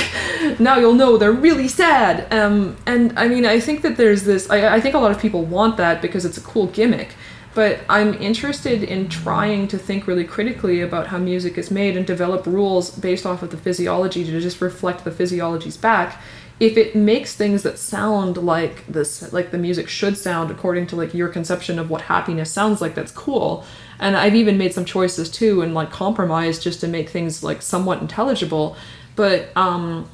Now 0.58 0.78
you'll 0.78 0.94
know 0.94 1.16
they're 1.16 1.32
really 1.32 1.68
sad. 1.68 2.32
Um, 2.32 2.76
and 2.86 3.18
i 3.18 3.28
mean 3.28 3.44
i 3.44 3.60
think 3.60 3.82
that 3.82 3.96
there's 3.96 4.24
this 4.24 4.48
I, 4.50 4.76
I 4.76 4.80
think 4.80 4.94
a 4.94 4.98
lot 4.98 5.10
of 5.10 5.18
people 5.20 5.44
want 5.44 5.76
that 5.76 6.02
because 6.02 6.24
it's 6.24 6.38
a 6.38 6.40
cool 6.40 6.66
gimmick 6.66 7.14
but 7.54 7.80
i'm 7.88 8.14
interested 8.14 8.82
in 8.82 9.08
trying 9.08 9.68
to 9.68 9.78
think 9.78 10.06
really 10.06 10.24
critically 10.24 10.80
about 10.80 11.08
how 11.08 11.18
music 11.18 11.58
is 11.58 11.70
made 11.70 11.96
and 11.96 12.06
develop 12.06 12.46
rules 12.46 12.90
based 12.90 13.26
off 13.26 13.42
of 13.42 13.50
the 13.50 13.56
physiology 13.56 14.24
to 14.24 14.40
just 14.40 14.60
reflect 14.60 15.04
the 15.04 15.10
physiologies 15.10 15.80
back 15.80 16.20
if 16.60 16.76
it 16.76 16.96
makes 16.96 17.34
things 17.34 17.62
that 17.62 17.78
sound 17.78 18.36
like 18.36 18.86
this 18.86 19.32
like 19.32 19.50
the 19.50 19.58
music 19.58 19.88
should 19.88 20.16
sound 20.16 20.50
according 20.50 20.86
to 20.88 20.96
like 20.96 21.14
your 21.14 21.28
conception 21.28 21.78
of 21.78 21.88
what 21.88 22.02
happiness 22.02 22.50
sounds 22.50 22.80
like 22.80 22.94
that's 22.94 23.12
cool. 23.12 23.64
And 24.00 24.16
i've 24.16 24.34
even 24.34 24.58
made 24.58 24.74
some 24.74 24.84
choices 24.84 25.30
too 25.30 25.62
and 25.62 25.74
like 25.74 25.90
compromise 25.90 26.58
just 26.58 26.80
to 26.80 26.88
make 26.88 27.08
things 27.08 27.42
like 27.42 27.62
somewhat 27.62 28.00
intelligible. 28.00 28.76
But 29.16 29.56
um 29.56 30.08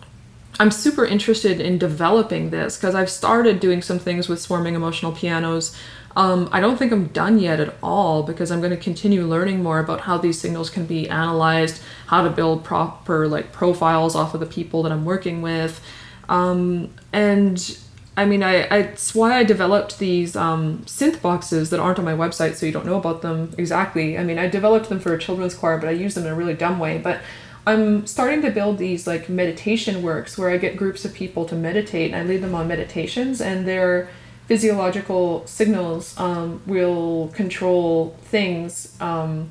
i'm 0.60 0.70
super 0.70 1.04
interested 1.04 1.60
in 1.60 1.78
developing 1.78 2.50
this 2.50 2.76
because 2.76 2.94
i've 2.94 3.10
started 3.10 3.58
doing 3.58 3.82
some 3.82 3.98
things 3.98 4.28
with 4.28 4.40
swarming 4.40 4.74
emotional 4.74 5.12
pianos. 5.12 5.76
Um, 6.16 6.48
I 6.52 6.60
don't 6.60 6.76
think 6.76 6.92
I'm 6.92 7.08
done 7.08 7.40
yet 7.40 7.58
at 7.58 7.74
all 7.82 8.22
because 8.22 8.52
I'm 8.52 8.60
going 8.60 8.70
to 8.70 8.76
continue 8.76 9.26
learning 9.26 9.64
more 9.64 9.80
about 9.80 10.02
how 10.02 10.16
these 10.16 10.40
signals 10.40 10.70
can 10.70 10.86
be 10.86 11.08
analyzed, 11.08 11.82
how 12.06 12.22
to 12.22 12.30
build 12.30 12.62
proper 12.62 13.26
like 13.26 13.50
profiles 13.50 14.14
off 14.14 14.32
of 14.32 14.38
the 14.38 14.46
people 14.46 14.84
that 14.84 14.92
I'm 14.92 15.04
working 15.04 15.42
with, 15.42 15.82
um, 16.28 16.90
and 17.12 17.78
I 18.16 18.24
mean, 18.26 18.42
I, 18.42 18.62
I, 18.66 18.78
it's 18.78 19.14
why 19.14 19.36
I 19.38 19.44
developed 19.44 19.98
these 19.98 20.36
um, 20.36 20.78
synth 20.86 21.20
boxes 21.20 21.70
that 21.70 21.80
aren't 21.80 21.98
on 21.98 22.04
my 22.04 22.12
website, 22.12 22.54
so 22.54 22.64
you 22.64 22.72
don't 22.72 22.86
know 22.86 22.96
about 22.96 23.22
them 23.22 23.52
exactly. 23.58 24.16
I 24.16 24.22
mean, 24.22 24.38
I 24.38 24.48
developed 24.48 24.88
them 24.88 25.00
for 25.00 25.12
a 25.12 25.18
children's 25.18 25.54
choir, 25.54 25.78
but 25.78 25.88
I 25.88 25.92
use 25.92 26.14
them 26.14 26.24
in 26.24 26.32
a 26.32 26.34
really 26.34 26.54
dumb 26.54 26.78
way. 26.78 26.98
But 26.98 27.20
I'm 27.66 28.06
starting 28.06 28.40
to 28.42 28.50
build 28.50 28.78
these 28.78 29.06
like 29.06 29.28
meditation 29.28 30.02
works 30.02 30.38
where 30.38 30.50
I 30.50 30.58
get 30.58 30.76
groups 30.76 31.04
of 31.04 31.12
people 31.12 31.44
to 31.46 31.56
meditate, 31.56 32.12
and 32.12 32.16
I 32.16 32.24
lead 32.24 32.42
them 32.42 32.54
on 32.54 32.68
meditations, 32.68 33.40
and 33.40 33.66
their 33.66 34.08
physiological 34.46 35.44
signals 35.46 36.16
um, 36.18 36.62
will 36.66 37.28
control 37.28 38.16
things 38.22 38.94
um, 39.00 39.50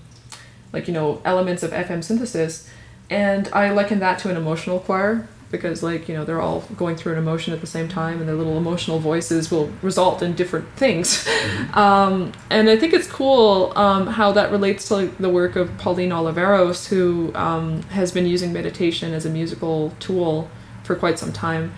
like 0.71 0.87
you 0.87 0.93
know 0.93 1.21
elements 1.25 1.63
of 1.63 1.71
FM 1.71 2.01
synthesis, 2.01 2.69
and 3.09 3.49
I 3.51 3.71
liken 3.71 3.99
that 3.99 4.19
to 4.19 4.29
an 4.29 4.37
emotional 4.37 4.79
choir 4.79 5.27
because 5.53 5.83
like 5.83 6.09
you 6.09 6.15
know 6.15 6.25
they're 6.25 6.41
all 6.41 6.61
going 6.75 6.95
through 6.95 7.13
an 7.13 7.19
emotion 7.19 7.53
at 7.53 7.61
the 7.61 7.67
same 7.67 7.87
time 7.87 8.19
and 8.19 8.27
their 8.27 8.35
little 8.35 8.57
emotional 8.57 8.97
voices 8.97 9.51
will 9.51 9.71
result 9.83 10.21
in 10.23 10.33
different 10.33 10.67
things. 10.75 11.23
Mm-hmm. 11.23 11.77
um, 11.77 12.31
and 12.49 12.69
i 12.69 12.75
think 12.75 12.91
it's 12.91 13.07
cool 13.07 13.71
um, 13.75 14.07
how 14.07 14.31
that 14.31 14.51
relates 14.51 14.87
to 14.87 14.95
like, 14.95 15.17
the 15.19 15.29
work 15.29 15.55
of 15.55 15.77
pauline 15.77 16.09
oliveros 16.09 16.87
who 16.87 17.31
um, 17.35 17.83
has 17.83 18.11
been 18.11 18.25
using 18.25 18.51
meditation 18.51 19.13
as 19.13 19.25
a 19.25 19.29
musical 19.29 19.93
tool 19.99 20.49
for 20.83 20.95
quite 20.95 21.17
some 21.17 21.31
time. 21.31 21.73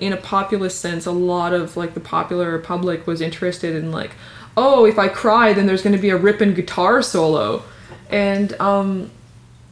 In 0.00 0.12
a 0.12 0.16
populist 0.16 0.80
sense 0.80 1.06
a 1.06 1.12
lot 1.12 1.52
of 1.54 1.76
like 1.76 1.94
the 1.94 2.00
popular 2.00 2.58
public 2.58 3.06
was 3.06 3.20
interested 3.20 3.76
in 3.76 3.92
like 3.92 4.12
oh 4.56 4.84
if 4.86 4.98
i 4.98 5.08
cry 5.08 5.52
then 5.52 5.66
there's 5.66 5.82
going 5.82 5.94
to 5.94 6.02
be 6.02 6.10
a 6.10 6.16
ripping 6.16 6.52
guitar 6.54 7.00
solo. 7.00 7.62
And 8.08 8.60
um, 8.60 9.10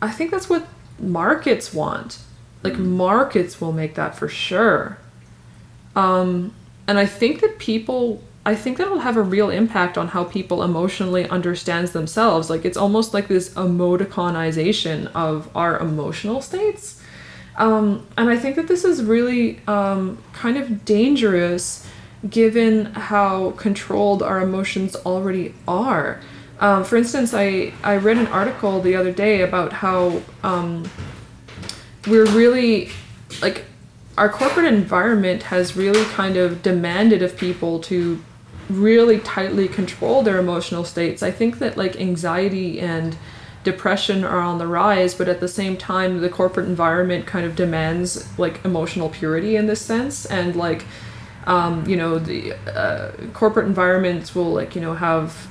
i 0.01 0.11
think 0.13 0.31
that's 0.31 0.49
what 0.49 0.65
markets 1.01 1.75
want 1.75 2.21
like 2.63 2.79
markets 2.79 3.61
will 3.61 3.73
make 3.73 3.95
that 3.95 4.15
for 4.17 4.29
sure. 4.29 4.99
Um, 5.95 6.55
and 6.87 6.99
I 6.99 7.07
think 7.07 7.41
that 7.41 7.59
people, 7.59 8.23
I 8.47 8.55
think 8.55 8.79
that'll 8.79 9.01
have 9.01 9.17
a 9.17 9.23
real 9.23 9.51
impact 9.51 9.99
on 9.99 10.09
how 10.09 10.25
people 10.25 10.63
emotionally 10.63 11.29
understands 11.29 11.93
themselves. 11.93 12.51
Like 12.51 12.65
it's 12.65 12.77
almost 12.77 13.15
like 13.15 13.29
this 13.29 13.51
emoticonization 13.51 15.11
of 15.15 15.55
our 15.57 15.79
emotional 15.79 16.41
states. 16.41 17.03
Um, 17.57 18.07
and 18.17 18.31
I 18.31 18.37
think 18.37 18.57
that 18.57 18.69
this 18.69 18.85
is 18.85 19.03
really 19.03 19.61
um, 19.67 20.19
kind 20.33 20.57
of 20.57 20.85
dangerous 20.85 21.87
given 22.29 22.87
how 22.87 23.53
controlled 23.53 24.23
our 24.23 24.41
emotions 24.41 24.97
already 24.97 25.55
are. 25.67 26.21
Um, 26.61 26.85
for 26.85 26.97
instance, 26.97 27.35
I, 27.35 27.73
I 27.85 27.97
read 27.97 28.17
an 28.17 28.27
article 28.29 28.81
the 28.81 28.97
other 28.97 29.13
day 29.13 29.43
about 29.43 29.73
how 29.73 30.23
um, 30.43 30.91
we're 32.09 32.27
really 32.27 32.91
like 33.43 33.65
our 34.17 34.29
corporate 34.29 34.67
environment 34.67 35.45
has 35.45 35.77
really 35.77 36.05
kind 36.07 36.37
of 36.37 36.63
demanded 36.63 37.23
of 37.23 37.37
people 37.37 37.79
to 37.79 38.23
really 38.69 39.21
tightly 39.21 39.69
control 39.69 40.23
their 40.23 40.39
emotional 40.39 40.85
states. 40.85 41.23
I 41.23 41.31
think 41.31 41.59
that 41.61 41.77
like 41.77 41.97
anxiety 41.97 42.81
and 42.81 43.17
depression 43.65 44.25
are 44.25 44.41
on 44.41 44.59
the 44.59 44.67
rise, 44.67 45.15
but 45.15 45.29
at 45.29 45.41
the 45.41 45.49
same 45.49 45.77
time, 45.77 46.21
the 46.21 46.29
corporate 46.29 46.67
environment 46.67 47.27
kind 47.27 47.47
of 47.47 47.55
demands 47.55 48.39
like 48.39 48.65
emotional 48.65 49.09
purity 49.09 49.57
in 49.57 49.67
this 49.67 49.81
sense. 49.81 50.27
And 50.27 50.57
like, 50.57 50.85
um, 51.47 51.87
you 51.87 51.97
know, 51.97 52.19
the 52.19 52.55
uh, 52.69 53.13
corporate 53.33 53.67
environments 53.67 54.35
will 54.35 54.53
like, 54.53 54.75
you 54.75 54.81
know, 54.81 54.95
have, 54.95 55.49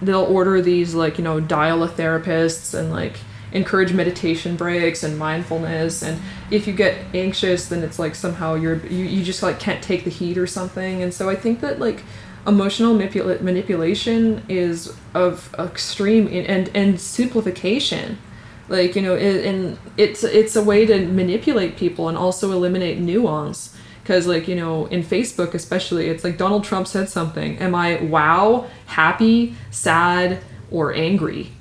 they'll 0.00 0.24
order 0.24 0.62
these 0.62 0.94
like, 0.94 1.18
you 1.18 1.24
know, 1.24 1.40
dial 1.40 1.82
a 1.82 1.88
therapists 1.88 2.72
and 2.78 2.90
like, 2.90 3.18
encourage 3.52 3.92
meditation 3.92 4.56
breaks 4.56 5.02
and 5.02 5.18
mindfulness. 5.18 6.02
And 6.02 6.20
if 6.50 6.66
you 6.66 6.72
get 6.72 6.98
anxious 7.14 7.68
then 7.68 7.82
it's 7.82 7.98
like 7.98 8.14
somehow 8.14 8.54
you're 8.54 8.84
you, 8.86 9.04
you 9.04 9.24
just 9.24 9.42
like 9.42 9.58
can't 9.58 9.82
take 9.82 10.04
the 10.04 10.10
heat 10.10 10.38
or 10.38 10.46
something. 10.46 11.02
And 11.02 11.12
so 11.12 11.28
i 11.28 11.34
think 11.34 11.60
that 11.60 11.78
like 11.78 12.02
emotional 12.46 12.94
manipula- 12.94 13.40
manipulation 13.40 14.42
is 14.48 14.96
of 15.14 15.54
extreme 15.58 16.28
and 16.28 16.70
and 16.74 17.00
simplification. 17.00 18.18
Like 18.68 18.96
you 18.96 19.02
know 19.02 19.14
it, 19.14 19.44
and 19.46 19.78
it's 19.96 20.24
it's 20.24 20.56
a 20.56 20.62
way 20.62 20.86
to 20.86 21.06
manipulate 21.06 21.76
people 21.76 22.08
and 22.08 22.18
also 22.18 22.52
eliminate 22.52 22.98
nuance. 22.98 23.74
Because 24.02 24.26
like 24.28 24.46
you 24.46 24.54
know 24.54 24.86
in 24.86 25.02
facebook 25.02 25.52
especially 25.52 26.06
it's 26.06 26.22
like 26.22 26.38
donald 26.38 26.62
trump 26.64 26.86
said 26.86 27.08
something. 27.08 27.58
Am 27.58 27.74
i 27.74 27.96
wow 28.02 28.68
happy 28.86 29.56
sad 29.70 30.38
or 30.70 30.94
angry 30.94 31.52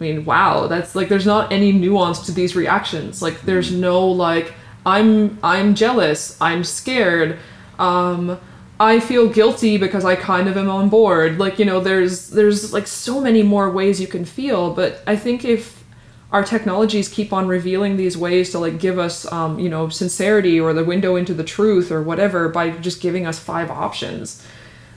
I 0.00 0.04
mean, 0.04 0.24
wow, 0.24 0.66
that's 0.66 0.94
like 0.94 1.08
there's 1.08 1.26
not 1.26 1.52
any 1.52 1.72
nuance 1.72 2.24
to 2.26 2.32
these 2.32 2.56
reactions. 2.56 3.20
Like 3.20 3.42
there's 3.42 3.70
no 3.70 4.06
like 4.08 4.54
I'm 4.86 5.38
I'm 5.42 5.74
jealous, 5.74 6.36
I'm 6.40 6.64
scared, 6.64 7.38
um 7.78 8.40
I 8.80 8.98
feel 8.98 9.28
guilty 9.28 9.76
because 9.76 10.06
I 10.06 10.16
kind 10.16 10.48
of 10.48 10.56
am 10.56 10.70
on 10.70 10.88
board. 10.88 11.38
Like, 11.38 11.58
you 11.58 11.66
know, 11.66 11.80
there's 11.80 12.30
there's 12.30 12.72
like 12.72 12.86
so 12.86 13.20
many 13.20 13.42
more 13.42 13.68
ways 13.70 14.00
you 14.00 14.06
can 14.06 14.24
feel, 14.24 14.72
but 14.72 15.02
I 15.06 15.16
think 15.16 15.44
if 15.44 15.84
our 16.32 16.42
technologies 16.42 17.08
keep 17.08 17.30
on 17.30 17.46
revealing 17.46 17.98
these 17.98 18.16
ways 18.16 18.50
to 18.52 18.58
like 18.58 18.78
give 18.78 18.98
us 18.98 19.30
um, 19.30 19.58
you 19.58 19.68
know, 19.68 19.90
sincerity 19.90 20.58
or 20.58 20.72
the 20.72 20.84
window 20.84 21.16
into 21.16 21.34
the 21.34 21.44
truth 21.44 21.92
or 21.92 22.02
whatever 22.02 22.48
by 22.48 22.70
just 22.70 23.02
giving 23.02 23.26
us 23.26 23.38
five 23.38 23.70
options, 23.70 24.42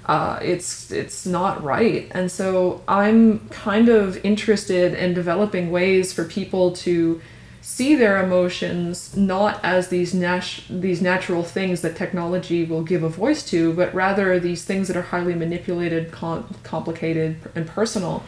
uh, 0.05 0.37
it's 0.41 0.91
it's 0.91 1.25
not 1.25 1.63
right. 1.63 2.11
And 2.11 2.29
so 2.29 2.81
I'm 2.87 3.47
kind 3.49 3.89
of 3.89 4.23
interested 4.25 4.93
in 4.93 5.13
developing 5.13 5.71
ways 5.71 6.11
for 6.11 6.25
people 6.25 6.73
to 6.77 7.21
see 7.61 7.95
their 7.95 8.21
emotions 8.21 9.15
not 9.15 9.63
as 9.63 9.87
these 9.87 10.13
nat- 10.13 10.63
these 10.69 11.01
natural 11.01 11.43
things 11.43 11.81
that 11.81 11.95
technology 11.95 12.65
will 12.65 12.83
give 12.83 13.03
a 13.03 13.09
voice 13.09 13.43
to, 13.51 13.73
but 13.73 13.93
rather 13.93 14.37
these 14.39 14.65
things 14.65 14.89
that 14.89 14.97
are 14.97 15.03
highly 15.03 15.33
manipulated, 15.33 16.11
com- 16.11 16.53
complicated, 16.63 17.37
and 17.55 17.65
personal, 17.65 18.23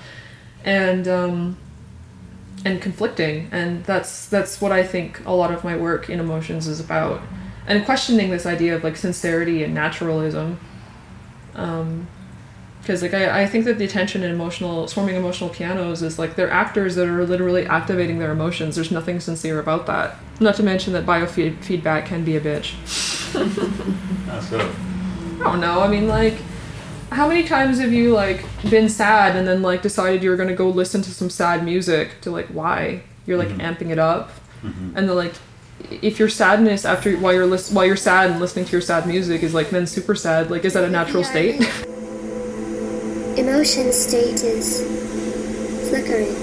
and 0.63 1.09
um, 1.09 1.57
and 2.63 2.81
conflicting. 2.81 3.49
And 3.51 3.83
that's 3.83 4.27
that's 4.29 4.61
what 4.61 4.71
I 4.71 4.83
think 4.83 5.25
a 5.25 5.33
lot 5.33 5.51
of 5.51 5.65
my 5.65 5.75
work 5.75 6.09
in 6.09 6.21
emotions 6.21 6.67
is 6.67 6.79
about, 6.79 7.21
and 7.67 7.83
questioning 7.83 8.29
this 8.29 8.45
idea 8.45 8.73
of 8.77 8.83
like 8.85 8.95
sincerity 8.95 9.61
and 9.61 9.73
naturalism 9.73 10.57
um, 11.55 12.07
because 12.81 13.01
like 13.01 13.15
I, 13.15 13.41
I 13.41 13.45
think 13.47 13.65
that 13.65 13.79
the 13.79 13.85
attention 13.85 14.21
and 14.23 14.31
emotional 14.31 14.87
swarming 14.87 15.15
emotional 15.15 15.49
pianos 15.49 16.03
is 16.03 16.19
like 16.19 16.35
they're 16.35 16.51
actors 16.51 16.93
that 16.95 17.07
are 17.07 17.25
literally 17.25 17.65
activating 17.65 18.19
their 18.19 18.31
emotions. 18.31 18.75
There's 18.75 18.91
nothing 18.91 19.19
sincere 19.19 19.59
about 19.59 19.87
that. 19.87 20.15
Not 20.39 20.55
to 20.57 20.63
mention 20.63 20.93
that 20.93 21.05
biofeedback 21.05 22.05
can 22.05 22.23
be 22.23 22.35
a 22.35 22.41
bitch. 22.41 22.75
I 25.39 25.43
don't 25.43 25.59
know. 25.59 25.81
I 25.81 25.87
mean 25.87 26.07
like 26.07 26.35
how 27.11 27.27
many 27.27 27.43
times 27.43 27.79
have 27.79 27.93
you 27.93 28.13
like 28.13 28.43
been 28.69 28.89
sad 28.89 29.35
and 29.35 29.47
then 29.47 29.61
like 29.61 29.81
decided 29.81 30.23
you 30.23 30.29
were 30.29 30.35
going 30.35 30.49
to 30.49 30.55
go 30.55 30.69
listen 30.69 31.01
to 31.03 31.11
some 31.11 31.29
sad 31.29 31.63
music 31.63 32.21
to 32.21 32.31
like 32.31 32.47
why? 32.47 33.01
You're 33.25 33.37
like 33.37 33.49
Mhm. 33.49 33.61
amping 33.77 33.89
it 33.89 33.99
up. 33.99 34.31
Mhm. 34.63 34.93
and 34.95 35.09
then 35.09 35.15
like 35.15 35.33
if 35.89 36.19
your 36.19 36.29
sadness 36.29 36.85
after 36.85 37.15
while 37.17 37.33
you're 37.33 37.45
lis- 37.45 37.71
while 37.71 37.85
you're 37.85 37.95
sad 37.95 38.31
and 38.31 38.39
listening 38.39 38.65
to 38.65 38.71
your 38.71 38.81
sad 38.81 39.05
music 39.05 39.43
is 39.43 39.53
like 39.53 39.69
then 39.69 39.85
super 39.85 40.15
sad 40.15 40.49
like 40.49 40.65
is 40.65 40.73
that 40.73 40.83
a 40.83 40.89
natural 40.89 41.23
state 41.23 41.61
Emotion 43.37 43.91
state 43.91 44.41
is 44.45 44.81
flickering. 45.89 46.33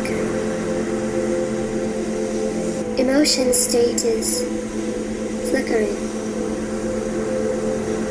Flickering. 0.00 0.28
Emotion 2.98 3.52
state 3.52 4.02
is 4.02 4.40
flickering. 5.50 5.94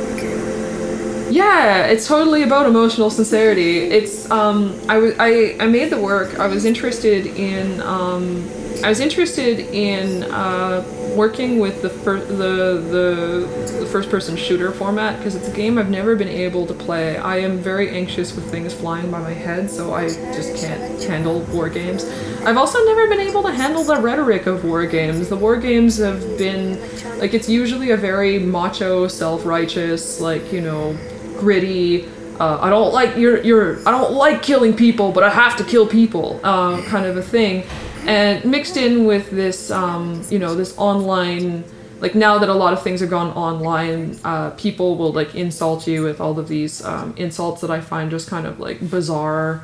Flickering. 0.06 1.34
Yeah, 1.34 1.88
it's 1.88 2.08
totally 2.08 2.44
about 2.44 2.68
emotional 2.68 3.10
sincerity. 3.10 3.78
It's 3.78 4.30
um, 4.30 4.80
I 4.88 5.00
was 5.00 5.16
I, 5.18 5.56
I 5.60 5.66
made 5.66 5.90
the 5.90 6.00
work. 6.00 6.38
I 6.38 6.46
was 6.46 6.64
interested 6.66 7.26
in 7.26 7.82
um, 7.82 8.48
I 8.84 8.90
was 8.90 9.00
interested 9.00 9.60
in 9.60 10.24
uh, 10.24 10.84
working 11.16 11.60
with 11.60 11.82
the 11.82 11.90
first 11.90 12.28
the 12.30 12.82
the, 12.90 13.78
the 13.80 13.86
first 13.86 14.10
person 14.10 14.36
shooter 14.36 14.72
format 14.72 15.18
because 15.18 15.36
it's 15.36 15.48
a 15.48 15.54
game 15.54 15.78
I've 15.78 15.90
never 15.90 16.16
been 16.16 16.28
able 16.28 16.66
to 16.66 16.74
play. 16.74 17.18
I 17.18 17.38
am 17.38 17.58
very 17.60 17.90
anxious 17.90 18.36
with 18.36 18.50
things 18.50 18.74
flying 18.74 19.12
by 19.12 19.20
my 19.20 19.34
head, 19.34 19.70
so 19.70 19.94
I 19.94 20.08
just 20.08 20.56
can't 20.56 21.02
handle 21.04 21.42
war 21.42 21.70
games. 21.70 22.06
I've 22.44 22.58
also 22.58 22.84
never 22.86 23.08
been 23.08 23.20
able 23.20 23.44
to 23.44 23.52
handle 23.52 23.84
the 23.84 23.98
rhetoric 23.98 24.48
of 24.48 24.66
war 24.66 24.86
games. 24.86 25.30
The 25.30 25.36
war 25.36 25.58
games 25.58 25.98
have 25.98 26.22
been 26.38 26.80
like 27.20 27.36
it's 27.36 27.48
usually 27.48 27.92
a 27.92 27.98
very 27.98 28.40
macho, 28.40 29.08
self-righteous, 29.08 30.20
like 30.20 30.52
you 30.52 30.62
know, 30.62 30.98
gritty. 31.38 32.08
Uh, 32.40 32.58
I 32.60 32.72
don't 32.72 32.92
like 32.92 33.16
you're 33.16 33.44
you're 33.44 33.80
I 33.88 33.92
don't 33.92 34.14
like 34.14 34.42
killing 34.42 34.76
people, 34.76 35.12
but 35.12 35.24
I 35.24 35.30
have 35.30 35.56
to 35.58 35.64
kill 35.64 35.86
people, 35.86 36.40
uh, 36.44 36.82
kind 36.84 37.06
of 37.06 37.16
a 37.16 37.22
thing, 37.22 37.64
and 38.08 38.44
mixed 38.46 38.78
in 38.78 39.06
with 39.06 39.30
this 39.32 39.72
um, 39.72 40.24
you 40.30 40.40
know 40.40 40.56
this 40.56 40.78
online 40.78 41.64
like 42.02 42.16
now 42.16 42.40
that 42.40 42.50
a 42.50 42.54
lot 42.54 42.74
of 42.74 42.82
things 42.82 43.02
are 43.04 43.08
gone 43.08 43.30
online, 43.38 44.20
uh, 44.24 44.50
people 44.52 44.98
will 44.98 45.14
like 45.14 45.36
insult 45.36 45.88
you 45.88 46.02
with 46.02 46.20
all 46.20 46.38
of 46.38 46.48
these 46.48 46.84
um, 46.84 47.14
insults 47.16 47.62
that 47.62 47.70
I 47.70 47.80
find 47.80 48.10
just 48.10 48.28
kind 48.28 48.48
of 48.48 48.60
like 48.60 48.90
bizarre. 48.90 49.64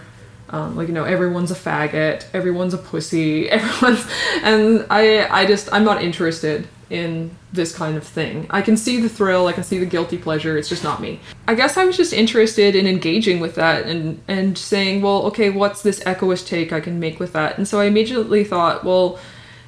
Um, 0.49 0.77
like 0.77 0.87
you 0.87 0.93
know, 0.93 1.03
everyone's 1.03 1.51
a 1.51 1.55
faggot, 1.55 2.25
everyone's 2.33 2.73
a 2.75 2.77
pussy, 2.77 3.49
everyone's, 3.49 4.05
and 4.43 4.85
I 4.89 5.27
I 5.27 5.45
just 5.45 5.67
I'm 5.73 5.83
not 5.83 6.03
interested 6.03 6.67
in 6.89 7.31
this 7.51 7.75
kind 7.75 7.97
of 7.97 8.03
thing. 8.03 8.47
I 8.49 8.61
can 8.61 8.77
see 8.77 9.01
the 9.01 9.09
thrill, 9.09 9.47
I 9.47 9.53
can 9.53 9.63
see 9.63 9.77
the 9.77 9.85
guilty 9.85 10.17
pleasure. 10.17 10.57
It's 10.57 10.69
just 10.69 10.83
not 10.83 11.01
me. 11.01 11.19
I 11.47 11.55
guess 11.55 11.77
I 11.77 11.85
was 11.85 11.97
just 11.97 12.13
interested 12.13 12.75
in 12.75 12.87
engaging 12.87 13.39
with 13.39 13.55
that 13.55 13.85
and 13.85 14.21
and 14.27 14.57
saying, 14.57 15.01
well, 15.01 15.23
okay, 15.23 15.49
what's 15.49 15.81
this 15.81 16.01
echoist 16.05 16.47
take 16.47 16.71
I 16.71 16.79
can 16.79 16.99
make 16.99 17.19
with 17.19 17.33
that? 17.33 17.57
And 17.57 17.67
so 17.67 17.79
I 17.79 17.85
immediately 17.85 18.43
thought, 18.43 18.83
well, 18.83 19.19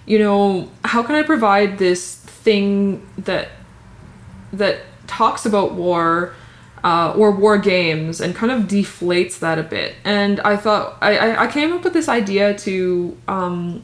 you 0.05 0.19
know, 0.19 0.69
how 0.85 1.03
can 1.03 1.15
I 1.15 1.23
provide 1.23 1.77
this 1.77 2.15
thing 2.15 3.07
that 3.17 3.49
that 4.53 4.81
talks 5.07 5.45
about 5.45 5.73
war 5.73 6.33
uh, 6.83 7.13
or 7.15 7.31
war 7.31 7.57
games 7.57 8.21
and 8.21 8.35
kind 8.35 8.51
of 8.51 8.63
deflates 8.63 9.39
that 9.39 9.59
a 9.59 9.63
bit. 9.63 9.95
And 10.03 10.39
I 10.41 10.55
thought 10.55 10.97
I, 11.01 11.45
I 11.45 11.47
came 11.47 11.73
up 11.73 11.83
with 11.83 11.93
this 11.93 12.07
idea 12.07 12.57
to 12.59 13.17
um, 13.27 13.83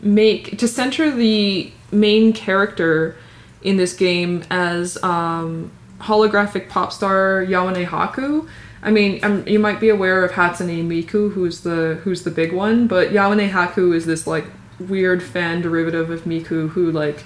make 0.00 0.58
to 0.58 0.68
center 0.68 1.10
the 1.10 1.72
main 1.96 2.32
character 2.32 3.16
in 3.62 3.76
this 3.76 3.94
game 3.94 4.44
as 4.50 5.02
um, 5.02 5.70
holographic 6.00 6.68
pop 6.68 6.92
star 6.92 7.44
Yowane 7.44 7.86
Haku. 7.86 8.48
I 8.82 8.90
mean, 8.90 9.24
um, 9.24 9.46
you 9.48 9.58
might 9.58 9.80
be 9.80 9.88
aware 9.88 10.24
of 10.24 10.32
Hatsune 10.32 10.86
Miku, 10.86 11.32
who's 11.32 11.62
the 11.62 11.98
who's 12.04 12.22
the 12.22 12.30
big 12.30 12.52
one, 12.52 12.86
but 12.86 13.10
Yowane 13.10 13.50
Haku 13.50 13.94
is 13.94 14.06
this 14.06 14.26
like 14.26 14.44
weird 14.78 15.22
fan 15.22 15.62
derivative 15.62 16.10
of 16.10 16.22
Miku 16.24 16.68
who 16.68 16.92
like 16.92 17.24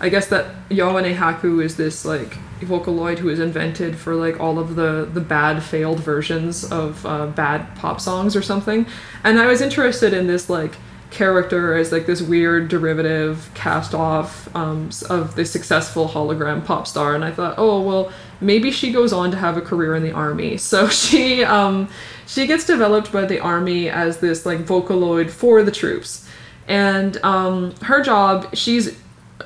I 0.00 0.08
guess 0.08 0.28
that 0.28 0.68
Yowane 0.68 1.16
Haku 1.16 1.62
is 1.62 1.76
this 1.76 2.04
like 2.04 2.36
Vocaloid 2.60 3.18
who 3.18 3.28
is 3.28 3.38
invented 3.38 3.96
for 3.96 4.14
like 4.14 4.38
all 4.38 4.58
of 4.58 4.76
the 4.76 5.08
the 5.12 5.20
bad 5.20 5.62
failed 5.62 6.00
versions 6.00 6.64
of 6.70 7.04
uh, 7.06 7.26
bad 7.26 7.74
pop 7.76 8.00
songs 8.00 8.36
or 8.36 8.42
something. 8.42 8.86
And 9.24 9.38
I 9.38 9.46
was 9.46 9.60
interested 9.60 10.12
in 10.12 10.26
this 10.26 10.50
like 10.50 10.74
character 11.10 11.74
as 11.74 11.90
like 11.90 12.06
this 12.06 12.20
weird 12.20 12.68
derivative 12.68 13.50
cast 13.54 13.94
off 13.94 14.54
um, 14.54 14.90
of 15.08 15.34
the 15.36 15.44
successful 15.44 16.08
hologram 16.08 16.64
pop 16.64 16.86
star 16.86 17.14
and 17.14 17.24
i 17.24 17.30
thought 17.30 17.54
oh 17.56 17.80
well 17.80 18.12
maybe 18.40 18.70
she 18.70 18.92
goes 18.92 19.12
on 19.12 19.30
to 19.30 19.36
have 19.36 19.56
a 19.56 19.60
career 19.60 19.94
in 19.94 20.02
the 20.02 20.12
army. 20.12 20.56
So 20.68 20.88
she 20.88 21.44
um, 21.44 21.88
she 22.26 22.46
gets 22.46 22.66
developed 22.66 23.10
by 23.10 23.24
the 23.24 23.40
army 23.40 23.88
as 23.88 24.18
this 24.18 24.44
like 24.44 24.58
vocaloid 24.60 25.30
for 25.30 25.62
the 25.62 25.70
troops. 25.70 26.28
And 26.66 27.16
um, 27.24 27.74
her 27.82 28.02
job 28.02 28.54
she's 28.54 28.98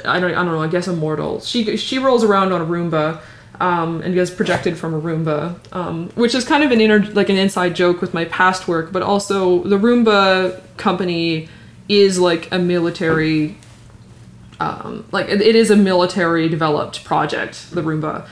I 0.05 0.19
don't, 0.19 0.33
I 0.33 0.35
don't 0.35 0.47
know 0.47 0.63
I 0.63 0.69
guess 0.69 0.89
immortal. 0.89 1.41
She 1.41 1.77
she 1.77 1.99
rolls 1.99 2.25
around 2.25 2.53
on 2.53 2.61
a 2.61 2.67
Roomba 2.67 3.21
um, 3.61 4.01
and 4.03 4.15
gets 4.15 4.31
projected 4.31 4.77
from 4.77 4.95
a 4.95 5.01
Roomba, 5.01 5.57
um, 5.73 6.09
which 6.17 6.35
is 6.35 6.45
kind 6.45 6.65
of 6.65 6.73
an 6.73 6.81
inner, 6.81 7.05
like 7.13 7.29
an 7.29 7.37
inside 7.37 7.77
joke 7.77 8.01
with 8.01 8.13
my 8.13 8.25
past 8.25 8.67
work, 8.67 8.91
but 8.91 9.03
also 9.03 9.63
the 9.63 9.79
Roomba 9.79 10.61
company 10.83 11.49
is 11.89 12.19
like 12.19 12.53
a 12.53 12.59
military, 12.59 13.57
um, 14.61 15.07
like 15.13 15.29
it, 15.29 15.41
is 15.41 15.71
a 15.71 15.77
military 15.77 16.49
developed 16.49 17.05
project. 17.05 17.71
The 17.71 17.83
Roomba. 17.83 18.27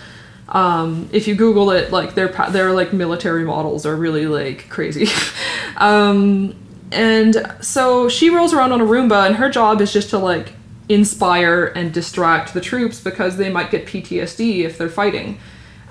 Um, 0.48 1.08
if 1.12 1.28
you 1.28 1.36
Google 1.36 1.70
it, 1.70 1.92
like 1.92 2.14
their 2.14 2.28
their 2.50 2.72
like 2.72 2.92
military 2.92 3.44
models 3.44 3.86
are 3.86 3.96
really 3.96 4.26
like 4.26 4.68
crazy. 4.68 5.08
um, 5.76 6.54
and 6.92 7.54
so 7.60 8.08
she 8.08 8.30
rolls 8.30 8.52
around 8.52 8.72
on 8.72 8.80
a 8.80 8.84
Roomba, 8.84 9.26
and 9.26 9.36
her 9.36 9.48
job 9.48 9.80
is 9.80 9.92
just 9.92 10.10
to 10.10 10.18
like 10.18 10.52
inspire 10.88 11.66
and 11.76 11.94
distract 11.94 12.52
the 12.52 12.60
troops 12.60 13.00
because 13.00 13.36
they 13.36 13.48
might 13.48 13.70
get 13.70 13.86
PTSD 13.86 14.64
if 14.64 14.76
they're 14.76 14.88
fighting. 14.88 15.38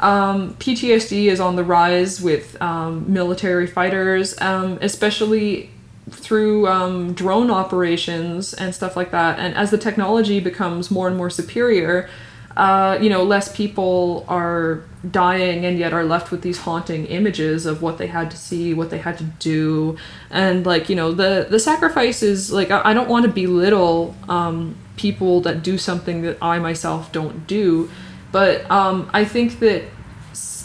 Um, 0.01 0.55
PTSD 0.55 1.26
is 1.26 1.39
on 1.39 1.55
the 1.55 1.64
rise 1.64 2.22
with 2.22 2.62
um, 2.62 3.12
military 3.12 3.68
fighters, 3.68 4.39
um, 4.41 4.78
especially 4.82 5.70
through 6.12 6.68
um, 6.68 7.14
drone 7.14 7.51
operations 7.51 8.53
and 8.53 8.74
stuff 8.74 8.95
like 8.95 9.12
that. 9.12 9.39
And 9.39 9.55
as 9.55 9.72
the 9.72 9.78
technology 9.78 10.39
becomes 10.39 10.91
more 10.91 11.07
and 11.07 11.18
more 11.18 11.30
superior, 11.30 12.10
uh, 12.57 12.97
you 13.01 13.10
know, 13.10 13.24
less 13.24 13.55
people 13.55 14.26
are 14.28 14.84
dying 15.10 15.66
and 15.66 15.80
yet 15.80 15.93
are 15.93 16.03
left 16.03 16.30
with 16.30 16.41
these 16.41 16.57
haunting 16.57 17.05
images 17.05 17.66
of 17.66 17.82
what 17.82 17.97
they 17.97 18.07
had 18.07 18.30
to 18.32 18.38
see, 18.38 18.74
what 18.74 18.89
they 18.89 18.97
had 18.97 19.18
to 19.18 19.24
do, 19.24 19.97
and 20.30 20.66
like 20.66 20.89
you 20.89 20.95
know, 20.95 21.14
the 21.14 21.47
the 21.49 21.60
sacrifices. 21.60 22.51
Like 22.51 22.70
I, 22.70 22.82
I 22.86 22.93
don't 22.93 23.07
want 23.07 23.26
to 23.26 23.32
belittle 23.32 24.14
um, 24.28 24.76
people 24.97 25.39
that 25.41 25.64
do 25.64 25.78
something 25.78 26.22
that 26.24 26.38
I 26.41 26.60
myself 26.60 27.12
don't 27.14 27.47
do, 27.47 27.89
but 28.34 28.70
um, 28.70 29.10
I 29.14 29.24
think 29.24 29.60
that 29.60 29.84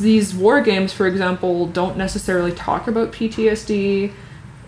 these 0.01 0.35
war 0.35 0.61
games, 0.63 0.93
for 0.93 1.07
example, 1.07 1.67
don't 1.69 1.97
necessarily 1.97 2.53
talk 2.53 2.89
about 2.89 3.13
PTSD 3.13 4.13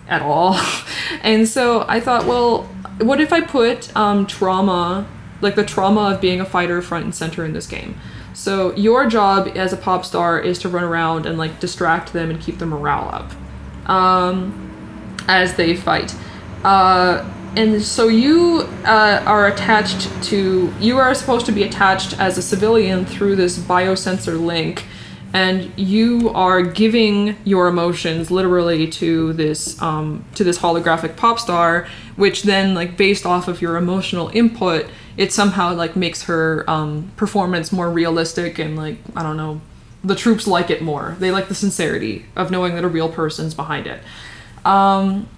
at 0.09 0.23
all. 0.23 0.59
and 1.23 1.49
so 1.49 1.85
I 1.89 2.01
thought, 2.01 2.27
well, 2.27 2.63
what 3.01 3.21
if 3.21 3.33
I 3.33 3.41
put 3.41 3.95
um, 3.97 4.27
trauma, 4.27 5.07
like 5.41 5.55
the 5.55 5.65
trauma 5.65 6.15
of 6.15 6.21
being 6.21 6.41
a 6.41 6.47
fighter, 6.47 6.81
front 6.83 7.05
and 7.05 7.15
center 7.15 7.45
in 7.45 7.53
this 7.53 7.67
game? 7.67 7.99
So 8.35 8.75
your 8.77 9.09
job 9.09 9.53
as 9.57 9.73
a 9.73 9.77
pop 9.77 10.05
star 10.05 10.39
is 10.39 10.59
to 10.61 10.69
run 10.69 10.85
around 10.85 11.25
and 11.25 11.39
like 11.39 11.59
distract 11.59 12.13
them 12.13 12.31
and 12.31 12.41
keep 12.41 12.59
the 12.59 12.67
morale 12.67 13.09
up 13.11 13.91
um, 13.91 15.17
as 15.27 15.55
they 15.55 15.75
fight. 15.75 16.15
Uh, 16.63 17.29
and 17.57 17.83
so 17.83 18.09
you 18.09 18.69
uh, 18.85 19.23
are 19.25 19.47
attached 19.47 20.11
to 20.25 20.73
you 20.79 20.99
are 20.99 21.15
supposed 21.15 21.47
to 21.47 21.53
be 21.53 21.63
attached 21.63 22.21
as 22.21 22.37
a 22.37 22.43
civilian 22.43 23.07
through 23.07 23.37
this 23.37 23.59
biosensor 23.59 24.39
link 24.39 24.85
and 25.37 25.71
you 25.79 26.31
are 26.31 26.63
giving 26.63 27.37
your 27.45 27.69
emotions 27.69 28.31
literally 28.31 28.89
to 28.89 29.33
this 29.35 29.81
um, 29.83 30.25
to 30.35 30.43
this 30.45 30.59
holographic 30.59 31.17
pop 31.17 31.39
star 31.39 31.87
which 32.17 32.43
then 32.43 32.75
like 32.75 32.97
based 32.97 33.27
off 33.27 33.49
of 33.49 33.61
your 33.61 33.77
emotional 33.77 34.31
input 34.35 34.87
it 35.17 35.33
somehow 35.33 35.75
like 35.75 35.97
makes 35.97 36.23
her 36.25 36.69
um, 36.69 37.11
performance 37.17 37.73
more 37.73 37.91
realistic 37.91 38.59
and 38.59 38.77
like 38.77 38.99
i 39.15 39.23
don't 39.23 39.37
know 39.37 39.61
the 40.07 40.15
troops 40.15 40.47
like 40.47 40.71
it 40.71 40.83
more. 40.83 41.17
They 41.19 41.31
like 41.31 41.49
the 41.49 41.55
sincerity 41.55 42.27
of 42.37 42.51
knowing 42.51 42.75
that 42.75 42.85
a 42.85 42.89
real 42.89 43.09
person's 43.09 43.55
behind 43.55 43.87
it. 43.87 44.01
Um, 44.65 45.29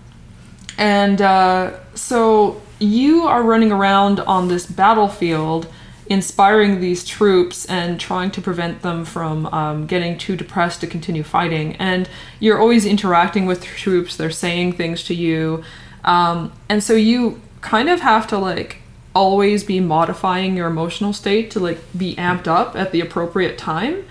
and 0.76 1.20
uh, 1.20 1.72
so 1.94 2.60
you 2.78 3.22
are 3.24 3.42
running 3.42 3.72
around 3.72 4.20
on 4.20 4.48
this 4.48 4.66
battlefield, 4.66 5.66
inspiring 6.08 6.80
these 6.80 7.04
troops 7.04 7.64
and 7.66 8.00
trying 8.00 8.30
to 8.32 8.40
prevent 8.40 8.82
them 8.82 9.04
from 9.04 9.46
um, 9.46 9.86
getting 9.86 10.16
too 10.16 10.36
depressed 10.36 10.80
to 10.80 10.86
continue 10.86 11.22
fighting. 11.22 11.76
And 11.76 12.08
you're 12.40 12.58
always 12.58 12.86
interacting 12.86 13.46
with 13.46 13.64
troops, 13.64 14.16
they're 14.16 14.30
saying 14.30 14.74
things 14.74 15.04
to 15.04 15.14
you. 15.14 15.62
Um, 16.04 16.52
and 16.68 16.82
so 16.82 16.94
you 16.94 17.40
kind 17.60 17.88
of 17.88 18.00
have 18.00 18.26
to 18.28 18.38
like 18.38 18.78
always 19.14 19.64
be 19.64 19.80
modifying 19.80 20.56
your 20.56 20.68
emotional 20.68 21.12
state 21.12 21.50
to 21.50 21.60
like 21.60 21.78
be 21.96 22.14
amped 22.16 22.46
up 22.46 22.76
at 22.76 22.92
the 22.92 23.00
appropriate 23.00 23.58
time 23.58 24.04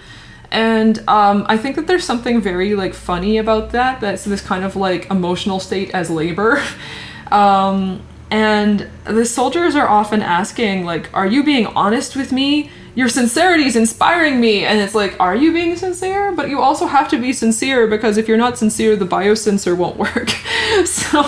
and 0.52 1.00
um, 1.08 1.46
i 1.48 1.58
think 1.58 1.76
that 1.76 1.88
there's 1.88 2.04
something 2.04 2.42
very 2.42 2.76
like 2.76 2.94
funny 2.94 3.38
about 3.38 3.72
that 3.72 4.02
that's 4.02 4.26
this 4.26 4.42
kind 4.42 4.66
of 4.66 4.76
like 4.76 5.10
emotional 5.10 5.60
state 5.60 5.90
as 5.92 6.10
labor 6.10 6.62
um, 7.32 8.02
and 8.30 8.90
the 9.06 9.26
soldiers 9.26 9.76
are 9.76 9.88
often 9.88 10.22
asking 10.22 10.86
like 10.86 11.10
are 11.14 11.28
you 11.28 11.44
being 11.44 11.68
honest 11.68 12.16
with 12.16 12.32
me? 12.32 12.70
Your 12.94 13.10
sincerity 13.10 13.66
is 13.66 13.76
inspiring 13.76 14.40
me. 14.42 14.66
And 14.66 14.80
it's 14.80 14.96
like 14.96 15.18
are 15.20 15.36
you 15.36 15.54
being 15.54 15.76
sincere? 15.76 16.32
But 16.34 16.50
you 16.50 16.60
also 16.60 16.88
have 16.88 17.08
to 17.10 17.20
be 17.20 17.32
sincere 17.32 17.88
because 17.88 18.18
if 18.18 18.28
you're 18.28 18.38
not 18.38 18.58
sincere 18.58 18.96
the 18.96 19.06
biosensor 19.06 19.78
won't 19.78 19.98
work. 20.08 20.30
So 20.86 21.22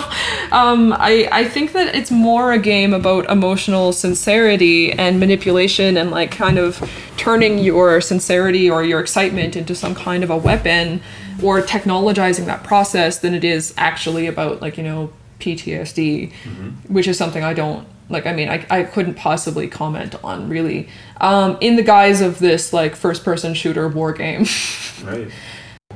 um, 0.52 0.92
I, 0.92 1.28
I 1.32 1.44
think 1.44 1.72
that 1.72 1.94
it's 1.94 2.10
more 2.10 2.52
a 2.52 2.58
game 2.58 2.92
about 2.92 3.28
emotional 3.30 3.92
sincerity 3.92 4.92
and 4.92 5.18
manipulation 5.18 5.96
and 5.96 6.10
like 6.10 6.30
kind 6.30 6.58
of 6.58 6.88
turning 7.16 7.58
your 7.58 8.00
sincerity 8.00 8.70
or 8.70 8.84
your 8.84 9.00
excitement 9.00 9.56
into 9.56 9.74
some 9.74 9.94
kind 9.94 10.22
of 10.22 10.30
a 10.30 10.36
weapon 10.36 11.00
or 11.42 11.62
technologizing 11.62 12.46
that 12.46 12.62
process 12.62 13.18
than 13.18 13.34
it 13.34 13.44
is 13.44 13.72
actually 13.76 14.26
about 14.26 14.60
like 14.60 14.76
you 14.76 14.82
know 14.82 15.10
PTSD, 15.40 16.32
which 16.88 17.08
is 17.08 17.16
something 17.18 17.42
I 17.42 17.54
don't 17.54 17.86
like. 18.08 18.26
I 18.26 18.32
mean, 18.32 18.48
I, 18.48 18.66
I 18.70 18.82
couldn't 18.82 19.14
possibly 19.14 19.68
comment 19.68 20.14
on 20.22 20.48
really 20.48 20.88
um, 21.20 21.56
in 21.60 21.76
the 21.76 21.82
guise 21.82 22.20
of 22.20 22.38
this 22.38 22.72
like 22.72 22.94
first 22.96 23.24
person 23.24 23.54
shooter 23.54 23.88
war 23.88 24.12
game. 24.12 24.46
Right. 25.02 25.30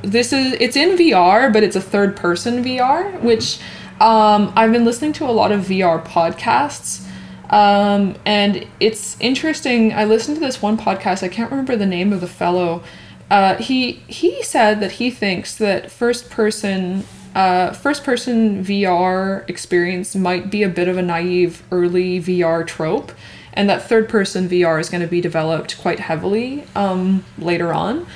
this 0.00 0.32
is 0.32 0.54
it's 0.60 0.76
in 0.76 0.96
VR, 0.96 1.52
but 1.52 1.62
it's 1.62 1.76
a 1.76 1.80
third 1.80 2.16
person 2.16 2.64
VR, 2.64 3.20
which 3.20 3.58
um, 4.00 4.50
I've 4.56 4.72
been 4.72 4.86
listening 4.86 5.12
to 5.14 5.24
a 5.24 5.30
lot 5.30 5.52
of 5.52 5.66
VR 5.66 6.02
podcasts. 6.02 7.06
Um, 7.50 8.16
and 8.24 8.66
it's 8.80 9.20
interesting. 9.20 9.92
I 9.92 10.04
listened 10.06 10.36
to 10.36 10.40
this 10.40 10.62
one 10.62 10.78
podcast. 10.78 11.22
I 11.22 11.28
can't 11.28 11.50
remember 11.50 11.76
the 11.76 11.86
name 11.86 12.14
of 12.14 12.22
the 12.22 12.26
fellow. 12.26 12.82
Uh, 13.30 13.56
he 13.56 13.92
he 14.06 14.42
said 14.42 14.80
that 14.80 14.92
he 14.92 15.10
thinks 15.10 15.54
that 15.56 15.90
first 15.90 16.30
person 16.30 17.04
uh, 17.34 17.72
first 17.72 18.04
person 18.04 18.64
VR 18.64 19.48
experience 19.48 20.14
might 20.14 20.50
be 20.50 20.62
a 20.62 20.68
bit 20.68 20.88
of 20.88 20.96
a 20.96 21.02
naive 21.02 21.62
early 21.70 22.20
VR 22.20 22.66
trope, 22.66 23.12
and 23.52 23.68
that 23.68 23.88
third 23.88 24.08
person 24.08 24.48
VR 24.48 24.80
is 24.80 24.88
going 24.88 25.00
to 25.00 25.06
be 25.06 25.20
developed 25.20 25.80
quite 25.80 26.00
heavily 26.00 26.64
um, 26.74 27.24
later 27.38 27.72
on. 27.72 28.06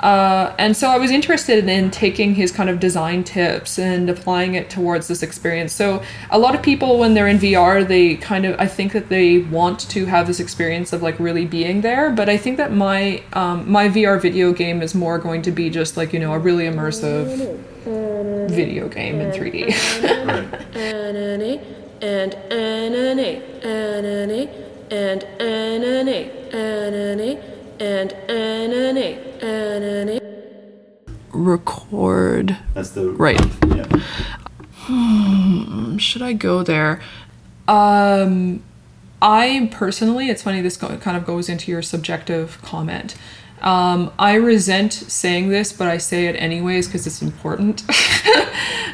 Uh, 0.00 0.54
and 0.58 0.76
so 0.76 0.88
I 0.88 0.98
was 0.98 1.10
interested 1.10 1.66
in 1.68 1.90
taking 1.90 2.34
his 2.34 2.52
kind 2.52 2.68
of 2.68 2.78
design 2.78 3.24
tips 3.24 3.78
and 3.78 4.10
applying 4.10 4.54
it 4.54 4.68
towards 4.68 5.08
this 5.08 5.22
experience. 5.22 5.72
So 5.72 6.02
a 6.30 6.38
lot 6.38 6.54
of 6.54 6.62
people, 6.62 6.98
when 6.98 7.14
they're 7.14 7.28
in 7.28 7.38
VR, 7.38 7.86
they 7.86 8.16
kind 8.16 8.44
of 8.44 8.60
I 8.60 8.66
think 8.66 8.92
that 8.92 9.08
they 9.08 9.38
want 9.38 9.80
to 9.90 10.04
have 10.06 10.26
this 10.26 10.38
experience 10.38 10.92
of 10.92 11.02
like 11.02 11.18
really 11.18 11.46
being 11.46 11.80
there. 11.80 12.10
But 12.10 12.28
I 12.28 12.36
think 12.36 12.56
that 12.58 12.72
my 12.72 13.22
um, 13.32 13.70
my 13.70 13.88
VR 13.88 14.20
video 14.20 14.52
game 14.52 14.82
is 14.82 14.94
more 14.94 15.18
going 15.18 15.42
to 15.42 15.50
be 15.50 15.70
just 15.70 15.96
like 15.96 16.12
you 16.12 16.18
know 16.18 16.34
a 16.34 16.38
really 16.38 16.64
immersive 16.64 17.62
video 17.90 18.88
game 18.88 19.20
in 19.20 19.30
3D. 19.30 19.72
And 22.02 22.32
Anani 22.50 23.40
Anani 23.62 24.50
and 24.90 25.22
Anani 25.38 26.30
Anani 26.50 27.38
and 27.80 28.10
Anani 28.28 29.40
Anani. 29.40 30.20
Record. 31.32 32.56
That's 32.74 32.90
the 32.90 33.08
Right. 33.10 33.40
Yeah. 33.66 33.86
Should 35.98 36.22
I 36.22 36.32
go 36.34 36.62
there? 36.62 37.00
Um, 37.66 38.62
I 39.22 39.68
personally, 39.72 40.28
it's 40.28 40.42
funny. 40.42 40.60
This 40.60 40.76
go- 40.76 40.96
kind 40.98 41.16
of 41.16 41.24
goes 41.26 41.48
into 41.48 41.70
your 41.70 41.82
subjective 41.82 42.60
comment. 42.62 43.14
Um, 43.62 44.12
I 44.18 44.34
resent 44.34 44.92
saying 44.92 45.48
this, 45.48 45.72
but 45.72 45.88
I 45.88 45.98
say 45.98 46.26
it 46.26 46.34
anyways 46.34 46.86
because 46.86 47.06
it's 47.06 47.22
important. 47.22 47.84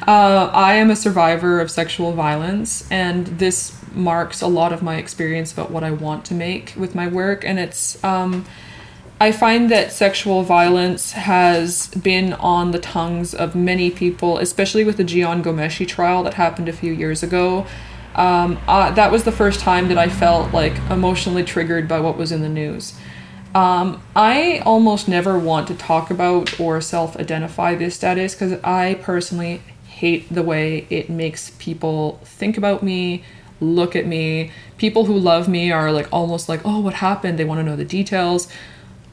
uh, 0.06 0.50
I 0.52 0.74
am 0.74 0.90
a 0.90 0.96
survivor 0.96 1.60
of 1.60 1.70
sexual 1.70 2.12
violence, 2.12 2.90
and 2.90 3.26
this 3.26 3.76
marks 3.94 4.40
a 4.40 4.46
lot 4.46 4.72
of 4.72 4.82
my 4.82 4.96
experience 4.96 5.52
about 5.52 5.70
what 5.70 5.84
I 5.84 5.90
want 5.90 6.24
to 6.26 6.34
make 6.34 6.74
with 6.76 6.94
my 6.94 7.06
work. 7.06 7.44
And 7.44 7.58
it's, 7.58 8.02
um, 8.04 8.46
I 9.20 9.32
find 9.32 9.70
that 9.70 9.92
sexual 9.92 10.42
violence 10.42 11.12
has 11.12 11.88
been 11.88 12.32
on 12.34 12.70
the 12.70 12.78
tongues 12.78 13.34
of 13.34 13.54
many 13.54 13.90
people, 13.90 14.38
especially 14.38 14.84
with 14.84 14.96
the 14.96 15.04
Jian 15.04 15.42
Ghomeshi 15.42 15.86
trial 15.86 16.22
that 16.24 16.34
happened 16.34 16.68
a 16.68 16.72
few 16.72 16.92
years 16.92 17.22
ago. 17.22 17.66
Um, 18.14 18.58
uh, 18.68 18.90
that 18.92 19.10
was 19.10 19.24
the 19.24 19.32
first 19.32 19.60
time 19.60 19.88
that 19.88 19.98
I 19.98 20.08
felt 20.08 20.52
like 20.52 20.76
emotionally 20.90 21.44
triggered 21.44 21.88
by 21.88 22.00
what 22.00 22.16
was 22.16 22.32
in 22.32 22.42
the 22.42 22.48
news. 22.48 22.94
Um, 23.55 24.03
I 24.16 24.62
almost 24.64 25.09
never 25.09 25.38
want 25.38 25.68
to 25.68 25.74
talk 25.74 26.11
about 26.11 26.59
or 26.59 26.80
self 26.80 27.16
identify 27.16 27.74
this 27.74 27.94
status 27.94 28.34
because 28.34 28.59
I 28.64 28.94
personally 29.03 29.61
hate 29.86 30.32
the 30.32 30.42
way 30.42 30.86
it 30.88 31.11
makes 31.11 31.50
people 31.59 32.18
think 32.24 32.57
about 32.57 32.82
me, 32.82 33.24
look 33.61 33.94
at 33.94 34.07
me. 34.07 34.50
People 34.78 35.05
who 35.05 35.18
love 35.18 35.48
me 35.48 35.70
are 35.70 35.92
like 35.92 36.09
almost 36.11 36.48
like, 36.48 36.62
oh, 36.64 36.80
what 36.80 36.94
happened? 36.94 37.38
They 37.38 37.44
want 37.44 37.59
to 37.59 37.62
know 37.62 37.76
the 37.76 37.84
details. 37.84 38.48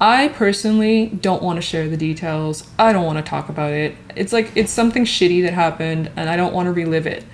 I 0.01 0.29
personally 0.29 1.07
don't 1.07 1.43
want 1.43 1.57
to 1.57 1.61
share 1.61 1.89
the 1.89 1.97
details. 1.97 2.65
I 2.79 2.93
don't 2.93 3.05
want 3.05 3.17
to 3.23 3.29
talk 3.29 3.49
about 3.49 3.73
it. 3.73 3.95
It's 4.15 4.31
like 4.31 4.51
it's 4.55 4.71
something 4.71 5.03
shitty 5.03 5.43
that 5.43 5.53
happened 5.53 6.09
and 6.15 6.29
I 6.29 6.37
don't 6.37 6.53
want 6.53 6.67
to 6.67 6.71
relive 6.71 7.05
it. 7.05 7.25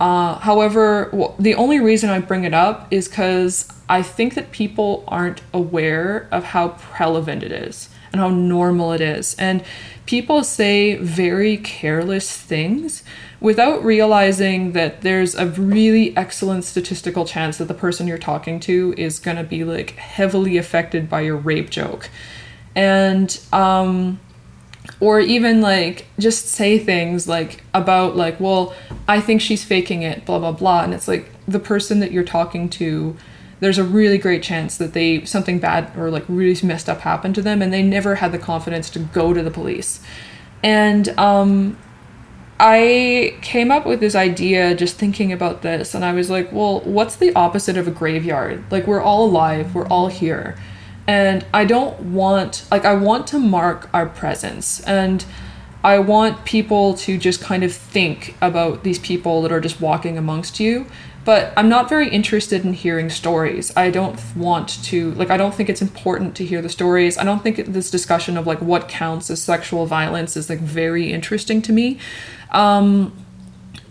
Uh, 0.00 0.38
however, 0.38 1.12
the 1.38 1.54
only 1.54 1.78
reason 1.78 2.08
I 2.08 2.20
bring 2.20 2.44
it 2.44 2.54
up 2.54 2.90
is 2.90 3.06
because 3.06 3.68
I 3.86 4.02
think 4.02 4.34
that 4.34 4.50
people 4.50 5.04
aren't 5.06 5.42
aware 5.52 6.26
of 6.32 6.42
how 6.42 6.68
prevalent 6.68 7.42
it 7.42 7.52
is 7.52 7.90
and 8.10 8.20
how 8.20 8.30
normal 8.30 8.92
it 8.92 9.02
is. 9.02 9.36
And 9.38 9.62
people 10.06 10.42
say 10.42 10.96
very 10.96 11.58
careless 11.58 12.34
things 12.34 13.04
without 13.40 13.84
realizing 13.84 14.72
that 14.72 15.02
there's 15.02 15.34
a 15.34 15.46
really 15.46 16.16
excellent 16.16 16.64
statistical 16.64 17.26
chance 17.26 17.58
that 17.58 17.68
the 17.68 17.74
person 17.74 18.06
you're 18.06 18.18
talking 18.18 18.58
to 18.60 18.94
is 18.96 19.18
going 19.18 19.36
to 19.36 19.44
be 19.44 19.64
like 19.64 19.96
heavily 19.96 20.56
affected 20.56 21.10
by 21.10 21.20
your 21.20 21.36
rape 21.36 21.68
joke. 21.68 22.08
And, 22.74 23.38
um, 23.52 24.18
or 24.98 25.20
even 25.20 25.60
like 25.60 26.06
just 26.18 26.48
say 26.48 26.78
things 26.78 27.28
like 27.28 27.62
about 27.74 28.16
like 28.16 28.38
well 28.40 28.74
i 29.06 29.20
think 29.20 29.40
she's 29.40 29.64
faking 29.64 30.02
it 30.02 30.24
blah 30.24 30.38
blah 30.38 30.52
blah 30.52 30.82
and 30.82 30.94
it's 30.94 31.08
like 31.08 31.30
the 31.46 31.58
person 31.58 32.00
that 32.00 32.12
you're 32.12 32.24
talking 32.24 32.68
to 32.68 33.16
there's 33.60 33.78
a 33.78 33.84
really 33.84 34.16
great 34.16 34.42
chance 34.42 34.78
that 34.78 34.94
they 34.94 35.24
something 35.24 35.58
bad 35.58 35.94
or 35.96 36.10
like 36.10 36.24
really 36.28 36.58
messed 36.66 36.88
up 36.88 37.00
happened 37.00 37.34
to 37.34 37.42
them 37.42 37.60
and 37.60 37.72
they 37.72 37.82
never 37.82 38.16
had 38.16 38.32
the 38.32 38.38
confidence 38.38 38.88
to 38.88 38.98
go 38.98 39.34
to 39.34 39.42
the 39.42 39.50
police 39.50 40.00
and 40.62 41.08
um 41.18 41.76
I 42.62 43.38
came 43.40 43.70
up 43.70 43.86
with 43.86 44.00
this 44.00 44.14
idea 44.14 44.74
just 44.74 44.96
thinking 44.96 45.32
about 45.32 45.62
this, 45.62 45.94
and 45.94 46.04
I 46.04 46.12
was 46.12 46.28
like, 46.28 46.52
well, 46.52 46.80
what's 46.80 47.16
the 47.16 47.34
opposite 47.34 47.78
of 47.78 47.88
a 47.88 47.90
graveyard? 47.90 48.62
Like, 48.70 48.86
we're 48.86 49.00
all 49.00 49.24
alive, 49.24 49.74
we're 49.74 49.86
all 49.86 50.08
here. 50.08 50.58
And 51.10 51.44
I 51.52 51.64
don't 51.64 51.98
want, 52.12 52.64
like, 52.70 52.84
I 52.84 52.94
want 52.94 53.26
to 53.32 53.38
mark 53.40 53.90
our 53.92 54.06
presence. 54.06 54.78
And 54.84 55.24
I 55.82 55.98
want 55.98 56.44
people 56.44 56.94
to 56.98 57.18
just 57.18 57.40
kind 57.40 57.64
of 57.64 57.74
think 57.74 58.36
about 58.40 58.84
these 58.84 59.00
people 59.00 59.42
that 59.42 59.50
are 59.50 59.58
just 59.58 59.80
walking 59.80 60.16
amongst 60.16 60.60
you. 60.60 60.86
But 61.24 61.52
I'm 61.56 61.68
not 61.68 61.88
very 61.88 62.08
interested 62.08 62.64
in 62.64 62.74
hearing 62.74 63.10
stories. 63.10 63.76
I 63.76 63.90
don't 63.90 64.20
want 64.36 64.68
to, 64.84 65.10
like, 65.14 65.30
I 65.30 65.36
don't 65.36 65.52
think 65.52 65.68
it's 65.68 65.82
important 65.82 66.36
to 66.36 66.44
hear 66.44 66.62
the 66.62 66.68
stories. 66.68 67.18
I 67.18 67.24
don't 67.24 67.42
think 67.42 67.56
this 67.56 67.90
discussion 67.90 68.36
of, 68.36 68.46
like, 68.46 68.60
what 68.60 68.88
counts 68.88 69.30
as 69.30 69.42
sexual 69.42 69.86
violence 69.86 70.36
is, 70.36 70.48
like, 70.48 70.60
very 70.60 71.12
interesting 71.12 71.60
to 71.62 71.72
me. 71.72 71.98
Um, 72.52 73.12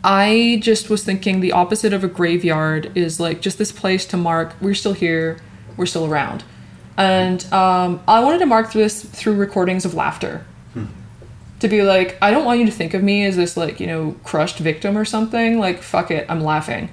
I 0.06 0.60
just 0.62 0.90
was 0.90 1.04
thinking 1.04 1.42
the 1.42 1.52
opposite 1.52 1.92
of 1.92 2.02
a 2.06 2.08
graveyard 2.08 2.94
is 2.96 3.20
like 3.20 3.42
just 3.42 3.58
this 3.58 3.74
place 3.74 4.06
to 4.06 4.16
mark 4.16 4.56
we're 4.62 4.74
still 4.74 4.94
here, 4.94 5.42
we're 5.76 5.86
still 5.86 6.06
around. 6.06 6.46
And 7.00 7.44
um, 7.52 8.02
I 8.08 8.20
wanted 8.24 8.40
to 8.40 8.46
mark 8.46 8.72
this 8.74 9.04
through 9.04 9.36
recordings 9.36 9.86
of 9.86 9.96
laughter. 9.96 10.46
To 11.62 11.68
be 11.68 11.82
like, 11.82 12.18
I 12.22 12.32
don't 12.32 12.46
want 12.46 12.60
you 12.62 12.66
to 12.68 12.72
think 12.72 12.94
of 12.94 13.04
me 13.04 13.26
as 13.26 13.36
this 13.36 13.58
like, 13.58 13.82
you 13.82 13.88
know, 13.88 14.16
crushed 14.24 14.60
victim 14.60 14.98
or 14.98 15.04
something. 15.04 15.60
Like, 15.60 15.82
fuck 15.82 16.10
it, 16.10 16.26
I'm 16.30 16.40
laughing. 16.42 16.90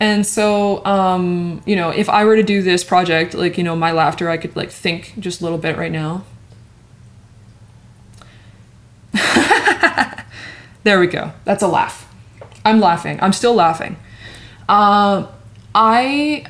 And 0.00 0.26
so, 0.26 0.84
um, 0.84 1.62
you 1.64 1.74
know, 1.76 1.88
if 1.90 2.10
I 2.10 2.24
were 2.26 2.36
to 2.36 2.42
do 2.42 2.60
this 2.60 2.84
project, 2.84 3.32
like, 3.32 3.56
you 3.56 3.64
know, 3.64 3.76
my 3.76 3.92
laughter, 3.92 4.28
I 4.28 4.36
could 4.36 4.56
like 4.56 4.70
think 4.70 5.14
just 5.18 5.40
a 5.40 5.44
little 5.44 5.58
bit 5.58 5.78
right 5.78 5.92
now. 5.92 6.24
There 10.84 11.00
we 11.00 11.06
go. 11.06 11.32
That's 11.44 11.62
a 11.62 11.66
laugh. 11.66 12.06
I'm 12.62 12.78
laughing. 12.78 13.18
I'm 13.22 13.32
still 13.32 13.54
laughing. 13.54 13.96
Um, 14.68 15.28
I 15.74 16.44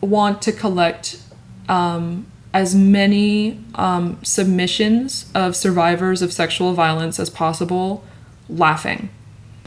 want 0.00 0.40
to 0.42 0.52
collect 0.52 1.20
um, 1.68 2.26
as 2.54 2.74
many 2.74 3.58
um, 3.74 4.18
submissions 4.22 5.30
of 5.34 5.56
survivors 5.56 6.22
of 6.22 6.32
sexual 6.32 6.74
violence 6.74 7.18
as 7.18 7.30
possible 7.30 8.04
laughing. 8.48 9.08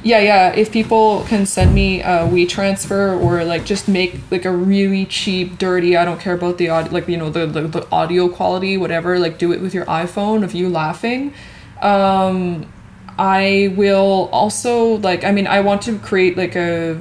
Yeah, 0.03 0.19
yeah. 0.19 0.53
If 0.53 0.71
people 0.71 1.23
can 1.23 1.47
send 1.47 1.73
me 1.73 2.01
a 2.01 2.27
WeTransfer 2.27 3.19
or 3.19 3.43
like 3.43 3.65
just 3.65 3.87
make 3.87 4.19
like 4.29 4.45
a 4.45 4.51
really 4.51 5.07
cheap, 5.07 5.57
dirty, 5.57 5.97
I 5.97 6.05
don't 6.05 6.19
care 6.19 6.35
about 6.35 6.59
the 6.59 6.69
audio, 6.69 6.91
like, 6.91 7.07
you 7.07 7.17
know, 7.17 7.31
the, 7.31 7.47
the, 7.47 7.61
the 7.61 7.91
audio 7.91 8.29
quality, 8.29 8.77
whatever, 8.77 9.17
like 9.17 9.39
do 9.39 9.51
it 9.51 9.61
with 9.61 9.73
your 9.73 9.85
iPhone 9.85 10.43
of 10.43 10.53
you 10.53 10.69
laughing. 10.69 11.33
Um, 11.81 12.71
I 13.17 13.73
will 13.77 14.29
also 14.31 14.97
like 14.97 15.23
I 15.23 15.31
mean 15.31 15.47
I 15.47 15.61
want 15.61 15.81
to 15.83 15.97
create 15.99 16.37
like 16.37 16.55
a 16.55 16.99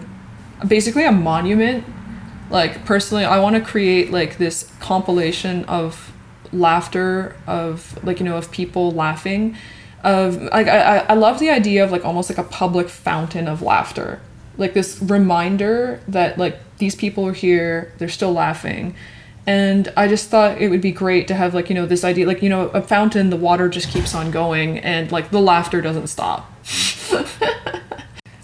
basically 0.66 1.04
a 1.04 1.12
monument. 1.12 1.84
Like 2.54 2.84
personally, 2.84 3.24
I 3.24 3.40
want 3.40 3.56
to 3.56 3.60
create 3.60 4.12
like 4.12 4.38
this 4.38 4.70
compilation 4.78 5.64
of 5.64 6.12
laughter 6.52 7.34
of 7.48 7.98
like 8.04 8.20
you 8.20 8.24
know 8.24 8.36
of 8.36 8.48
people 8.52 8.92
laughing 8.92 9.56
of 10.04 10.40
like 10.40 10.68
I, 10.68 10.98
I- 10.98 11.14
love 11.14 11.40
the 11.40 11.50
idea 11.50 11.82
of 11.82 11.90
like 11.90 12.04
almost 12.04 12.30
like 12.30 12.38
a 12.38 12.44
public 12.44 12.88
fountain 12.88 13.48
of 13.48 13.60
laughter. 13.60 14.20
Like 14.56 14.72
this 14.72 15.02
reminder 15.02 15.98
that 16.06 16.38
like 16.38 16.60
these 16.78 16.94
people 16.94 17.26
are 17.26 17.32
here 17.32 17.92
they're 17.98 18.08
still 18.08 18.32
laughing. 18.32 18.94
And 19.46 19.92
i 19.96 20.08
just 20.08 20.30
thought 20.30 20.62
it 20.62 20.68
would 20.70 20.80
be 20.80 20.92
great 20.92 21.28
to 21.28 21.34
have 21.34 21.54
like 21.54 21.68
you 21.68 21.74
know 21.74 21.86
this 21.86 22.04
idea 22.04 22.26
like 22.26 22.40
you 22.40 22.48
know 22.48 22.68
a 22.68 22.80
fountain 22.80 23.28
the 23.30 23.36
water 23.36 23.68
just 23.68 23.88
keeps 23.90 24.14
on 24.14 24.30
going 24.30 24.78
and 24.78 25.12
like 25.12 25.30
the 25.30 25.40
laughter 25.40 25.82
doesn't 25.82 26.06
stop 26.06 26.50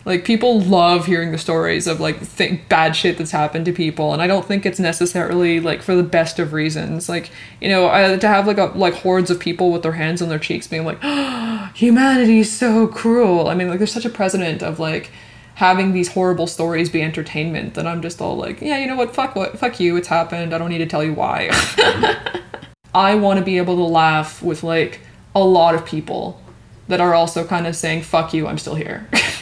like 0.05 0.24
people 0.24 0.61
love 0.61 1.07
hearing 1.07 1.32
the 1.32 1.38
stories 1.38 1.86
of 1.86 2.01
like 2.01 2.36
th- 2.36 2.61
bad 2.68 2.96
shit 2.96 3.18
that's 3.18 3.32
happened 3.32 3.66
to 3.66 3.72
people 3.72 4.12
and 4.12 4.22
i 4.22 4.26
don't 4.26 4.46
think 4.46 4.64
it's 4.64 4.80
necessarily 4.80 5.61
like 5.61 5.82
for 5.82 5.94
the 5.94 6.03
best 6.03 6.38
of 6.38 6.53
reasons. 6.53 7.09
Like 7.09 7.30
you 7.61 7.68
know 7.68 7.88
I, 7.88 8.16
to 8.16 8.28
have 8.28 8.46
like 8.46 8.59
a 8.59 8.66
like 8.76 8.94
hordes 8.94 9.30
of 9.30 9.40
people 9.40 9.70
with 9.72 9.82
their 9.82 9.92
hands 9.92 10.22
on 10.22 10.28
their 10.28 10.38
cheeks 10.38 10.66
being 10.66 10.84
like 10.84 11.03
humanity 11.74 12.40
is 12.40 12.53
so 12.53 12.86
cruel. 12.86 13.48
I 13.48 13.55
mean 13.55 13.68
like 13.68 13.78
there's 13.78 13.92
such 13.92 14.05
a 14.05 14.11
precedent 14.11 14.62
of 14.62 14.78
like 14.78 15.11
having 15.55 15.92
these 15.92 16.09
horrible 16.12 16.46
stories 16.46 16.88
be 16.88 17.03
entertainment 17.03 17.74
that 17.74 17.86
i'm 17.86 18.01
just 18.01 18.20
all 18.22 18.34
like 18.36 18.62
yeah 18.62 18.78
you 18.78 18.86
know 18.86 18.96
what? 18.96 19.14
Fuck 19.14 19.36
what 19.36 19.59
fuck 19.59 19.80
you. 19.80 19.96
It's 19.96 20.09
happened. 20.09 20.55
I 20.55 20.59
don't 20.59 20.70
need 20.70 20.78
to 20.78 20.86
tell 20.86 21.05
you 21.05 21.14
why. 21.14 21.51
I 22.94 23.14
want 23.14 23.38
to 23.38 23.44
be 23.44 23.59
able 23.59 23.76
to 23.76 23.84
laugh 23.84 24.42
with 24.42 24.62
like 24.62 25.01
a 25.34 25.44
lot 25.44 25.74
of 25.74 25.84
people 25.84 26.40
that 26.88 27.01
are 27.01 27.14
also 27.14 27.46
kind 27.46 27.66
of 27.66 27.76
saying 27.76 28.03
fuck 28.03 28.34
you. 28.34 28.46
I'm 28.46 28.59
still 28.59 28.74
here 28.74 29.09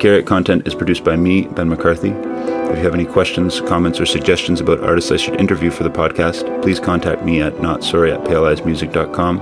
Precariat 0.00 0.24
content 0.24 0.66
is 0.66 0.74
produced 0.74 1.04
by 1.04 1.14
me, 1.14 1.42
Ben 1.42 1.68
McCarthy. 1.68 2.08
If 2.08 2.78
you 2.78 2.84
have 2.84 2.94
any 2.94 3.04
questions, 3.04 3.60
comments, 3.60 4.00
or 4.00 4.06
suggestions 4.06 4.58
about 4.58 4.80
artists 4.80 5.12
I 5.12 5.18
should 5.18 5.38
interview 5.38 5.70
for 5.70 5.82
the 5.82 5.90
podcast, 5.90 6.62
please 6.62 6.80
contact 6.80 7.22
me 7.22 7.42
at 7.42 7.52
notsorry 7.56 8.14
at 8.14 8.24
paleeyesmusic.com, 8.24 9.40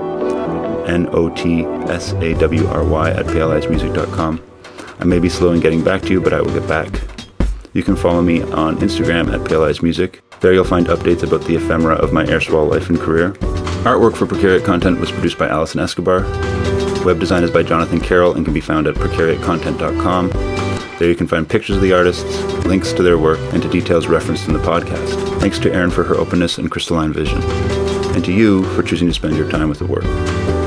N-O-T-S-A-W-R-Y 0.88 3.11
at 3.11 3.26
paleeyesmusic.com. 3.26 4.42
I 4.98 5.04
may 5.04 5.20
be 5.20 5.28
slow 5.28 5.52
in 5.52 5.61
getting 5.61 5.84
back 5.84 6.02
to 6.02 6.09
you, 6.09 6.20
but 6.20 6.32
I 6.32 6.40
will 6.40 6.52
get 6.52 6.66
back. 6.66 6.88
You 7.72 7.84
can 7.84 7.94
follow 7.94 8.20
me 8.20 8.42
on 8.42 8.78
Instagram 8.78 9.32
at 9.32 9.46
Pale. 9.46 9.72
There 10.40 10.52
you'll 10.52 10.64
find 10.64 10.88
updates 10.88 11.22
about 11.22 11.42
the 11.42 11.54
ephemera 11.54 11.94
of 11.94 12.12
my 12.12 12.26
erstwhile 12.26 12.66
life 12.66 12.88
and 12.88 12.98
career. 12.98 13.30
Artwork 13.84 14.16
for 14.16 14.26
Precariat 14.26 14.64
Content 14.64 14.98
was 14.98 15.12
produced 15.12 15.38
by 15.38 15.46
Allison 15.46 15.78
Escobar. 15.78 16.22
Web 17.04 17.20
design 17.20 17.44
is 17.44 17.52
by 17.52 17.62
Jonathan 17.62 18.00
Carroll 18.00 18.34
and 18.34 18.44
can 18.44 18.52
be 18.52 18.61
found 18.61 18.88
at 18.88 18.96
precariatcontent.com. 18.96 20.47
There 20.99 21.09
you 21.09 21.14
can 21.14 21.28
find 21.28 21.49
pictures 21.49 21.76
of 21.76 21.82
the 21.82 21.92
artists, 21.92 22.24
links 22.66 22.92
to 22.94 23.05
their 23.05 23.18
work, 23.18 23.38
and 23.53 23.62
to 23.62 23.68
details 23.68 24.09
referenced 24.09 24.49
in 24.49 24.53
the 24.53 24.59
podcast. 24.59 25.40
Thanks 25.40 25.61
to 25.61 25.72
Erin 25.72 25.90
for 25.90 26.03
her 26.03 26.16
openness 26.16 26.59
and 26.59 26.68
crystalline 26.68 27.12
vision. 27.12 27.40
And 28.16 28.24
to 28.24 28.32
you 28.32 28.64
for 28.74 28.82
choosing 28.82 29.07
to 29.07 29.14
spend 29.14 29.36
your 29.36 29.49
time 29.49 29.68
with 29.68 29.78
the 29.78 29.86
work. 29.86 30.03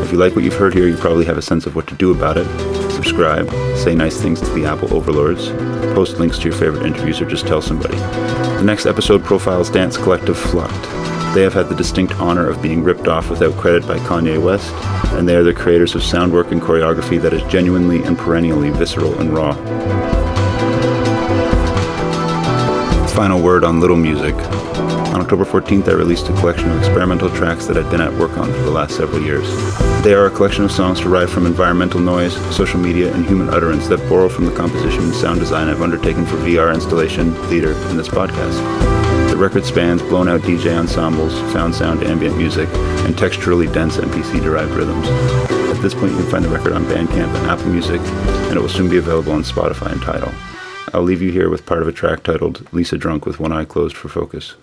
If 0.06 0.14
you 0.14 0.18
like 0.18 0.34
what 0.34 0.46
you've 0.46 0.56
heard 0.56 0.74
here, 0.74 0.88
you 0.88 0.96
probably 0.96 1.26
have 1.26 1.38
a 1.38 1.42
sense 1.42 1.66
of 1.66 1.76
what 1.76 1.86
to 1.88 1.96
do 1.96 2.12
about 2.12 2.38
it. 2.38 2.46
Subscribe, 2.92 3.50
say 3.76 3.94
nice 3.94 4.22
things 4.22 4.40
to 4.40 4.50
the 4.52 4.66
Apple 4.66 4.94
overlords, 4.94 5.50
post 5.94 6.18
links 6.18 6.38
to 6.38 6.46
your 6.46 6.58
favorite 6.58 6.86
interviews, 6.86 7.20
or 7.20 7.26
just 7.26 7.46
tell 7.46 7.62
somebody. 7.62 7.98
The 7.98 8.64
next 8.64 8.86
episode 8.86 9.26
profiles 9.26 9.70
dance 9.70 9.98
collective 9.98 10.38
Fluct. 10.38 11.34
They 11.34 11.42
have 11.42 11.54
had 11.54 11.68
the 11.68 11.76
distinct 11.76 12.14
honor 12.16 12.48
of 12.48 12.62
being 12.62 12.84
ripped 12.84 13.10
off 13.10 13.30
without 13.30 13.58
credit 13.58 13.86
by 13.86 13.98
Kanye 14.00 14.42
West, 14.42 14.74
and 15.18 15.28
they 15.28 15.36
are 15.36 15.44
the 15.44 15.54
creators 15.54 15.96
of 15.96 16.04
sound 16.04 16.34
work 16.34 16.52
and 16.52 16.62
choreography 16.62 17.22
that 17.22 17.34
is 17.34 17.44
genuinely 17.44 18.04
and 18.04 18.18
perennially 18.18 18.70
visceral 18.70 19.20
and 19.20 19.34
raw. 19.34 19.54
Final 23.08 23.42
word 23.42 23.64
on 23.64 23.80
Little 23.80 23.98
Music. 23.98 24.34
On 25.14 25.20
October 25.20 25.44
14th, 25.44 25.90
I 25.90 25.92
released 25.92 26.30
a 26.30 26.34
collection 26.34 26.72
of 26.72 26.78
experimental 26.78 27.30
tracks 27.30 27.66
that 27.66 27.78
I'd 27.78 27.92
been 27.92 28.02
at 28.02 28.14
work 28.14 28.38
on 28.38 28.52
for 28.52 28.62
the 28.62 28.72
last 28.72 28.96
several 28.96 29.22
years. 29.22 29.48
They 30.04 30.14
are 30.14 30.26
a 30.26 30.32
collection 30.32 30.64
of 30.64 30.72
songs 30.72 31.02
derived 31.02 31.32
from 31.32 31.46
environmental 31.46 32.00
noise, 32.00 32.34
social 32.56 32.80
media, 32.80 33.14
and 33.14 33.26
human 33.26 33.50
utterance 33.50 33.88
that 33.90 34.00
borrow 34.10 34.30
from 34.30 34.46
the 34.46 34.56
composition 34.56 35.04
and 35.04 35.14
sound 35.14 35.40
design 35.40 35.68
I've 35.68 35.82
undertaken 35.82 36.26
for 36.26 36.38
VR 36.38 36.74
installation, 36.74 37.34
theater, 37.50 37.74
and 37.74 38.00
this 38.00 38.08
podcast. 38.08 38.91
Record 39.42 39.66
spans 39.66 40.04
blown 40.04 40.30
out 40.30 40.42
DJ 40.42 40.78
ensembles, 40.78 41.34
found 41.52 41.74
sound 41.74 42.04
ambient 42.04 42.38
music, 42.38 42.70
and 43.06 43.16
texturally 43.16 43.74
dense 43.74 43.98
MPC 43.98 44.40
derived 44.44 44.70
rhythms. 44.70 45.08
At 45.76 45.82
this 45.82 45.96
point, 45.96 46.12
you 46.12 46.20
can 46.20 46.30
find 46.30 46.46
the 46.46 46.50
record 46.50 46.74
on 46.74 46.86
Bandcamp 46.86 47.36
and 47.36 47.48
Apple 47.48 47.66
Music, 47.66 48.00
and 48.02 48.56
it 48.56 48.62
will 48.62 48.70
soon 48.70 48.88
be 48.88 48.98
available 48.98 49.32
on 49.32 49.42
Spotify 49.42 49.94
and 49.94 50.02
Tidal. 50.04 50.32
I'll 50.94 51.02
leave 51.02 51.24
you 51.24 51.32
here 51.32 51.50
with 51.50 51.66
part 51.66 51.82
of 51.82 51.88
a 51.88 51.92
track 51.92 52.22
titled 52.22 52.72
Lisa 52.72 53.00
Drunk 53.00 53.26
with 53.26 53.40
One 53.40 53.52
Eye 53.52 53.66
Closed 53.66 53.98
for 53.98 54.10
Focus. 54.10 54.54